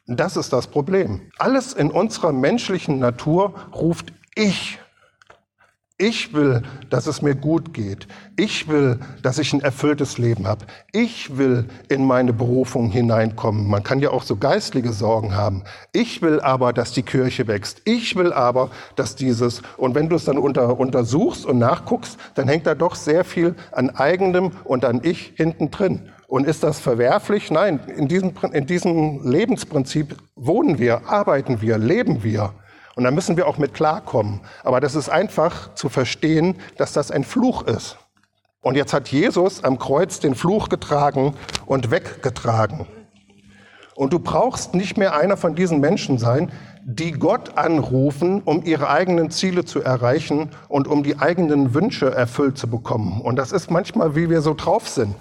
Das 0.07 0.37
ist 0.37 0.53
das 0.53 0.67
Problem. 0.67 1.29
Alles 1.37 1.73
in 1.73 1.91
unserer 1.91 2.31
menschlichen 2.31 2.99
Natur 2.99 3.53
ruft 3.73 4.13
ich. 4.35 4.79
Ich 5.97 6.33
will, 6.33 6.61
dass 6.89 7.07
es 7.07 7.21
mir 7.21 7.35
gut 7.35 7.73
geht. 7.73 8.07
Ich 8.35 8.67
will, 8.67 8.99
dass 9.21 9.39
ich 9.39 9.53
ein 9.53 9.61
erfülltes 9.61 10.17
Leben 10.17 10.45
habe. 10.45 10.65
Ich 10.91 11.37
will 11.37 11.69
in 11.87 12.03
meine 12.03 12.33
Berufung 12.33 12.89
hineinkommen. 12.89 13.69
Man 13.69 13.81
kann 13.81 13.99
ja 13.99 14.09
auch 14.09 14.23
so 14.23 14.35
geistliche 14.35 14.91
Sorgen 14.91 15.35
haben. 15.35 15.63
Ich 15.93 16.21
will 16.21 16.41
aber, 16.41 16.73
dass 16.73 16.91
die 16.91 17.03
Kirche 17.03 17.47
wächst. 17.47 17.81
Ich 17.85 18.17
will 18.17 18.33
aber, 18.33 18.71
dass 18.97 19.15
dieses, 19.15 19.61
und 19.77 19.95
wenn 19.95 20.09
du 20.09 20.17
es 20.17 20.25
dann 20.25 20.37
unter, 20.37 20.77
untersuchst 20.77 21.45
und 21.45 21.59
nachguckst, 21.59 22.17
dann 22.33 22.49
hängt 22.49 22.67
da 22.67 22.75
doch 22.75 22.95
sehr 22.95 23.23
viel 23.23 23.55
an 23.71 23.89
eigenem 23.89 24.51
und 24.65 24.83
an 24.83 24.99
ich 25.01 25.31
hinten 25.37 25.71
drin. 25.71 26.09
Und 26.27 26.45
ist 26.45 26.63
das 26.63 26.81
verwerflich? 26.81 27.51
Nein, 27.51 27.79
in 27.95 28.09
diesem, 28.09 28.33
in 28.51 28.65
diesem 28.65 29.25
Lebensprinzip 29.25 30.17
wohnen 30.35 30.77
wir, 30.77 31.07
arbeiten 31.07 31.61
wir, 31.61 31.77
leben 31.77 32.21
wir. 32.21 32.53
Und 32.95 33.03
da 33.03 33.11
müssen 33.11 33.37
wir 33.37 33.47
auch 33.47 33.57
mit 33.57 33.73
klarkommen. 33.73 34.41
Aber 34.63 34.79
das 34.79 34.95
ist 34.95 35.09
einfach 35.09 35.73
zu 35.75 35.89
verstehen, 35.89 36.55
dass 36.77 36.93
das 36.93 37.11
ein 37.11 37.23
Fluch 37.23 37.63
ist. 37.63 37.97
Und 38.61 38.75
jetzt 38.75 38.93
hat 38.93 39.09
Jesus 39.09 39.63
am 39.63 39.77
Kreuz 39.77 40.19
den 40.19 40.33
Fluch 40.33 40.69
getragen 40.69 41.35
und 41.65 41.91
weggetragen. 41.91 42.87
Und 43.95 44.11
du 44.11 44.19
brauchst 44.19 44.73
nicht 44.73 44.97
mehr 44.97 45.15
einer 45.15 45.37
von 45.37 45.55
diesen 45.55 45.79
Menschen 45.79 46.17
sein, 46.17 46.51
die 46.83 47.11
Gott 47.11 47.57
anrufen, 47.57 48.41
um 48.43 48.63
ihre 48.63 48.89
eigenen 48.89 49.31
Ziele 49.31 49.65
zu 49.65 49.81
erreichen 49.81 50.49
und 50.67 50.87
um 50.87 51.03
die 51.03 51.17
eigenen 51.17 51.73
Wünsche 51.73 52.11
erfüllt 52.11 52.57
zu 52.57 52.67
bekommen. 52.67 53.21
Und 53.21 53.37
das 53.37 53.51
ist 53.51 53.71
manchmal, 53.71 54.15
wie 54.15 54.29
wir 54.29 54.41
so 54.41 54.53
drauf 54.53 54.89
sind. 54.89 55.15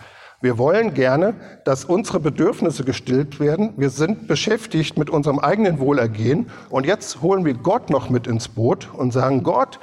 Wir 0.45 0.59
wollen 0.59 0.92
gerne, 0.92 1.32
dass 1.64 1.86
unsere 1.86 2.20
Bedürfnisse 2.20 2.84
gestillt 2.84 3.40
werden. 3.40 3.72
Wir 3.78 3.88
sind 3.88 4.28
beschäftigt 4.28 4.99
mit 4.99 5.09
unserem 5.09 5.38
eigenen 5.38 5.78
Wohlergehen. 5.78 6.51
Und 6.68 6.84
jetzt 6.84 7.22
holen 7.22 7.47
wir 7.47 7.55
Gott 7.55 7.88
noch 7.88 8.11
mit 8.11 8.26
ins 8.26 8.49
Boot 8.49 8.90
und 8.92 9.11
sagen, 9.11 9.42
Gott, 9.42 9.80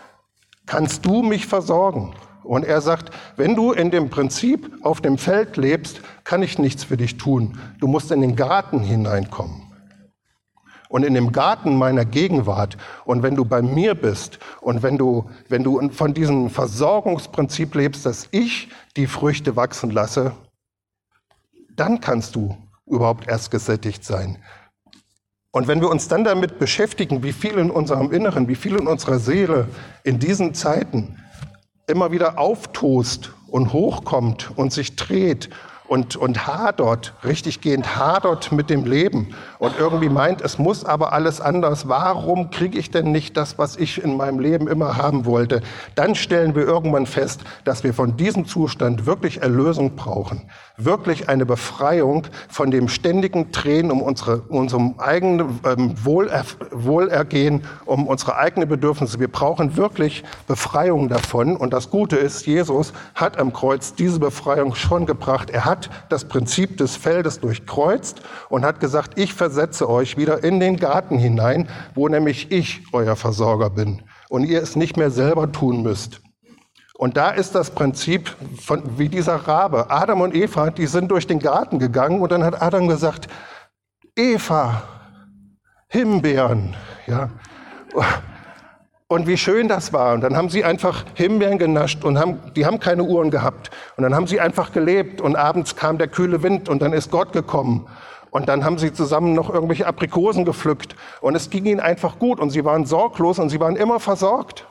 kannst 0.67 1.03
du 1.03 1.23
mich 1.23 1.47
versorgen? 1.47 2.13
Und 2.43 2.63
er 2.63 2.79
sagt, 2.81 3.09
wenn 3.37 3.55
du 3.55 3.71
in 3.71 3.89
dem 3.89 4.11
Prinzip 4.11 4.71
auf 4.83 5.01
dem 5.01 5.17
Feld 5.17 5.57
lebst, 5.57 6.01
kann 6.25 6.43
ich 6.43 6.59
nichts 6.59 6.83
für 6.83 6.95
dich 6.95 7.17
tun. 7.17 7.57
Du 7.79 7.87
musst 7.87 8.11
in 8.11 8.21
den 8.21 8.35
Garten 8.35 8.81
hineinkommen. 8.81 9.63
Und 10.89 11.03
in 11.03 11.15
dem 11.15 11.31
Garten 11.31 11.75
meiner 11.75 12.05
Gegenwart 12.05 12.77
und 13.05 13.23
wenn 13.23 13.33
du 13.33 13.45
bei 13.45 13.63
mir 13.63 13.95
bist 13.95 14.37
und 14.59 14.83
wenn 14.83 14.99
du, 14.99 15.27
wenn 15.49 15.63
du 15.63 15.89
von 15.89 16.13
diesem 16.13 16.51
Versorgungsprinzip 16.51 17.73
lebst, 17.73 18.05
dass 18.05 18.27
ich 18.29 18.69
die 18.95 19.07
Früchte 19.07 19.55
wachsen 19.55 19.89
lasse, 19.89 20.33
dann 21.75 22.01
kannst 22.01 22.35
du 22.35 22.57
überhaupt 22.85 23.27
erst 23.27 23.51
gesättigt 23.51 24.03
sein. 24.03 24.37
Und 25.51 25.67
wenn 25.67 25.81
wir 25.81 25.89
uns 25.89 26.07
dann 26.07 26.23
damit 26.23 26.59
beschäftigen, 26.59 27.23
wie 27.23 27.33
viel 27.33 27.57
in 27.57 27.71
unserem 27.71 28.11
Inneren, 28.11 28.47
wie 28.47 28.55
viel 28.55 28.77
in 28.77 28.87
unserer 28.87 29.19
Seele 29.19 29.67
in 30.03 30.17
diesen 30.17 30.53
Zeiten 30.53 31.17
immer 31.87 32.11
wieder 32.11 32.37
auftost 32.37 33.33
und 33.47 33.73
hochkommt 33.73 34.51
und 34.55 34.71
sich 34.71 34.95
dreht 34.95 35.49
und, 35.91 36.15
und 36.15 36.47
hadert, 36.47 37.13
richtiggehend 37.25 37.97
hadert 37.97 38.53
mit 38.53 38.69
dem 38.69 38.85
Leben 38.85 39.35
und 39.59 39.77
irgendwie 39.77 40.07
meint, 40.07 40.39
es 40.39 40.57
muss 40.57 40.85
aber 40.85 41.11
alles 41.11 41.41
anders. 41.41 41.89
Warum 41.89 42.49
kriege 42.49 42.79
ich 42.79 42.91
denn 42.91 43.11
nicht 43.11 43.35
das, 43.35 43.57
was 43.57 43.75
ich 43.75 44.01
in 44.01 44.15
meinem 44.15 44.39
Leben 44.39 44.69
immer 44.69 44.95
haben 44.95 45.25
wollte? 45.25 45.61
Dann 45.95 46.15
stellen 46.15 46.55
wir 46.55 46.63
irgendwann 46.63 47.05
fest, 47.05 47.41
dass 47.65 47.83
wir 47.83 47.93
von 47.93 48.15
diesem 48.15 48.45
Zustand 48.45 49.05
wirklich 49.05 49.41
Erlösung 49.41 49.97
brauchen. 49.97 50.43
Wirklich 50.77 51.27
eine 51.27 51.45
Befreiung 51.45 52.25
von 52.47 52.71
dem 52.71 52.87
ständigen 52.87 53.51
Tränen 53.51 53.91
um 53.91 54.01
unsere, 54.01 54.37
unserem 54.47 54.95
eigenen 54.97 55.59
ähm, 55.65 55.93
Wohler, 56.05 56.45
Wohlergehen, 56.71 57.65
um 57.83 58.07
unsere 58.07 58.37
eigenen 58.37 58.69
Bedürfnisse. 58.69 59.19
Wir 59.19 59.27
brauchen 59.27 59.75
wirklich 59.75 60.23
Befreiung 60.47 61.09
davon. 61.09 61.57
Und 61.57 61.73
das 61.73 61.89
Gute 61.89 62.15
ist, 62.15 62.47
Jesus 62.47 62.93
hat 63.13 63.37
am 63.37 63.51
Kreuz 63.51 63.93
diese 63.93 64.19
Befreiung 64.19 64.73
schon 64.73 65.05
gebracht. 65.05 65.49
Er 65.49 65.65
hat 65.65 65.80
das 66.09 66.25
Prinzip 66.25 66.77
des 66.77 66.95
Feldes 66.95 67.39
durchkreuzt 67.39 68.21
und 68.49 68.65
hat 68.65 68.79
gesagt, 68.79 69.17
ich 69.17 69.33
versetze 69.33 69.89
euch 69.89 70.17
wieder 70.17 70.43
in 70.43 70.59
den 70.59 70.77
Garten 70.77 71.17
hinein, 71.17 71.69
wo 71.95 72.07
nämlich 72.07 72.51
ich 72.51 72.83
euer 72.93 73.15
Versorger 73.15 73.69
bin 73.69 74.03
und 74.29 74.43
ihr 74.43 74.61
es 74.61 74.75
nicht 74.75 74.97
mehr 74.97 75.11
selber 75.11 75.51
tun 75.51 75.81
müsst. 75.81 76.21
Und 77.01 77.17
da 77.17 77.31
ist 77.31 77.55
das 77.55 77.71
Prinzip 77.71 78.35
von, 78.59 78.99
wie 78.99 79.09
dieser 79.09 79.35
Rabe. 79.35 79.89
Adam 79.89 80.21
und 80.21 80.35
Eva, 80.35 80.69
die 80.69 80.85
sind 80.85 81.09
durch 81.09 81.25
den 81.25 81.39
Garten 81.39 81.79
gegangen 81.79 82.21
und 82.21 82.31
dann 82.31 82.43
hat 82.43 82.61
Adam 82.61 82.87
gesagt, 82.87 83.27
Eva, 84.15 84.83
Himbeeren, 85.87 86.75
ja. 87.07 87.29
Und 89.11 89.27
wie 89.27 89.35
schön 89.35 89.67
das 89.67 89.91
war. 89.91 90.13
Und 90.13 90.21
dann 90.21 90.37
haben 90.37 90.47
sie 90.47 90.63
einfach 90.63 91.03
Himbeeren 91.15 91.57
genascht 91.57 92.05
und 92.05 92.17
haben, 92.17 92.39
die 92.55 92.65
haben 92.65 92.79
keine 92.79 93.03
Uhren 93.03 93.29
gehabt. 93.29 93.69
Und 93.97 94.03
dann 94.03 94.15
haben 94.15 94.25
sie 94.25 94.39
einfach 94.39 94.71
gelebt 94.71 95.19
und 95.19 95.35
abends 95.35 95.75
kam 95.75 95.97
der 95.97 96.07
kühle 96.07 96.43
Wind 96.43 96.69
und 96.69 96.81
dann 96.81 96.93
ist 96.93 97.11
Gott 97.11 97.33
gekommen. 97.33 97.89
Und 98.29 98.47
dann 98.47 98.63
haben 98.63 98.77
sie 98.77 98.93
zusammen 98.93 99.33
noch 99.33 99.53
irgendwelche 99.53 99.85
Aprikosen 99.85 100.45
gepflückt. 100.45 100.95
Und 101.19 101.35
es 101.35 101.49
ging 101.49 101.65
ihnen 101.65 101.81
einfach 101.81 102.19
gut 102.19 102.39
und 102.39 102.51
sie 102.51 102.63
waren 102.63 102.85
sorglos 102.85 103.37
und 103.37 103.49
sie 103.49 103.59
waren 103.59 103.75
immer 103.75 103.99
versorgt. 103.99 104.65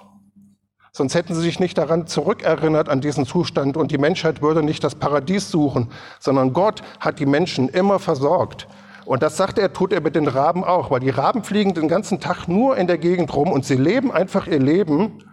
Sonst 0.91 1.15
hätten 1.15 1.35
sie 1.35 1.43
sich 1.43 1.61
nicht 1.61 1.77
daran 1.77 2.07
zurückerinnert 2.07 2.89
an 2.89 3.03
diesen 3.03 3.27
Zustand 3.27 3.77
und 3.77 3.91
die 3.91 3.99
Menschheit 3.99 4.41
würde 4.41 4.63
nicht 4.63 4.83
das 4.83 4.95
Paradies 4.95 5.51
suchen, 5.51 5.91
sondern 6.19 6.55
Gott 6.55 6.81
hat 6.99 7.19
die 7.19 7.27
Menschen 7.27 7.69
immer 7.69 7.99
versorgt. 7.99 8.69
Und 9.11 9.25
das 9.25 9.37
sagt 9.37 9.59
er, 9.59 9.73
tut 9.73 9.93
er 9.93 10.01
mit 10.01 10.15
den 10.15 10.29
Raben 10.29 10.63
auch, 10.63 10.93
weil 10.93 11.01
die 11.01 11.11
Raben 11.11 11.43
fliegen 11.43 11.75
den 11.75 11.89
ganzen 11.89 12.21
Tag 12.21 12.47
nur 12.47 12.77
in 12.77 12.87
der 12.87 12.97
Gegend 12.97 13.35
rum 13.35 13.51
und 13.51 13.65
sie 13.65 13.75
leben 13.75 14.13
einfach 14.13 14.47
ihr 14.47 14.61
Leben 14.61 15.25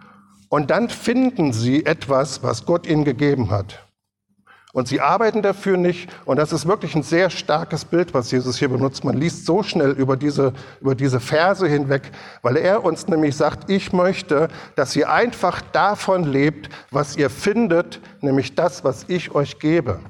und 0.48 0.70
dann 0.72 0.88
finden 0.88 1.52
sie 1.52 1.86
etwas, 1.86 2.42
was 2.42 2.66
Gott 2.66 2.88
ihnen 2.88 3.04
gegeben 3.04 3.52
hat. 3.52 3.86
Und 4.72 4.88
sie 4.88 5.00
arbeiten 5.00 5.42
dafür 5.42 5.76
nicht. 5.76 6.10
Und 6.24 6.38
das 6.38 6.52
ist 6.52 6.66
wirklich 6.66 6.96
ein 6.96 7.04
sehr 7.04 7.30
starkes 7.30 7.84
Bild, 7.84 8.14
was 8.14 8.32
Jesus 8.32 8.58
hier 8.58 8.68
benutzt. 8.68 9.04
Man 9.04 9.16
liest 9.16 9.46
so 9.46 9.62
schnell 9.62 9.92
über 9.92 10.16
diese, 10.16 10.54
über 10.80 10.96
diese 10.96 11.20
Verse 11.20 11.64
hinweg, 11.64 12.10
weil 12.42 12.56
er 12.56 12.82
uns 12.82 13.06
nämlich 13.06 13.36
sagt, 13.36 13.70
ich 13.70 13.92
möchte, 13.92 14.48
dass 14.74 14.96
ihr 14.96 15.08
einfach 15.08 15.60
davon 15.60 16.24
lebt, 16.24 16.68
was 16.90 17.16
ihr 17.16 17.30
findet, 17.30 18.00
nämlich 18.22 18.56
das, 18.56 18.82
was 18.82 19.04
ich 19.06 19.36
euch 19.36 19.60
gebe. 19.60 20.00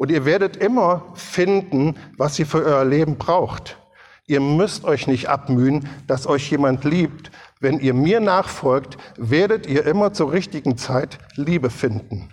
Und 0.00 0.10
ihr 0.10 0.24
werdet 0.24 0.56
immer 0.56 1.12
finden, 1.12 1.94
was 2.16 2.38
ihr 2.38 2.46
für 2.46 2.64
euer 2.64 2.86
Leben 2.86 3.16
braucht. 3.16 3.76
Ihr 4.26 4.40
müsst 4.40 4.84
euch 4.84 5.06
nicht 5.06 5.28
abmühen, 5.28 5.90
dass 6.06 6.26
euch 6.26 6.50
jemand 6.50 6.84
liebt. 6.84 7.30
Wenn 7.60 7.80
ihr 7.80 7.92
mir 7.92 8.18
nachfolgt, 8.18 8.96
werdet 9.18 9.66
ihr 9.66 9.84
immer 9.84 10.14
zur 10.14 10.32
richtigen 10.32 10.78
Zeit 10.78 11.18
Liebe 11.36 11.68
finden. 11.68 12.30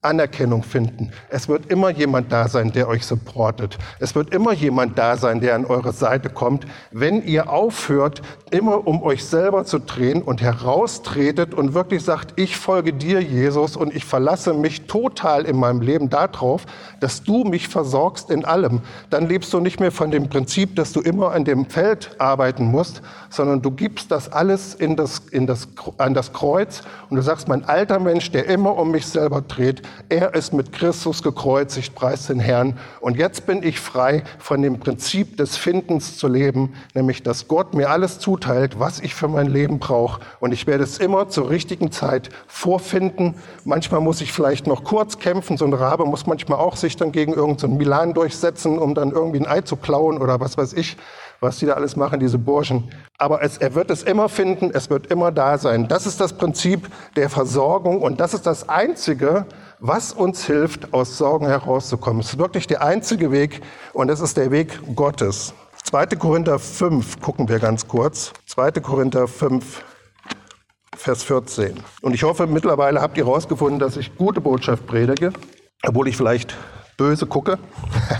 Anerkennung 0.00 0.62
finden. 0.62 1.10
Es 1.28 1.48
wird 1.48 1.72
immer 1.72 1.90
jemand 1.90 2.30
da 2.30 2.46
sein, 2.46 2.70
der 2.70 2.86
euch 2.86 3.04
supportet. 3.04 3.78
Es 3.98 4.14
wird 4.14 4.32
immer 4.32 4.52
jemand 4.52 4.96
da 4.96 5.16
sein, 5.16 5.40
der 5.40 5.56
an 5.56 5.64
eure 5.64 5.92
Seite 5.92 6.30
kommt, 6.30 6.68
wenn 6.92 7.20
ihr 7.24 7.50
aufhört, 7.50 8.22
immer 8.52 8.86
um 8.86 9.02
euch 9.02 9.24
selber 9.24 9.64
zu 9.64 9.80
drehen 9.80 10.22
und 10.22 10.40
heraustretet 10.40 11.52
und 11.52 11.74
wirklich 11.74 12.04
sagt, 12.04 12.34
ich 12.36 12.56
folge 12.56 12.92
dir, 12.92 13.20
Jesus, 13.20 13.76
und 13.76 13.92
ich 13.92 14.04
verlasse 14.04 14.54
mich 14.54 14.86
total 14.86 15.44
in 15.44 15.56
meinem 15.56 15.80
Leben 15.80 16.10
darauf, 16.10 16.64
dass 17.00 17.24
du 17.24 17.42
mich 17.42 17.66
versorgst 17.66 18.30
in 18.30 18.44
allem. 18.44 18.82
Dann 19.10 19.26
lebst 19.26 19.52
du 19.52 19.58
nicht 19.58 19.80
mehr 19.80 19.90
von 19.90 20.12
dem 20.12 20.28
Prinzip, 20.28 20.76
dass 20.76 20.92
du 20.92 21.00
immer 21.00 21.32
an 21.32 21.44
dem 21.44 21.66
Feld 21.66 22.14
arbeiten 22.18 22.66
musst, 22.66 23.02
sondern 23.30 23.62
du 23.62 23.72
gibst 23.72 24.12
das 24.12 24.30
alles 24.30 24.74
in 24.74 24.94
das, 24.94 25.18
in 25.32 25.48
das, 25.48 25.66
an 25.98 26.14
das 26.14 26.32
Kreuz 26.32 26.82
und 27.10 27.16
du 27.16 27.22
sagst, 27.22 27.48
mein 27.48 27.64
alter 27.64 27.98
Mensch, 27.98 28.30
der 28.30 28.46
immer 28.46 28.76
um 28.76 28.92
mich 28.92 29.04
selber 29.04 29.40
dreht, 29.40 29.82
er 30.08 30.34
ist 30.34 30.52
mit 30.52 30.72
Christus 30.72 31.22
gekreuzigt, 31.22 31.94
preis 31.94 32.26
den 32.26 32.40
Herrn. 32.40 32.78
Und 33.00 33.16
jetzt 33.16 33.46
bin 33.46 33.62
ich 33.62 33.80
frei 33.80 34.24
von 34.38 34.62
dem 34.62 34.78
Prinzip 34.80 35.36
des 35.36 35.56
Findens 35.56 36.18
zu 36.18 36.28
leben, 36.28 36.74
nämlich 36.94 37.22
dass 37.22 37.48
Gott 37.48 37.74
mir 37.74 37.90
alles 37.90 38.18
zuteilt, 38.18 38.78
was 38.78 39.00
ich 39.00 39.14
für 39.14 39.28
mein 39.28 39.48
Leben 39.48 39.78
brauche. 39.78 40.20
Und 40.40 40.52
ich 40.52 40.66
werde 40.66 40.84
es 40.84 40.98
immer 40.98 41.28
zur 41.28 41.50
richtigen 41.50 41.92
Zeit 41.92 42.30
vorfinden. 42.46 43.34
Manchmal 43.64 44.00
muss 44.00 44.20
ich 44.20 44.32
vielleicht 44.32 44.66
noch 44.66 44.84
kurz 44.84 45.18
kämpfen. 45.18 45.56
So 45.56 45.64
ein 45.64 45.72
Rabe 45.72 46.04
muss 46.04 46.26
manchmal 46.26 46.58
auch 46.58 46.76
sich 46.76 46.96
dann 46.96 47.12
gegen 47.12 47.32
irgendeinen 47.32 47.72
so 47.72 47.76
Milan 47.76 48.14
durchsetzen, 48.14 48.78
um 48.78 48.94
dann 48.94 49.10
irgendwie 49.10 49.40
ein 49.40 49.46
Ei 49.46 49.60
zu 49.62 49.76
klauen 49.76 50.18
oder 50.18 50.40
was 50.40 50.56
weiß 50.56 50.72
ich. 50.74 50.96
Was 51.40 51.58
die 51.58 51.66
da 51.66 51.74
alles 51.74 51.96
machen, 51.96 52.20
diese 52.20 52.38
Burschen. 52.38 52.90
Aber 53.16 53.42
es, 53.42 53.58
er 53.58 53.74
wird 53.74 53.90
es 53.90 54.02
immer 54.02 54.28
finden, 54.28 54.70
es 54.72 54.90
wird 54.90 55.06
immer 55.08 55.30
da 55.30 55.58
sein. 55.58 55.88
Das 55.88 56.06
ist 56.06 56.20
das 56.20 56.32
Prinzip 56.32 56.88
der 57.16 57.30
Versorgung 57.30 58.02
und 58.02 58.20
das 58.20 58.34
ist 58.34 58.46
das 58.46 58.68
Einzige, 58.68 59.46
was 59.78 60.12
uns 60.12 60.44
hilft, 60.44 60.92
aus 60.92 61.16
Sorgen 61.16 61.46
herauszukommen. 61.46 62.20
Es 62.20 62.30
ist 62.30 62.38
wirklich 62.38 62.66
der 62.66 62.82
einzige 62.82 63.30
Weg 63.30 63.60
und 63.92 64.10
es 64.10 64.20
ist 64.20 64.36
der 64.36 64.50
Weg 64.50 64.80
Gottes. 64.94 65.54
2. 65.84 66.06
Korinther 66.16 66.58
5 66.58 67.20
gucken 67.20 67.48
wir 67.48 67.60
ganz 67.60 67.86
kurz. 67.86 68.32
2. 68.46 68.72
Korinther 68.72 69.28
5, 69.28 69.84
Vers 70.96 71.22
14. 71.22 71.80
Und 72.02 72.14
ich 72.14 72.24
hoffe, 72.24 72.46
mittlerweile 72.46 73.00
habt 73.00 73.16
ihr 73.16 73.24
herausgefunden, 73.24 73.78
dass 73.78 73.96
ich 73.96 74.16
gute 74.16 74.40
Botschaft 74.40 74.86
predige, 74.86 75.32
obwohl 75.86 76.08
ich 76.08 76.16
vielleicht 76.16 76.56
böse 76.96 77.26
gucke. 77.26 77.58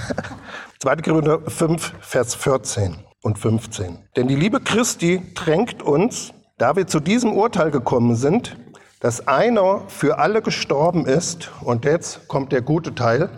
2. 0.78 0.96
Korinther 0.96 1.40
5, 1.50 1.92
Vers 2.00 2.36
14 2.36 3.07
und 3.28 3.38
15. 3.38 3.98
Denn 4.16 4.26
die 4.26 4.34
Liebe 4.34 4.58
Christi 4.58 5.22
drängt 5.34 5.82
uns, 5.82 6.32
da 6.56 6.76
wir 6.76 6.86
zu 6.86 6.98
diesem 6.98 7.34
Urteil 7.34 7.70
gekommen 7.70 8.16
sind, 8.16 8.56
dass 9.00 9.28
einer 9.28 9.82
für 9.86 10.18
alle 10.18 10.40
gestorben 10.42 11.06
ist, 11.06 11.50
und 11.60 11.84
jetzt 11.84 12.26
kommt 12.26 12.52
der 12.52 12.62
gute 12.62 12.94
Teil, 12.94 13.28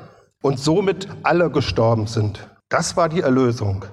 und 0.42 0.58
somit 0.58 1.08
alle 1.24 1.50
gestorben 1.50 2.06
sind. 2.06 2.48
Das 2.68 2.96
war 2.96 3.08
die 3.08 3.20
Erlösung. 3.20 3.84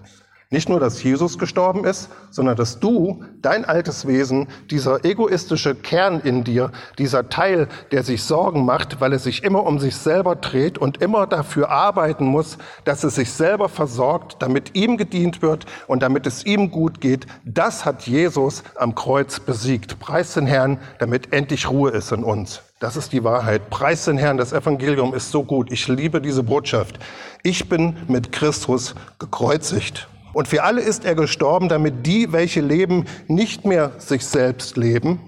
Nicht 0.49 0.69
nur, 0.69 0.79
dass 0.79 1.03
Jesus 1.03 1.37
gestorben 1.37 1.83
ist, 1.83 2.09
sondern 2.29 2.55
dass 2.55 2.79
du, 2.79 3.21
dein 3.41 3.65
altes 3.65 4.07
Wesen, 4.07 4.47
dieser 4.71 5.03
egoistische 5.03 5.75
Kern 5.75 6.21
in 6.21 6.45
dir, 6.45 6.71
dieser 6.97 7.27
Teil, 7.27 7.67
der 7.91 8.03
sich 8.03 8.23
Sorgen 8.23 8.63
macht, 8.63 9.01
weil 9.01 9.11
er 9.11 9.19
sich 9.19 9.43
immer 9.43 9.65
um 9.65 9.77
sich 9.77 9.97
selber 9.97 10.37
dreht 10.37 10.77
und 10.77 11.01
immer 11.01 11.27
dafür 11.27 11.69
arbeiten 11.69 12.25
muss, 12.25 12.57
dass 12.85 13.03
es 13.03 13.15
sich 13.15 13.29
selber 13.29 13.67
versorgt, 13.67 14.37
damit 14.39 14.73
ihm 14.73 14.95
gedient 14.95 15.41
wird 15.41 15.65
und 15.85 16.01
damit 16.01 16.25
es 16.25 16.45
ihm 16.45 16.71
gut 16.71 17.01
geht, 17.01 17.27
das 17.43 17.83
hat 17.83 18.03
Jesus 18.03 18.63
am 18.75 18.95
Kreuz 18.95 19.41
besiegt. 19.41 19.99
Preis 19.99 20.33
den 20.33 20.47
Herrn, 20.47 20.79
damit 20.99 21.33
endlich 21.33 21.69
Ruhe 21.69 21.91
ist 21.91 22.13
in 22.13 22.23
uns. 22.23 22.61
Das 22.79 22.95
ist 22.95 23.11
die 23.11 23.25
Wahrheit. 23.25 23.69
Preis 23.69 24.05
den 24.05 24.17
Herrn, 24.17 24.37
das 24.37 24.53
Evangelium 24.53 25.13
ist 25.13 25.29
so 25.29 25.43
gut. 25.43 25.73
Ich 25.73 25.89
liebe 25.89 26.21
diese 26.21 26.43
Botschaft. 26.43 26.99
Ich 27.43 27.67
bin 27.67 27.97
mit 28.07 28.31
Christus 28.31 28.95
gekreuzigt. 29.19 30.07
Und 30.37 30.47
für 30.47 30.61
alle 30.61 30.81
ist 30.81 31.03
er 31.03 31.15
gestorben, 31.15 31.67
damit 31.67 32.05
die, 32.05 32.31
welche 32.31 32.61
leben, 32.61 33.05
nicht 33.27 33.65
mehr 33.65 33.93
sich 33.97 34.23
selbst 34.23 34.77
leben, 34.77 35.19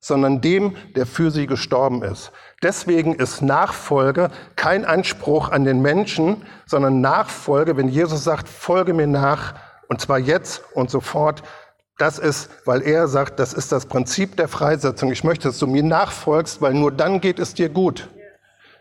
sondern 0.00 0.42
dem, 0.42 0.76
der 0.96 1.06
für 1.06 1.30
sie 1.30 1.46
gestorben 1.46 2.02
ist. 2.02 2.30
Deswegen 2.62 3.14
ist 3.14 3.40
Nachfolge 3.40 4.28
kein 4.54 4.84
Anspruch 4.84 5.48
an 5.48 5.64
den 5.64 5.80
Menschen, 5.80 6.44
sondern 6.66 7.00
Nachfolge, 7.00 7.78
wenn 7.78 7.88
Jesus 7.88 8.22
sagt, 8.22 8.50
folge 8.50 8.92
mir 8.92 9.06
nach, 9.06 9.54
und 9.88 9.98
zwar 9.98 10.18
jetzt 10.18 10.62
und 10.74 10.90
sofort, 10.90 11.42
das 11.96 12.18
ist, 12.18 12.50
weil 12.66 12.82
er 12.82 13.08
sagt, 13.08 13.40
das 13.40 13.54
ist 13.54 13.72
das 13.72 13.86
Prinzip 13.86 14.36
der 14.36 14.48
Freisetzung. 14.48 15.10
Ich 15.10 15.24
möchte, 15.24 15.48
dass 15.48 15.58
du 15.58 15.66
mir 15.66 15.82
nachfolgst, 15.82 16.60
weil 16.60 16.74
nur 16.74 16.92
dann 16.92 17.22
geht 17.22 17.38
es 17.38 17.54
dir 17.54 17.70
gut. 17.70 18.10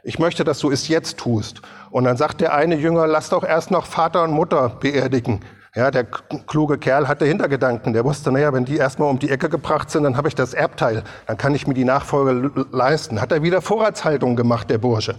Ich 0.04 0.18
möchte, 0.18 0.44
dass 0.44 0.60
du 0.60 0.72
es 0.72 0.88
jetzt 0.88 1.18
tust. 1.18 1.62
Und 1.92 2.06
dann 2.06 2.16
sagt 2.16 2.42
der 2.42 2.54
eine 2.54 2.76
Jünger, 2.76 3.06
lass 3.06 3.30
doch 3.30 3.44
erst 3.44 3.70
noch 3.70 3.86
Vater 3.86 4.24
und 4.24 4.32
Mutter 4.32 4.70
beerdigen. 4.70 5.42
Ja, 5.76 5.92
der 5.92 6.06
kluge 6.06 6.78
Kerl 6.78 7.08
hatte 7.08 7.26
Hintergedanken. 7.26 7.94
Der 7.94 8.06
wusste, 8.06 8.32
naja, 8.32 8.54
wenn 8.54 8.66
die 8.66 8.78
erstmal 8.78 9.10
um 9.10 9.20
die 9.20 9.30
Ecke 9.30 9.50
gebracht 9.50 9.90
sind, 9.90 10.04
dann 10.04 10.18
habe 10.18 10.28
ich 10.28 10.36
das 10.36 10.54
Erbteil. 10.54 11.04
Dann 11.28 11.38
kann 11.38 11.54
ich 11.54 11.68
mir 11.68 11.74
die 11.74 11.86
Nachfolge 11.86 12.66
leisten. 12.72 13.22
Hat 13.22 13.32
er 13.32 13.44
wieder 13.44 13.62
Vorratshaltung 13.62 14.36
gemacht, 14.36 14.70
der 14.70 14.78
Bursche 14.78 15.16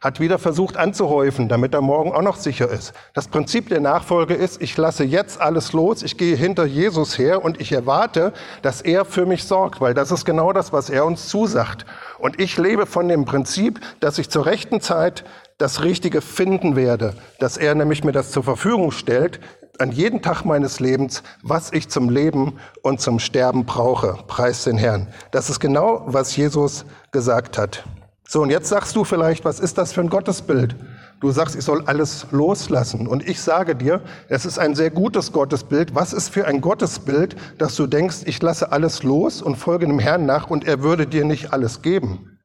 hat 0.00 0.20
wieder 0.20 0.38
versucht 0.38 0.76
anzuhäufen, 0.76 1.48
damit 1.48 1.74
er 1.74 1.82
morgen 1.82 2.12
auch 2.12 2.22
noch 2.22 2.36
sicher 2.36 2.68
ist. 2.68 2.92
Das 3.12 3.28
Prinzip 3.28 3.68
der 3.68 3.80
Nachfolge 3.80 4.34
ist, 4.34 4.62
ich 4.62 4.76
lasse 4.76 5.04
jetzt 5.04 5.40
alles 5.40 5.72
los, 5.72 6.02
ich 6.02 6.16
gehe 6.16 6.36
hinter 6.36 6.64
Jesus 6.64 7.18
her 7.18 7.44
und 7.44 7.60
ich 7.60 7.72
erwarte, 7.72 8.32
dass 8.62 8.80
er 8.80 9.04
für 9.04 9.26
mich 9.26 9.44
sorgt, 9.44 9.80
weil 9.80 9.94
das 9.94 10.10
ist 10.10 10.24
genau 10.24 10.52
das, 10.52 10.72
was 10.72 10.88
er 10.88 11.04
uns 11.04 11.28
zusagt. 11.28 11.84
Und 12.18 12.40
ich 12.40 12.56
lebe 12.56 12.86
von 12.86 13.08
dem 13.08 13.24
Prinzip, 13.24 13.80
dass 14.00 14.18
ich 14.18 14.30
zur 14.30 14.46
rechten 14.46 14.80
Zeit 14.80 15.24
das 15.58 15.82
Richtige 15.82 16.22
finden 16.22 16.74
werde, 16.74 17.14
dass 17.38 17.58
er 17.58 17.74
nämlich 17.74 18.02
mir 18.02 18.12
das 18.12 18.30
zur 18.30 18.42
Verfügung 18.42 18.92
stellt, 18.92 19.40
an 19.78 19.92
jeden 19.92 20.20
Tag 20.20 20.44
meines 20.44 20.78
Lebens, 20.78 21.22
was 21.42 21.72
ich 21.72 21.88
zum 21.88 22.10
Leben 22.10 22.58
und 22.82 23.00
zum 23.00 23.18
Sterben 23.18 23.64
brauche. 23.64 24.18
Preis 24.26 24.64
den 24.64 24.76
Herrn. 24.76 25.08
Das 25.30 25.48
ist 25.48 25.58
genau, 25.58 26.02
was 26.06 26.36
Jesus 26.36 26.84
gesagt 27.12 27.56
hat. 27.56 27.84
So, 28.32 28.42
und 28.42 28.50
jetzt 28.50 28.68
sagst 28.68 28.94
du 28.94 29.02
vielleicht, 29.02 29.44
was 29.44 29.58
ist 29.58 29.76
das 29.76 29.92
für 29.92 30.02
ein 30.02 30.08
Gottesbild? 30.08 30.76
Du 31.18 31.32
sagst, 31.32 31.56
ich 31.56 31.64
soll 31.64 31.82
alles 31.86 32.28
loslassen. 32.30 33.08
Und 33.08 33.28
ich 33.28 33.40
sage 33.40 33.74
dir, 33.74 34.02
es 34.28 34.44
ist 34.44 34.56
ein 34.56 34.76
sehr 34.76 34.90
gutes 34.90 35.32
Gottesbild. 35.32 35.96
Was 35.96 36.12
ist 36.12 36.28
für 36.28 36.46
ein 36.46 36.60
Gottesbild, 36.60 37.34
dass 37.58 37.74
du 37.74 37.88
denkst, 37.88 38.18
ich 38.26 38.40
lasse 38.40 38.70
alles 38.70 39.02
los 39.02 39.42
und 39.42 39.56
folge 39.56 39.88
dem 39.88 39.98
Herrn 39.98 40.26
nach 40.26 40.48
und 40.48 40.64
er 40.64 40.80
würde 40.84 41.08
dir 41.08 41.24
nicht 41.24 41.52
alles 41.52 41.82
geben? 41.82 42.38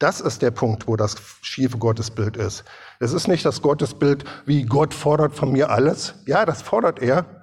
Das 0.00 0.20
ist 0.20 0.42
der 0.42 0.50
Punkt, 0.50 0.88
wo 0.88 0.96
das 0.96 1.14
schiefe 1.40 1.78
Gottesbild 1.78 2.36
ist. 2.36 2.64
Es 2.98 3.12
ist 3.12 3.28
nicht 3.28 3.44
das 3.44 3.62
Gottesbild, 3.62 4.24
wie 4.44 4.64
Gott 4.64 4.92
fordert 4.92 5.36
von 5.36 5.52
mir 5.52 5.70
alles. 5.70 6.14
Ja, 6.26 6.44
das 6.44 6.62
fordert 6.62 7.00
er. 7.00 7.41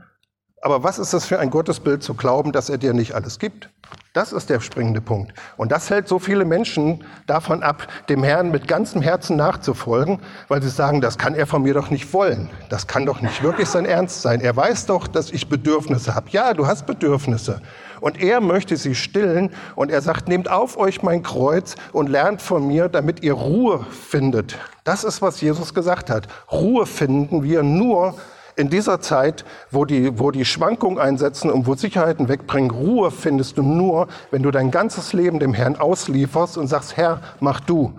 Aber 0.62 0.84
was 0.84 1.00
ist 1.00 1.14
das 1.14 1.26
für 1.26 1.40
ein 1.40 1.50
Gottesbild 1.50 2.04
zu 2.04 2.16
glauben, 2.16 2.52
dass 2.52 2.70
er 2.70 2.78
dir 2.78 2.94
nicht 2.94 3.14
alles 3.14 3.40
gibt? 3.40 3.70
Das 4.14 4.34
ist 4.34 4.50
der 4.50 4.60
springende 4.60 5.00
Punkt. 5.00 5.34
Und 5.56 5.72
das 5.72 5.90
hält 5.90 6.08
so 6.08 6.20
viele 6.20 6.44
Menschen 6.44 7.06
davon 7.28 7.64
ab, 7.64 7.88
dem 8.10 8.24
Herrn 8.24 8.52
mit 8.52 8.68
ganzem 8.68 9.02
Herzen 9.02 9.38
nachzufolgen, 9.38 10.20
weil 10.48 10.62
sie 10.62 10.70
sagen, 10.70 11.00
das 11.00 11.18
kann 11.18 11.34
er 11.34 11.48
von 11.48 11.62
mir 11.62 11.74
doch 11.74 11.90
nicht 11.90 12.12
wollen. 12.12 12.50
Das 12.70 12.88
kann 12.88 13.06
doch 13.06 13.22
nicht 13.22 13.42
wirklich 13.42 13.70
sein 13.70 13.86
Ernst 13.86 14.22
sein. 14.22 14.42
Er 14.42 14.56
weiß 14.56 14.88
doch, 14.88 15.08
dass 15.08 15.32
ich 15.32 15.48
Bedürfnisse 15.48 16.16
habe. 16.16 16.30
Ja, 16.32 16.54
du 16.54 16.68
hast 16.68 16.86
Bedürfnisse. 16.88 17.62
Und 18.02 18.22
er 18.22 18.42
möchte 18.42 18.76
sie 18.76 18.96
stillen. 18.96 19.52
Und 19.76 19.92
er 19.92 20.02
sagt, 20.02 20.28
nehmt 20.28 20.52
auf 20.52 20.78
euch 20.78 21.04
mein 21.04 21.24
Kreuz 21.24 21.76
und 21.94 22.10
lernt 22.10 22.42
von 22.42 22.68
mir, 22.68 22.90
damit 22.90 23.24
ihr 23.24 23.34
Ruhe 23.34 23.86
findet. 23.92 24.58
Das 24.84 25.04
ist, 25.04 25.22
was 25.22 25.40
Jesus 25.40 25.74
gesagt 25.74 26.10
hat. 26.10 26.28
Ruhe 26.52 26.86
finden 26.86 27.44
wir 27.44 27.64
nur, 27.64 28.16
in 28.60 28.70
dieser 28.70 29.00
Zeit, 29.00 29.46
wo 29.72 29.86
die, 29.86 30.20
wo 30.20 30.32
die 30.32 30.44
Schwankungen 30.44 31.00
einsetzen 31.00 31.50
und 31.50 31.66
wo 31.66 31.76
Sicherheiten 31.76 32.28
wegbringen, 32.28 32.72
Ruhe 32.72 33.10
findest 33.10 33.58
du 33.58 33.64
nur, 33.64 34.10
wenn 34.32 34.44
du 34.44 34.52
dein 34.52 34.70
ganzes 34.70 35.14
Leben 35.14 35.40
dem 35.40 35.54
Herrn 35.54 35.78
auslieferst 35.78 36.58
und 36.58 36.68
sagst, 36.68 36.98
Herr, 36.98 37.22
mach 37.40 37.62
du. 37.62 37.98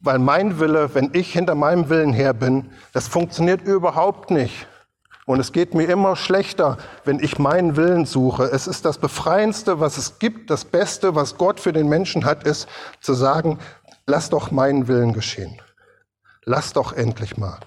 Weil 0.00 0.20
mein 0.20 0.60
Wille, 0.60 0.94
wenn 0.94 1.10
ich 1.14 1.32
hinter 1.32 1.56
meinem 1.56 1.88
Willen 1.88 2.12
her 2.12 2.32
bin, 2.32 2.70
das 2.92 3.08
funktioniert 3.08 3.62
überhaupt 3.62 4.30
nicht. 4.30 4.68
Und 5.24 5.40
es 5.40 5.50
geht 5.50 5.74
mir 5.74 5.86
immer 5.86 6.14
schlechter, 6.14 6.78
wenn 7.04 7.18
ich 7.18 7.40
meinen 7.40 7.74
Willen 7.74 8.06
suche. 8.06 8.44
Es 8.44 8.68
ist 8.68 8.84
das 8.84 8.98
Befreiendste, 8.98 9.80
was 9.80 9.98
es 9.98 10.20
gibt, 10.20 10.50
das 10.50 10.64
Beste, 10.64 11.16
was 11.16 11.36
Gott 11.36 11.58
für 11.58 11.72
den 11.72 11.88
Menschen 11.88 12.24
hat, 12.24 12.44
ist 12.44 12.68
zu 13.00 13.14
sagen, 13.14 13.58
lass 14.06 14.30
doch 14.30 14.52
meinen 14.52 14.86
Willen 14.86 15.12
geschehen. 15.12 15.60
Lass 16.44 16.72
doch 16.72 16.92
endlich 16.92 17.36
mal. 17.36 17.58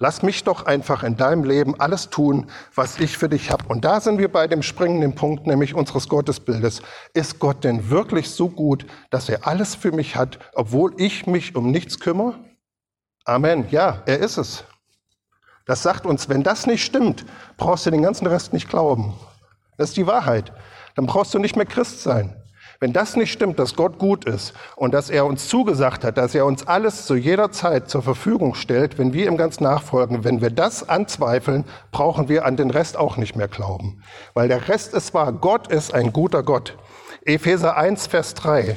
Lass 0.00 0.22
mich 0.22 0.44
doch 0.44 0.64
einfach 0.64 1.02
in 1.02 1.16
deinem 1.16 1.42
Leben 1.42 1.80
alles 1.80 2.08
tun, 2.08 2.48
was 2.72 3.00
ich 3.00 3.18
für 3.18 3.28
dich 3.28 3.50
habe. 3.50 3.64
Und 3.66 3.84
da 3.84 4.00
sind 4.00 4.18
wir 4.18 4.30
bei 4.30 4.46
dem 4.46 4.62
springenden 4.62 5.16
Punkt, 5.16 5.48
nämlich 5.48 5.74
unseres 5.74 6.08
Gottesbildes. 6.08 6.82
Ist 7.14 7.40
Gott 7.40 7.64
denn 7.64 7.90
wirklich 7.90 8.30
so 8.30 8.48
gut, 8.48 8.86
dass 9.10 9.28
er 9.28 9.48
alles 9.48 9.74
für 9.74 9.90
mich 9.90 10.14
hat, 10.14 10.38
obwohl 10.54 10.94
ich 10.98 11.26
mich 11.26 11.56
um 11.56 11.72
nichts 11.72 11.98
kümmere? 11.98 12.38
Amen. 13.24 13.66
Ja, 13.70 14.02
er 14.06 14.20
ist 14.20 14.36
es. 14.36 14.62
Das 15.66 15.82
sagt 15.82 16.06
uns, 16.06 16.28
wenn 16.28 16.44
das 16.44 16.66
nicht 16.66 16.84
stimmt, 16.84 17.26
brauchst 17.56 17.84
du 17.84 17.90
den 17.90 18.02
ganzen 18.02 18.28
Rest 18.28 18.52
nicht 18.52 18.68
glauben. 18.68 19.14
Das 19.78 19.90
ist 19.90 19.96
die 19.96 20.06
Wahrheit. 20.06 20.52
Dann 20.94 21.06
brauchst 21.06 21.34
du 21.34 21.40
nicht 21.40 21.56
mehr 21.56 21.66
Christ 21.66 22.02
sein. 22.02 22.40
Wenn 22.80 22.92
das 22.92 23.16
nicht 23.16 23.32
stimmt, 23.32 23.58
dass 23.58 23.74
Gott 23.74 23.98
gut 23.98 24.24
ist 24.24 24.54
und 24.76 24.94
dass 24.94 25.10
er 25.10 25.26
uns 25.26 25.48
zugesagt 25.48 26.04
hat, 26.04 26.16
dass 26.16 26.34
er 26.36 26.46
uns 26.46 26.68
alles 26.68 27.06
zu 27.06 27.16
jeder 27.16 27.50
Zeit 27.50 27.90
zur 27.90 28.02
Verfügung 28.02 28.54
stellt, 28.54 28.98
wenn 28.98 29.12
wir 29.12 29.26
ihm 29.26 29.36
ganz 29.36 29.58
nachfolgen, 29.58 30.22
wenn 30.22 30.40
wir 30.40 30.50
das 30.50 30.88
anzweifeln, 30.88 31.64
brauchen 31.90 32.28
wir 32.28 32.44
an 32.44 32.56
den 32.56 32.70
Rest 32.70 32.96
auch 32.96 33.16
nicht 33.16 33.34
mehr 33.34 33.48
glauben. 33.48 34.00
Weil 34.32 34.46
der 34.46 34.68
Rest 34.68 34.94
ist 34.94 35.12
wahr. 35.12 35.32
Gott 35.32 35.66
ist 35.72 35.92
ein 35.92 36.12
guter 36.12 36.44
Gott. 36.44 36.78
Epheser 37.24 37.76
1, 37.76 38.06
Vers 38.06 38.34
3. 38.34 38.76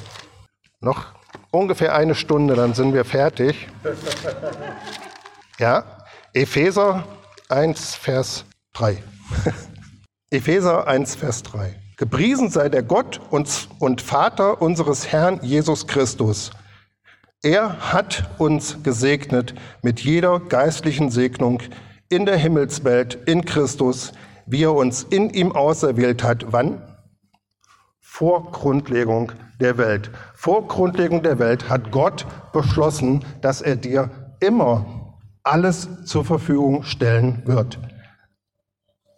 Noch 0.80 1.06
ungefähr 1.52 1.94
eine 1.94 2.16
Stunde, 2.16 2.56
dann 2.56 2.74
sind 2.74 2.96
wir 2.96 3.06
fertig. 3.06 3.68
Ja, 5.60 5.84
Epheser 6.34 7.04
1, 7.50 7.94
Vers 7.94 8.46
3. 8.74 9.04
Epheser 10.32 10.88
1, 10.88 11.16
Vers 11.16 11.44
3. 11.44 11.81
Gepriesen 12.02 12.50
sei 12.50 12.68
der 12.68 12.82
Gott 12.82 13.22
und, 13.30 13.70
und 13.78 14.02
Vater 14.02 14.60
unseres 14.60 15.12
Herrn 15.12 15.40
Jesus 15.44 15.86
Christus. 15.86 16.50
Er 17.44 17.94
hat 17.94 18.28
uns 18.40 18.82
gesegnet 18.82 19.54
mit 19.84 20.00
jeder 20.00 20.40
geistlichen 20.40 21.12
Segnung 21.12 21.62
in 22.10 22.26
der 22.26 22.38
Himmelswelt 22.38 23.20
in 23.28 23.46
Christus, 23.46 24.14
wie 24.48 24.64
er 24.64 24.74
uns 24.74 25.04
in 25.04 25.30
ihm 25.30 25.52
auserwählt 25.52 26.24
hat. 26.24 26.52
Wann? 26.52 26.82
Vor 28.00 28.52
Grundlegung 28.52 29.34
der 29.60 29.78
Welt. 29.78 30.10
Vor 30.34 30.68
Grundlegung 30.68 31.22
der 31.22 31.38
Welt 31.38 31.70
hat 31.70 31.92
Gott 31.92 32.26
beschlossen, 32.52 33.24
dass 33.42 33.62
er 33.62 33.76
dir 33.76 34.10
immer 34.40 35.20
alles 35.44 35.88
zur 36.06 36.26
Verfügung 36.26 36.82
stellen 36.82 37.44
wird. 37.46 37.78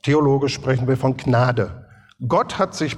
Theologisch 0.01 0.53
sprechen 0.53 0.85
wir 0.89 0.97
von 0.97 1.15
Gnade. 1.15 1.82
Gott 2.27 2.57
hat 2.57 2.75
sich 2.75 2.97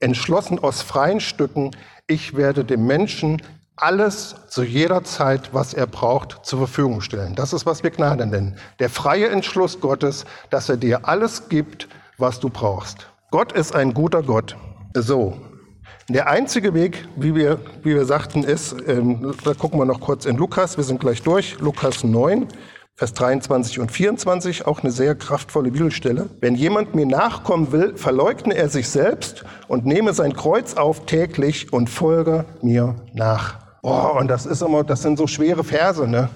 entschlossen 0.00 0.58
aus 0.58 0.82
freien 0.82 1.20
Stücken, 1.20 1.70
ich 2.06 2.36
werde 2.36 2.64
dem 2.64 2.86
Menschen 2.86 3.42
alles 3.76 4.34
zu 4.48 4.62
jeder 4.62 5.04
Zeit, 5.04 5.54
was 5.54 5.74
er 5.74 5.86
braucht, 5.86 6.44
zur 6.44 6.58
Verfügung 6.58 7.00
stellen. 7.00 7.34
Das 7.34 7.52
ist, 7.52 7.66
was 7.66 7.82
wir 7.82 7.90
Gnade 7.90 8.26
nennen. 8.26 8.56
Der 8.78 8.90
freie 8.90 9.28
Entschluss 9.28 9.80
Gottes, 9.80 10.24
dass 10.50 10.68
er 10.68 10.76
dir 10.76 11.08
alles 11.08 11.48
gibt, 11.48 11.88
was 12.18 12.40
du 12.40 12.50
brauchst. 12.50 13.08
Gott 13.30 13.52
ist 13.52 13.74
ein 13.74 13.94
guter 13.94 14.22
Gott. 14.22 14.56
So. 14.94 15.38
Der 16.08 16.28
einzige 16.28 16.74
Weg, 16.74 17.06
wie 17.16 17.34
wir, 17.34 17.60
wie 17.82 17.94
wir 17.94 18.04
sagten, 18.04 18.42
ist, 18.42 18.74
ähm, 18.88 19.34
da 19.44 19.54
gucken 19.54 19.78
wir 19.78 19.84
noch 19.84 20.00
kurz 20.00 20.26
in 20.26 20.36
Lukas, 20.36 20.76
wir 20.76 20.84
sind 20.84 21.00
gleich 21.00 21.22
durch, 21.22 21.58
Lukas 21.60 22.02
9. 22.02 22.48
Vers 23.00 23.14
23 23.14 23.80
und 23.80 23.90
24, 23.90 24.66
auch 24.66 24.80
eine 24.80 24.90
sehr 24.90 25.14
kraftvolle 25.14 25.70
Bibelstelle. 25.70 26.28
Wenn 26.40 26.54
jemand 26.54 26.94
mir 26.94 27.06
nachkommen 27.06 27.72
will, 27.72 27.96
verleugne 27.96 28.54
er 28.54 28.68
sich 28.68 28.90
selbst 28.90 29.42
und 29.68 29.86
nehme 29.86 30.12
sein 30.12 30.34
Kreuz 30.34 30.74
auf 30.74 31.06
täglich 31.06 31.72
und 31.72 31.88
folge 31.88 32.44
mir 32.60 32.96
nach. 33.14 33.58
Oh, 33.80 34.18
und 34.18 34.28
das 34.28 34.44
ist 34.44 34.60
immer, 34.60 34.84
das 34.84 35.00
sind 35.00 35.16
so 35.16 35.26
schwere 35.26 35.64
Verse, 35.64 36.06
ne? 36.06 36.28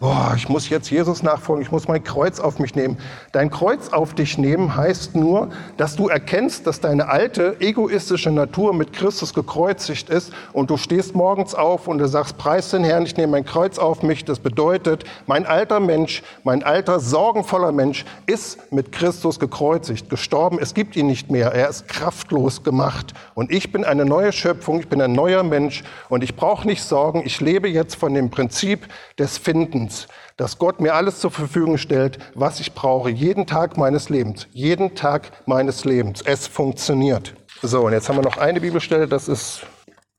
Boah, 0.00 0.34
ich 0.36 0.48
muss 0.48 0.68
jetzt 0.68 0.90
Jesus 0.90 1.24
nachfolgen, 1.24 1.62
ich 1.62 1.72
muss 1.72 1.88
mein 1.88 2.04
Kreuz 2.04 2.38
auf 2.38 2.60
mich 2.60 2.76
nehmen. 2.76 2.98
Dein 3.32 3.50
Kreuz 3.50 3.88
auf 3.88 4.14
dich 4.14 4.38
nehmen 4.38 4.76
heißt 4.76 5.16
nur, 5.16 5.50
dass 5.76 5.96
du 5.96 6.08
erkennst, 6.08 6.68
dass 6.68 6.80
deine 6.80 7.08
alte 7.08 7.56
egoistische 7.58 8.30
Natur 8.30 8.74
mit 8.74 8.92
Christus 8.92 9.34
gekreuzigt 9.34 10.08
ist 10.08 10.32
und 10.52 10.70
du 10.70 10.76
stehst 10.76 11.16
morgens 11.16 11.54
auf 11.54 11.88
und 11.88 11.98
du 11.98 12.06
sagst, 12.06 12.38
preis 12.38 12.70
den 12.70 12.84
Herrn, 12.84 13.06
ich 13.06 13.16
nehme 13.16 13.32
mein 13.32 13.44
Kreuz 13.44 13.78
auf 13.78 14.02
mich. 14.02 14.24
Das 14.24 14.38
bedeutet, 14.38 15.04
mein 15.26 15.46
alter 15.46 15.80
Mensch, 15.80 16.22
mein 16.44 16.62
alter 16.62 17.00
sorgenvoller 17.00 17.72
Mensch 17.72 18.04
ist 18.26 18.72
mit 18.72 18.92
Christus 18.92 19.40
gekreuzigt, 19.40 20.08
gestorben. 20.10 20.58
Es 20.60 20.74
gibt 20.74 20.94
ihn 20.94 21.08
nicht 21.08 21.30
mehr. 21.30 21.52
Er 21.52 21.68
ist 21.68 21.88
kraftlos 21.88 22.62
gemacht. 22.62 23.14
Und 23.34 23.50
ich 23.50 23.72
bin 23.72 23.84
eine 23.84 24.04
neue 24.04 24.30
Schöpfung, 24.30 24.78
ich 24.78 24.88
bin 24.88 25.02
ein 25.02 25.12
neuer 25.12 25.42
Mensch 25.42 25.82
und 26.08 26.22
ich 26.22 26.36
brauche 26.36 26.68
nicht 26.68 26.84
sorgen. 26.84 27.22
Ich 27.24 27.40
lebe 27.40 27.68
jetzt 27.68 27.96
von 27.96 28.14
dem 28.14 28.30
Prinzip 28.30 28.86
des 29.18 29.38
Findens. 29.38 29.87
Lebens, 29.88 30.06
dass 30.36 30.58
Gott 30.58 30.80
mir 30.80 30.94
alles 30.94 31.20
zur 31.20 31.30
Verfügung 31.30 31.78
stellt, 31.78 32.18
was 32.34 32.60
ich 32.60 32.74
brauche, 32.74 33.10
jeden 33.10 33.46
Tag 33.46 33.76
meines 33.76 34.08
Lebens, 34.08 34.46
jeden 34.52 34.94
Tag 34.94 35.30
meines 35.46 35.84
Lebens. 35.84 36.22
Es 36.24 36.46
funktioniert. 36.46 37.34
So, 37.62 37.86
und 37.86 37.92
jetzt 37.92 38.08
haben 38.08 38.16
wir 38.16 38.22
noch 38.22 38.36
eine 38.36 38.60
Bibelstelle, 38.60 39.08
das 39.08 39.28
ist, 39.28 39.62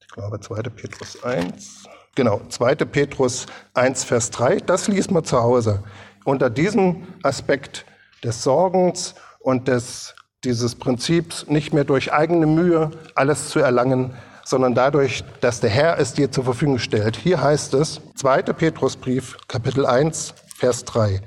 ich 0.01 0.07
glaube, 0.07 0.39
2. 0.39 0.63
Petrus 0.63 1.23
1. 1.23 1.83
Genau, 2.15 2.41
2. 2.49 2.75
Petrus 2.75 3.45
1, 3.75 4.03
Vers 4.03 4.31
3. 4.31 4.57
Das 4.57 4.87
liest 4.87 5.11
man 5.11 5.23
zu 5.23 5.41
Hause. 5.41 5.83
Unter 6.25 6.49
diesem 6.49 7.07
Aspekt 7.23 7.85
des 8.23 8.43
Sorgens 8.43 9.15
und 9.39 9.67
des, 9.67 10.15
dieses 10.43 10.75
Prinzips, 10.75 11.47
nicht 11.47 11.73
mehr 11.73 11.85
durch 11.85 12.11
eigene 12.11 12.47
Mühe 12.47 12.91
alles 13.15 13.49
zu 13.49 13.59
erlangen, 13.59 14.15
sondern 14.49 14.73
dadurch, 14.73 15.23
dass 15.41 15.59
der 15.59 15.69
Herr 15.69 15.99
es 15.99 16.13
dir 16.13 16.31
zur 16.31 16.43
Verfügung 16.43 16.79
stellt. 16.79 17.15
Hier 17.15 17.39
heißt 17.39 17.75
es, 17.75 18.01
2. 18.15 18.41
Petrusbrief, 18.41 19.37
Kapitel 19.47 19.85
1, 19.85 20.33
Vers 20.55 20.85
3, 20.85 21.21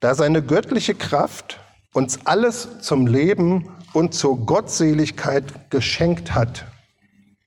da 0.00 0.14
seine 0.16 0.42
göttliche 0.42 0.96
Kraft 0.96 1.60
uns 1.92 2.26
alles 2.26 2.80
zum 2.80 3.06
Leben 3.06 3.68
und 3.92 4.12
zur 4.12 4.44
Gottseligkeit 4.44 5.70
geschenkt 5.70 6.34
hat. 6.34 6.64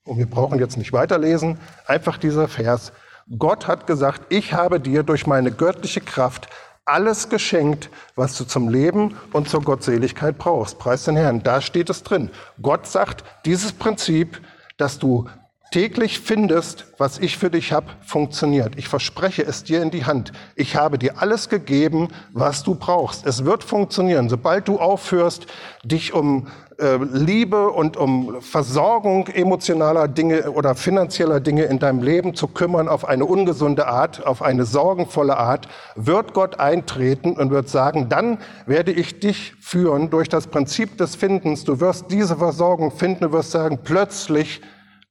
Und 0.06 0.18
wir 0.18 0.30
brauchen 0.30 0.60
jetzt 0.60 0.78
nicht 0.78 0.94
weiterlesen, 0.94 1.60
einfach 1.86 2.18
dieser 2.18 2.48
Vers. 2.48 2.94
Gott 3.38 3.68
hat 3.68 3.86
gesagt, 3.86 4.22
ich 4.30 4.54
habe 4.54 4.80
dir 4.80 5.04
durch 5.04 5.28
meine 5.28 5.52
göttliche 5.52 6.00
Kraft 6.00 6.48
alles 6.86 7.28
geschenkt, 7.28 7.90
was 8.16 8.38
du 8.38 8.46
zum 8.46 8.70
Leben 8.70 9.18
und 9.34 9.50
zur 9.50 9.62
Gottseligkeit 9.62 10.38
brauchst. 10.38 10.80
Preis 10.80 11.04
den 11.04 11.18
Herrn, 11.18 11.44
da 11.44 11.60
steht 11.60 11.90
es 11.90 12.04
drin. 12.04 12.30
Gott 12.62 12.88
sagt, 12.88 13.26
dieses 13.44 13.74
Prinzip 13.74 14.40
dass 14.78 15.00
du 15.00 15.26
täglich 15.72 16.20
findest, 16.20 16.86
was 16.98 17.20
ich 17.20 17.38
für 17.38 17.50
dich 17.50 17.74
habe, 17.74 17.88
funktioniert. 18.06 18.78
Ich 18.78 18.88
verspreche 18.88 19.44
es 19.44 19.64
dir 19.64 19.82
in 19.82 19.92
die 19.92 20.06
Hand. 20.06 20.32
Ich 20.56 20.76
habe 20.76 20.98
dir 20.98 21.22
alles 21.22 21.50
gegeben, 21.50 22.10
was 22.32 22.64
du 22.64 22.76
brauchst. 22.76 23.26
Es 23.26 23.46
wird 23.46 23.64
funktionieren. 23.64 24.30
Sobald 24.30 24.68
du 24.68 24.80
aufhörst, 24.80 25.48
dich 25.84 26.14
um 26.14 26.48
äh, 26.80 26.98
Liebe 27.12 27.72
und 27.72 27.98
um 27.98 28.40
Versorgung 28.42 29.28
emotionaler 29.28 30.08
Dinge 30.08 30.52
oder 30.52 30.76
finanzieller 30.76 31.40
Dinge 31.40 31.64
in 31.64 31.80
deinem 31.80 32.04
Leben 32.04 32.36
zu 32.36 32.48
kümmern 32.48 32.88
auf 32.88 33.08
eine 33.08 33.26
ungesunde 33.26 33.88
Art, 33.88 34.26
auf 34.26 34.44
eine 34.44 34.64
sorgenvolle 34.64 35.38
Art, 35.38 35.68
wird 35.96 36.34
Gott 36.34 36.60
eintreten 36.60 37.34
und 37.34 37.50
wird 37.50 37.68
sagen, 37.68 38.10
dann 38.10 38.38
werde 38.68 38.92
ich 38.92 39.20
dich 39.20 39.56
führen 39.60 40.12
durch 40.12 40.30
das 40.30 40.48
Prinzip 40.48 40.98
des 41.00 41.16
Findens. 41.16 41.64
Du 41.64 41.80
wirst 41.80 42.12
diese 42.12 42.38
Versorgung 42.38 42.92
finden, 42.92 43.26
du 43.26 43.32
wirst 43.32 43.52
sagen, 43.52 43.80
plötzlich 43.84 44.62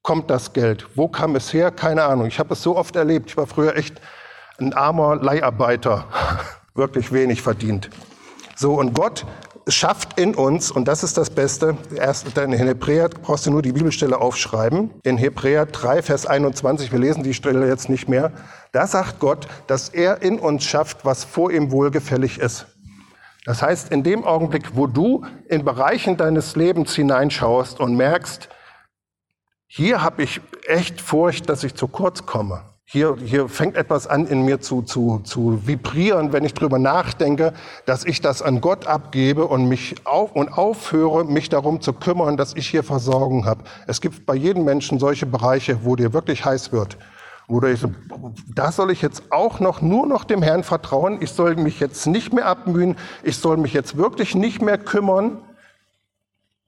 kommt 0.07 0.31
das 0.31 0.53
Geld? 0.53 0.87
Wo 0.95 1.09
kam 1.09 1.35
es 1.35 1.53
her? 1.53 1.73
Keine 1.73 2.05
Ahnung. 2.05 2.29
Ich 2.29 2.39
habe 2.39 2.55
es 2.55 2.63
so 2.63 2.77
oft 2.77 2.95
erlebt. 2.95 3.31
Ich 3.31 3.37
war 3.37 3.49
früher 3.49 3.77
echt 3.77 4.01
ein 4.59 4.73
armer 4.73 5.17
Leiharbeiter, 5.17 6.05
wirklich 6.77 7.13
wenig 7.13 7.43
verdient. 7.43 7.91
So, 8.55 8.75
und 8.75 8.95
Gott 8.95 9.27
schafft 9.67 10.19
in 10.19 10.37
uns, 10.37 10.71
und 10.71 10.87
das 10.87 11.03
ist 11.03 11.19
das 11.19 11.31
Beste, 11.31 11.77
erst 11.97 12.39
in 12.39 12.53
Hebräer 12.53 13.09
brauchst 13.09 13.47
du 13.47 13.51
nur 13.51 13.63
die 13.63 13.73
Bibelstelle 13.73 14.21
aufschreiben, 14.21 14.93
in 15.03 15.19
Hebräer 15.19 15.67
3, 15.67 16.03
Vers 16.03 16.25
21, 16.25 16.93
wir 16.93 17.01
lesen 17.01 17.25
die 17.25 17.35
Stelle 17.35 17.67
jetzt 17.67 17.89
nicht 17.89 18.09
mehr, 18.09 18.31
da 18.71 18.87
sagt 18.87 19.19
Gott, 19.19 19.49
dass 19.67 19.89
er 19.89 20.23
in 20.23 20.39
uns 20.39 20.63
schafft, 20.63 21.05
was 21.05 21.25
vor 21.25 21.51
ihm 21.51 21.73
wohlgefällig 21.73 22.39
ist. 22.39 22.67
Das 23.45 23.61
heißt, 23.61 23.91
in 23.91 24.05
dem 24.05 24.25
Augenblick, 24.25 24.77
wo 24.77 24.87
du 24.87 25.25
in 25.49 25.65
Bereichen 25.65 26.17
deines 26.17 26.55
Lebens 26.55 26.95
hineinschaust 26.95 27.81
und 27.81 27.97
merkst, 27.97 28.49
hier 29.69 30.03
habe 30.03 30.23
ich 30.23 30.41
echt 30.67 31.01
Furcht, 31.01 31.49
dass 31.49 31.65
ich 31.65 31.75
zu 31.75 31.89
kurz 31.89 32.25
komme. 32.25 32.63
Hier, 32.89 33.17
hier 33.25 33.49
fängt 33.49 33.75
etwas 33.75 34.07
an 34.07 34.29
in 34.29 34.45
mir 34.45 34.61
zu, 34.61 34.83
zu, 34.83 35.19
zu 35.25 35.67
vibrieren, 35.67 36.33
wenn 36.33 36.45
ich 36.45 36.55
drüber 36.55 36.79
nachdenke, 36.79 37.53
dass 37.85 38.05
ich 38.05 38.21
das 38.21 38.43
an 38.43 38.61
Gott 38.61 38.87
abgebe 38.87 39.45
und 39.45 39.69
mich 39.69 39.97
auf, 40.07 40.31
und 40.37 40.57
aufhöre, 40.57 41.25
mich 41.25 41.49
darum 41.49 41.81
zu 41.81 41.93
kümmern, 41.93 42.37
dass 42.37 42.55
ich 42.55 42.69
hier 42.69 42.85
Versorgung 42.85 43.45
habe. 43.45 43.65
Es 43.89 44.01
gibt 44.01 44.25
bei 44.25 44.37
jedem 44.37 44.63
Menschen 44.65 45.01
solche 45.01 45.27
Bereiche, 45.27 45.81
wo 45.83 45.97
dir 45.97 46.13
wirklich 46.13 46.45
heiß 46.45 46.71
wird. 46.71 46.97
Wo 47.49 47.59
du 47.59 47.77
so, 47.77 47.91
da 48.55 48.71
soll 48.71 48.93
ich 48.93 49.03
jetzt 49.03 49.33
auch 49.33 49.59
noch 49.59 49.83
nur 49.83 50.07
noch 50.07 50.23
dem 50.23 50.43
Herrn 50.43 50.63
vertrauen. 50.63 51.19
Ich 51.21 51.33
soll 51.33 51.57
mich 51.57 51.81
jetzt 51.81 52.07
nicht 52.07 52.33
mehr 52.33 52.47
abmühen. 52.47 52.95
Ich 53.25 53.39
soll 53.39 53.57
mich 53.57 53.73
jetzt 53.73 53.97
wirklich 53.97 54.37
nicht 54.37 54.63
mehr 54.63 54.79
kümmern 54.79 55.39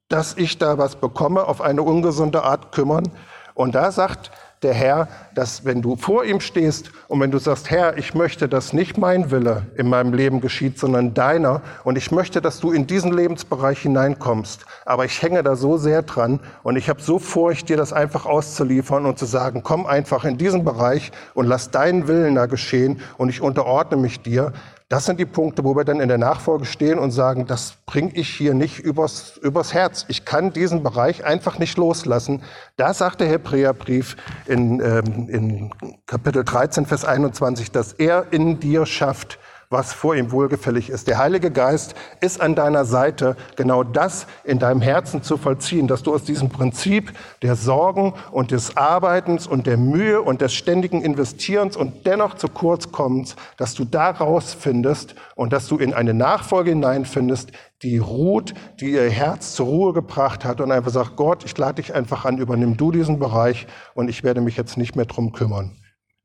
dass 0.09 0.37
ich 0.37 0.59
da 0.59 0.79
was 0.79 0.97
bekomme, 0.97 1.45
auf 1.45 1.61
eine 1.61 1.83
ungesunde 1.83 2.43
Art 2.43 2.73
kümmern. 2.73 3.11
Und 3.55 3.75
da 3.75 3.91
sagt 3.91 4.31
der 4.63 4.75
Herr, 4.75 5.09
dass 5.35 5.65
wenn 5.65 5.83
du 5.83 5.97
vor 5.97 6.25
ihm 6.25 6.41
stehst 6.41 6.91
und 7.07 7.21
wenn 7.21 7.31
du 7.31 7.39
sagst, 7.39 7.71
Herr, 7.71 7.97
ich 7.97 8.15
möchte, 8.15 8.49
dass 8.49 8.73
nicht 8.73 8.99
mein 8.99 9.31
Wille 9.31 9.67
in 9.77 9.89
meinem 9.89 10.13
Leben 10.13 10.41
geschieht, 10.41 10.79
sondern 10.79 11.15
deiner, 11.15 11.63
und 11.85 11.97
ich 11.97 12.11
möchte, 12.11 12.41
dass 12.41 12.59
du 12.59 12.73
in 12.73 12.87
diesen 12.87 13.13
Lebensbereich 13.13 13.81
hineinkommst, 13.81 14.65
aber 14.85 15.05
ich 15.05 15.23
hänge 15.23 15.43
da 15.43 15.55
so 15.55 15.77
sehr 15.77 16.03
dran 16.03 16.41
und 16.65 16.77
ich 16.77 16.89
habe 16.89 17.01
so 17.01 17.19
Furcht, 17.19 17.69
dir 17.69 17.77
das 17.77 17.93
einfach 17.93 18.27
auszuliefern 18.27 19.07
und 19.07 19.19
zu 19.19 19.27
sagen, 19.27 19.63
komm 19.63 19.87
einfach 19.87 20.25
in 20.25 20.39
diesen 20.39 20.65
Bereich 20.65 21.13
und 21.35 21.47
lass 21.47 21.71
deinen 21.71 22.09
Willen 22.09 22.35
da 22.35 22.47
geschehen 22.47 23.01
und 23.17 23.29
ich 23.29 23.41
unterordne 23.41 23.97
mich 23.97 24.23
dir, 24.23 24.53
das 24.89 25.05
sind 25.05 25.21
die 25.21 25.27
Punkte, 25.27 25.65
wo 25.65 25.77
wir 25.77 25.85
dann 25.85 26.01
in 26.01 26.09
der 26.09 26.17
Nachfolge 26.17 26.65
stehen 26.65 26.99
und 26.99 27.11
sagen, 27.11 27.47
das 27.47 27.75
bringe 27.85 28.11
ich 28.15 28.31
hier 28.31 28.55
nicht 28.55 28.79
übers, 28.79 29.37
übers 29.37 29.75
Herz. 29.75 30.07
Ich 30.09 30.25
kann 30.25 30.51
diesen 30.53 30.83
Bereich 30.83 31.25
einfach 31.25 31.59
nicht 31.59 31.77
loslassen. 31.77 32.43
Da 32.77 32.95
sagt 32.95 33.21
der 33.21 33.29
Hebräerbrief 33.29 34.17
in, 34.47 34.81
ähm, 34.81 35.29
in 35.29 35.75
Kapitel 36.07 36.43
13, 36.43 36.87
Vers 36.87 37.05
21, 37.05 37.71
dass 37.71 37.93
er 37.93 38.33
in 38.33 38.61
dir 38.61 38.87
schafft, 38.87 39.39
was 39.71 39.93
vor 39.93 40.17
ihm 40.17 40.33
wohlgefällig 40.33 40.89
ist. 40.89 41.09
Der 41.09 41.19
Heilige 41.19 41.51
Geist 41.51 41.95
ist 42.21 42.41
an 42.41 42.55
deiner 42.55 42.85
Seite, 42.87 43.37
genau 43.57 43.85
das 43.85 44.27
in 44.45 44.59
deinem 44.59 44.81
Herzen 44.81 45.23
zu 45.23 45.37
vollziehen, 45.37 45.89
dass 45.89 46.03
du 46.03 46.15
aus 46.15 46.25
diesem 46.25 46.49
Prinzip 46.49 47.13
der 47.43 47.55
Sorgen 47.55 48.15
und 48.31 48.51
des 48.51 48.77
Arbeitens 48.77 49.47
und 49.47 49.67
der 49.67 49.77
Mühe 49.77 50.23
und 50.23 50.41
des 50.41 50.55
ständigen 50.55 51.03
Investierens 51.03 51.77
und 51.77 52.07
dennoch 52.07 52.35
zu 52.35 52.49
kurz 52.49 52.93
kommst, 52.93 53.37
dass 53.59 53.75
du 53.75 53.85
daraus 53.85 54.55
findest 54.55 55.15
und 55.35 55.53
dass 55.53 55.69
du 55.69 55.77
in 55.77 55.93
eine 55.93 56.15
Nachfolge 56.15 56.71
hineinfindest, 56.71 57.53
die 57.83 57.99
ruht, 57.99 58.55
die 58.81 58.93
ihr 58.93 59.11
Herz 59.11 59.55
zur 59.55 59.67
Ruhe 59.67 59.93
gebracht 59.93 60.45
hat 60.45 60.61
und 60.61 60.73
einfach 60.73 60.91
sagt, 60.91 61.17
Gott, 61.17 61.45
ich 61.45 61.57
lade 61.59 61.75
dich 61.75 61.95
einfach 61.95 62.25
an, 62.25 62.39
übernimm 62.39 62.77
du 62.77 62.91
diesen 62.91 63.19
Bereich 63.19 63.67
und 63.95 64.09
ich 64.09 64.25
werde 64.25 64.41
mich 64.41 64.57
jetzt 64.57 64.79
nicht 64.79 64.97
mehr 64.97 65.05
drum 65.05 65.33
kümmern. 65.33 65.77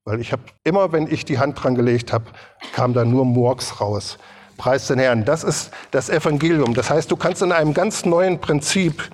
Weil 0.06 0.20
ich 0.20 0.34
habe 0.34 0.44
immer, 0.66 0.92
wenn 0.92 1.08
ich 1.08 1.24
die 1.24 1.40
Hand 1.40 1.64
dran 1.64 1.76
gelegt 1.76 2.12
habe, 2.12 2.26
kam 2.74 2.94
da 2.94 3.06
nur 3.06 3.24
Murks 3.24 3.80
raus. 3.80 4.18
Preis 4.58 4.88
den 4.88 5.00
Herrn. 5.00 5.24
Das 5.24 5.44
ist 5.44 5.72
das 5.92 6.10
Evangelium. 6.10 6.74
Das 6.74 6.90
heißt, 6.90 7.10
du 7.10 7.16
kannst 7.16 7.42
in 7.42 7.54
einem 7.54 7.74
ganz 7.74 8.04
neuen 8.04 8.40
Prinzip 8.40 9.10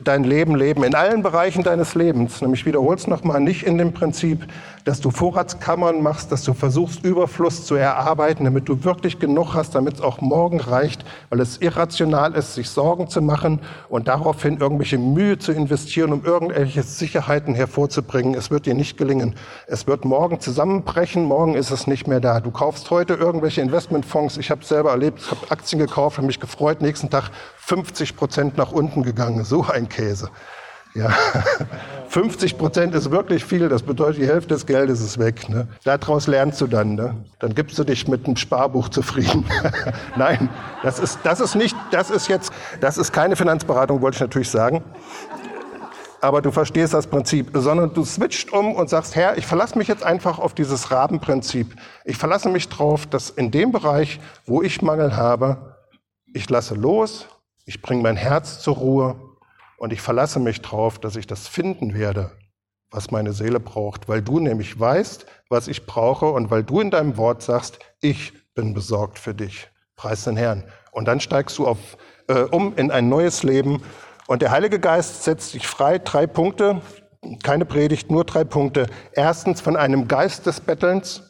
dein 0.00 0.24
Leben 0.24 0.56
leben, 0.56 0.82
in 0.82 0.94
allen 0.94 1.22
Bereichen 1.22 1.62
deines 1.62 1.94
Lebens. 1.94 2.40
Nämlich 2.40 2.66
wiederhol's 2.66 3.06
nochmal, 3.06 3.40
nicht 3.40 3.62
in 3.62 3.78
dem 3.78 3.92
Prinzip, 3.92 4.46
dass 4.84 5.00
du 5.00 5.10
Vorratskammern 5.10 6.02
machst, 6.02 6.32
dass 6.32 6.44
du 6.44 6.54
versuchst, 6.54 7.04
Überfluss 7.04 7.66
zu 7.66 7.74
erarbeiten, 7.74 8.44
damit 8.44 8.68
du 8.68 8.84
wirklich 8.84 9.18
genug 9.18 9.54
hast, 9.54 9.74
damit 9.74 9.94
es 9.94 10.00
auch 10.00 10.20
morgen 10.20 10.60
reicht, 10.60 11.04
weil 11.28 11.40
es 11.40 11.58
irrational 11.58 12.34
ist, 12.34 12.54
sich 12.54 12.70
Sorgen 12.70 13.08
zu 13.08 13.20
machen 13.20 13.60
und 13.88 14.08
daraufhin 14.08 14.58
irgendwelche 14.58 14.98
Mühe 14.98 15.38
zu 15.38 15.52
investieren, 15.52 16.12
um 16.12 16.24
irgendwelche 16.24 16.82
Sicherheiten 16.82 17.54
hervorzubringen. 17.54 18.34
Es 18.34 18.50
wird 18.50 18.66
dir 18.66 18.74
nicht 18.74 18.96
gelingen. 18.96 19.34
Es 19.66 19.86
wird 19.86 20.04
morgen 20.04 20.40
zusammenbrechen, 20.40 21.24
morgen 21.24 21.54
ist 21.54 21.70
es 21.70 21.86
nicht 21.86 22.06
mehr 22.06 22.20
da. 22.20 22.40
Du 22.40 22.50
kaufst 22.50 22.90
heute 22.90 23.14
irgendwelche 23.14 23.60
Investmentfonds. 23.60 24.38
Ich 24.38 24.50
habe 24.50 24.64
selber 24.64 24.90
erlebt, 24.90 25.20
ich 25.20 25.30
habe 25.30 25.50
Aktien 25.50 25.78
gekauft, 25.78 26.16
habe 26.16 26.26
mich 26.26 26.40
gefreut, 26.40 26.80
nächsten 26.80 27.10
Tag 27.10 27.30
50 27.58 28.16
Prozent 28.16 28.56
nach 28.56 28.72
unten 28.72 29.02
gegangen. 29.02 29.44
So 29.44 29.64
ein 29.64 29.88
Käse. 29.88 30.30
Ja, 30.94 31.10
50 32.08 32.58
Prozent 32.58 32.94
ist 32.94 33.10
wirklich 33.10 33.44
viel. 33.44 33.68
Das 33.68 33.82
bedeutet, 33.82 34.20
die 34.20 34.26
Hälfte 34.26 34.54
des 34.54 34.66
Geldes 34.66 35.00
ist 35.00 35.18
weg. 35.18 35.48
Ne? 35.48 35.68
Daraus 35.84 36.26
lernst 36.26 36.60
du 36.60 36.66
dann. 36.66 36.96
Ne? 36.96 37.14
Dann 37.38 37.54
gibst 37.54 37.78
du 37.78 37.84
dich 37.84 38.08
mit 38.08 38.26
einem 38.26 38.36
Sparbuch 38.36 38.88
zufrieden. 38.88 39.44
Nein, 40.16 40.48
das 40.82 40.98
ist, 40.98 41.20
das 41.22 41.38
ist 41.38 41.54
nicht, 41.54 41.76
das 41.92 42.10
ist 42.10 42.28
jetzt, 42.28 42.52
das 42.80 42.98
ist 42.98 43.12
keine 43.12 43.36
Finanzberatung, 43.36 44.02
wollte 44.02 44.16
ich 44.16 44.20
natürlich 44.20 44.50
sagen. 44.50 44.82
Aber 46.20 46.42
du 46.42 46.50
verstehst 46.50 46.92
das 46.92 47.06
Prinzip, 47.06 47.50
sondern 47.54 47.94
du 47.94 48.04
switcht 48.04 48.52
um 48.52 48.74
und 48.74 48.90
sagst, 48.90 49.14
Herr, 49.14 49.38
ich 49.38 49.46
verlasse 49.46 49.78
mich 49.78 49.88
jetzt 49.88 50.02
einfach 50.02 50.38
auf 50.38 50.52
dieses 50.52 50.90
Rabenprinzip. 50.90 51.74
Ich 52.04 52.18
verlasse 52.18 52.48
mich 52.50 52.68
darauf, 52.68 53.06
dass 53.06 53.30
in 53.30 53.50
dem 53.50 53.72
Bereich, 53.72 54.20
wo 54.44 54.60
ich 54.60 54.82
Mangel 54.82 55.16
habe, 55.16 55.76
ich 56.34 56.50
lasse 56.50 56.74
los, 56.74 57.26
ich 57.64 57.80
bringe 57.80 58.02
mein 58.02 58.16
Herz 58.16 58.58
zur 58.60 58.74
Ruhe 58.74 59.29
und 59.80 59.94
ich 59.94 60.02
verlasse 60.02 60.40
mich 60.40 60.60
darauf, 60.60 60.98
dass 60.98 61.16
ich 61.16 61.26
das 61.26 61.48
finden 61.48 61.94
werde, 61.94 62.32
was 62.90 63.10
meine 63.10 63.32
Seele 63.32 63.60
braucht, 63.60 64.10
weil 64.10 64.20
du 64.20 64.38
nämlich 64.38 64.78
weißt, 64.78 65.24
was 65.48 65.68
ich 65.68 65.86
brauche 65.86 66.26
und 66.26 66.50
weil 66.50 66.62
du 66.62 66.80
in 66.80 66.90
deinem 66.90 67.16
Wort 67.16 67.42
sagst, 67.42 67.78
ich 68.02 68.34
bin 68.54 68.74
besorgt 68.74 69.18
für 69.18 69.32
dich. 69.32 69.68
Preis 69.96 70.24
den 70.24 70.36
Herrn. 70.36 70.64
Und 70.92 71.08
dann 71.08 71.18
steigst 71.18 71.56
du 71.56 71.66
auf, 71.66 71.78
äh, 72.28 72.42
um 72.42 72.76
in 72.76 72.90
ein 72.90 73.08
neues 73.08 73.42
Leben. 73.42 73.82
Und 74.26 74.42
der 74.42 74.50
Heilige 74.50 74.80
Geist 74.80 75.24
setzt 75.24 75.54
dich 75.54 75.66
frei. 75.66 75.98
Drei 75.98 76.26
Punkte, 76.26 76.82
keine 77.42 77.64
Predigt, 77.64 78.10
nur 78.10 78.24
drei 78.24 78.44
Punkte. 78.44 78.86
Erstens 79.12 79.62
von 79.62 79.76
einem 79.76 80.08
Geist 80.08 80.44
des 80.44 80.60
Bettelns, 80.60 81.22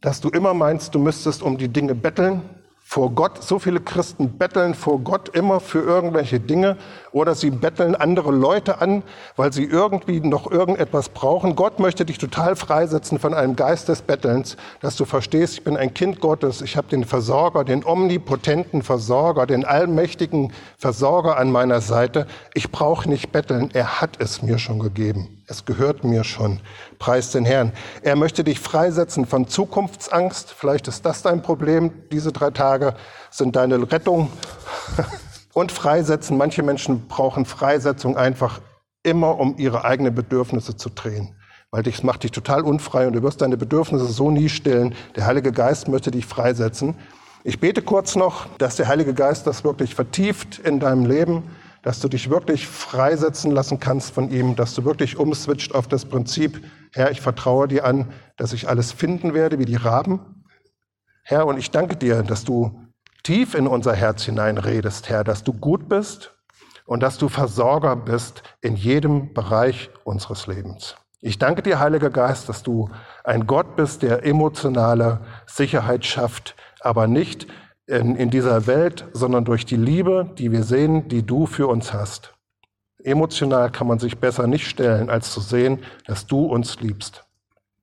dass 0.00 0.20
du 0.20 0.28
immer 0.30 0.54
meinst, 0.54 0.96
du 0.96 0.98
müsstest 0.98 1.40
um 1.40 1.56
die 1.56 1.68
Dinge 1.68 1.94
betteln 1.94 2.42
vor 2.90 3.12
Gott. 3.12 3.40
So 3.40 3.60
viele 3.60 3.78
Christen 3.78 4.36
betteln 4.36 4.74
vor 4.74 4.98
Gott 4.98 5.28
immer 5.28 5.60
für 5.60 5.78
irgendwelche 5.78 6.40
Dinge 6.40 6.76
oder 7.12 7.34
sie 7.34 7.50
betteln 7.50 7.94
andere 7.94 8.30
Leute 8.30 8.80
an, 8.80 9.02
weil 9.36 9.52
sie 9.52 9.64
irgendwie 9.64 10.20
noch 10.20 10.50
irgendetwas 10.50 11.08
brauchen. 11.08 11.56
Gott 11.56 11.78
möchte 11.78 12.04
dich 12.04 12.18
total 12.18 12.56
freisetzen 12.56 13.18
von 13.18 13.34
einem 13.34 13.56
Geist 13.56 13.88
des 13.88 14.02
Bettelns, 14.02 14.56
dass 14.80 14.96
du 14.96 15.04
verstehst, 15.04 15.54
ich 15.54 15.64
bin 15.64 15.76
ein 15.76 15.94
Kind 15.94 16.20
Gottes, 16.20 16.62
ich 16.62 16.76
habe 16.76 16.88
den 16.88 17.04
Versorger, 17.04 17.64
den 17.64 17.84
omnipotenten 17.84 18.82
Versorger, 18.82 19.46
den 19.46 19.64
allmächtigen 19.64 20.52
Versorger 20.78 21.36
an 21.36 21.50
meiner 21.50 21.80
Seite. 21.80 22.26
Ich 22.54 22.70
brauche 22.70 23.08
nicht 23.08 23.32
betteln, 23.32 23.70
er 23.72 24.00
hat 24.00 24.20
es 24.20 24.42
mir 24.42 24.58
schon 24.58 24.78
gegeben. 24.78 25.40
Es 25.50 25.64
gehört 25.64 26.04
mir 26.04 26.22
schon. 26.22 26.60
Preis 27.00 27.32
den 27.32 27.44
Herrn. 27.44 27.72
Er 28.02 28.14
möchte 28.14 28.44
dich 28.44 28.60
freisetzen 28.60 29.26
von 29.26 29.48
Zukunftsangst. 29.48 30.54
Vielleicht 30.56 30.86
ist 30.86 31.04
das 31.04 31.22
dein 31.22 31.42
Problem. 31.42 31.90
Diese 32.12 32.30
drei 32.30 32.50
Tage 32.50 32.94
sind 33.30 33.56
deine 33.56 33.90
Rettung. 33.90 34.30
Und 35.52 35.72
freisetzen. 35.72 36.36
Manche 36.36 36.62
Menschen 36.62 37.08
brauchen 37.08 37.44
Freisetzung 37.44 38.16
einfach 38.16 38.60
immer, 39.02 39.38
um 39.38 39.56
ihre 39.58 39.84
eigenen 39.84 40.14
Bedürfnisse 40.14 40.76
zu 40.76 40.90
drehen. 40.90 41.34
Weil 41.70 41.82
das 41.82 42.02
macht 42.02 42.22
dich 42.22 42.32
total 42.32 42.62
unfrei 42.62 43.06
und 43.06 43.14
du 43.14 43.22
wirst 43.22 43.40
deine 43.42 43.56
Bedürfnisse 43.56 44.06
so 44.06 44.30
nie 44.30 44.48
stillen. 44.48 44.94
Der 45.16 45.26
Heilige 45.26 45.52
Geist 45.52 45.88
möchte 45.88 46.10
dich 46.10 46.26
freisetzen. 46.26 46.94
Ich 47.44 47.60
bete 47.60 47.82
kurz 47.82 48.16
noch, 48.16 48.46
dass 48.58 48.76
der 48.76 48.88
Heilige 48.88 49.14
Geist 49.14 49.46
das 49.46 49.64
wirklich 49.64 49.94
vertieft 49.94 50.58
in 50.58 50.80
deinem 50.80 51.06
Leben 51.06 51.44
dass 51.82 52.00
du 52.00 52.08
dich 52.08 52.28
wirklich 52.28 52.66
freisetzen 52.66 53.50
lassen 53.50 53.80
kannst 53.80 54.12
von 54.12 54.30
ihm, 54.30 54.54
dass 54.56 54.74
du 54.74 54.84
wirklich 54.84 55.16
umswitcht 55.16 55.74
auf 55.74 55.88
das 55.88 56.04
Prinzip, 56.04 56.62
Herr, 56.92 57.10
ich 57.10 57.20
vertraue 57.20 57.68
dir 57.68 57.84
an, 57.84 58.12
dass 58.36 58.52
ich 58.52 58.68
alles 58.68 58.92
finden 58.92 59.34
werde 59.34 59.58
wie 59.58 59.64
die 59.64 59.76
Raben. 59.76 60.44
Herr, 61.22 61.46
und 61.46 61.58
ich 61.58 61.70
danke 61.70 61.96
dir, 61.96 62.22
dass 62.22 62.44
du 62.44 62.86
tief 63.22 63.54
in 63.54 63.66
unser 63.66 63.94
Herz 63.94 64.24
hineinredest, 64.24 65.08
Herr, 65.08 65.24
dass 65.24 65.44
du 65.44 65.52
gut 65.52 65.88
bist 65.88 66.34
und 66.86 67.02
dass 67.02 67.18
du 67.18 67.28
Versorger 67.28 67.96
bist 67.96 68.42
in 68.60 68.76
jedem 68.76 69.32
Bereich 69.32 69.90
unseres 70.04 70.46
Lebens. 70.46 70.96
Ich 71.20 71.38
danke 71.38 71.62
dir, 71.62 71.78
Heiliger 71.78 72.10
Geist, 72.10 72.48
dass 72.48 72.62
du 72.62 72.90
ein 73.24 73.46
Gott 73.46 73.76
bist, 73.76 74.02
der 74.02 74.24
emotionale 74.24 75.20
Sicherheit 75.46 76.06
schafft, 76.06 76.56
aber 76.80 77.06
nicht 77.06 77.46
in, 77.86 78.16
in 78.16 78.30
dieser 78.30 78.66
Welt, 78.66 79.04
sondern 79.12 79.44
durch 79.44 79.66
die 79.66 79.76
Liebe, 79.76 80.30
die 80.38 80.50
wir 80.50 80.62
sehen, 80.62 81.08
die 81.08 81.22
du 81.22 81.46
für 81.46 81.66
uns 81.66 81.92
hast. 81.92 82.32
Emotional 83.04 83.70
kann 83.70 83.86
man 83.86 83.98
sich 83.98 84.18
besser 84.18 84.46
nicht 84.46 84.66
stellen, 84.66 85.10
als 85.10 85.32
zu 85.32 85.40
sehen, 85.40 85.80
dass 86.06 86.26
du 86.26 86.46
uns 86.46 86.80
liebst. 86.80 87.24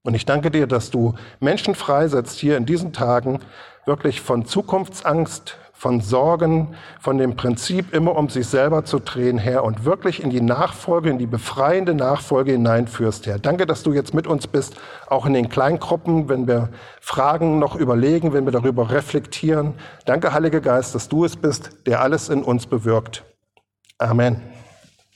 Und 0.03 0.13
ich 0.13 0.25
danke 0.25 0.49
dir, 0.51 0.67
dass 0.67 0.89
du 0.89 1.15
Menschen 1.39 1.75
freisetzt 1.75 2.39
hier 2.39 2.57
in 2.57 2.65
diesen 2.65 2.93
Tagen, 2.93 3.39
wirklich 3.87 4.21
von 4.21 4.45
Zukunftsangst, 4.45 5.57
von 5.77 6.01
Sorgen, 6.01 6.75
von 6.99 7.19
dem 7.19 7.35
Prinzip, 7.35 7.93
immer 7.93 8.15
um 8.15 8.29
sich 8.29 8.47
selber 8.47 8.83
zu 8.83 8.99
drehen, 8.99 9.37
Herr, 9.37 9.63
und 9.63 9.85
wirklich 9.85 10.23
in 10.23 10.31
die 10.31 10.41
Nachfolge, 10.41 11.11
in 11.11 11.19
die 11.19 11.27
befreiende 11.27 11.93
Nachfolge 11.93 12.53
hineinführst, 12.53 13.27
Herr. 13.27 13.37
Danke, 13.37 13.67
dass 13.67 13.83
du 13.83 13.93
jetzt 13.93 14.13
mit 14.13 14.25
uns 14.25 14.47
bist, 14.47 14.75
auch 15.07 15.27
in 15.27 15.33
den 15.33 15.49
Kleingruppen, 15.49 16.29
wenn 16.29 16.47
wir 16.47 16.69
Fragen 16.99 17.59
noch 17.59 17.75
überlegen, 17.75 18.33
wenn 18.33 18.45
wir 18.45 18.51
darüber 18.51 18.89
reflektieren. 18.89 19.75
Danke, 20.05 20.33
Heiliger 20.33 20.61
Geist, 20.61 20.95
dass 20.95 21.09
du 21.09 21.25
es 21.25 21.35
bist, 21.35 21.85
der 21.85 22.01
alles 22.01 22.29
in 22.29 22.41
uns 22.43 22.65
bewirkt. 22.65 23.23
Amen. 23.99 24.56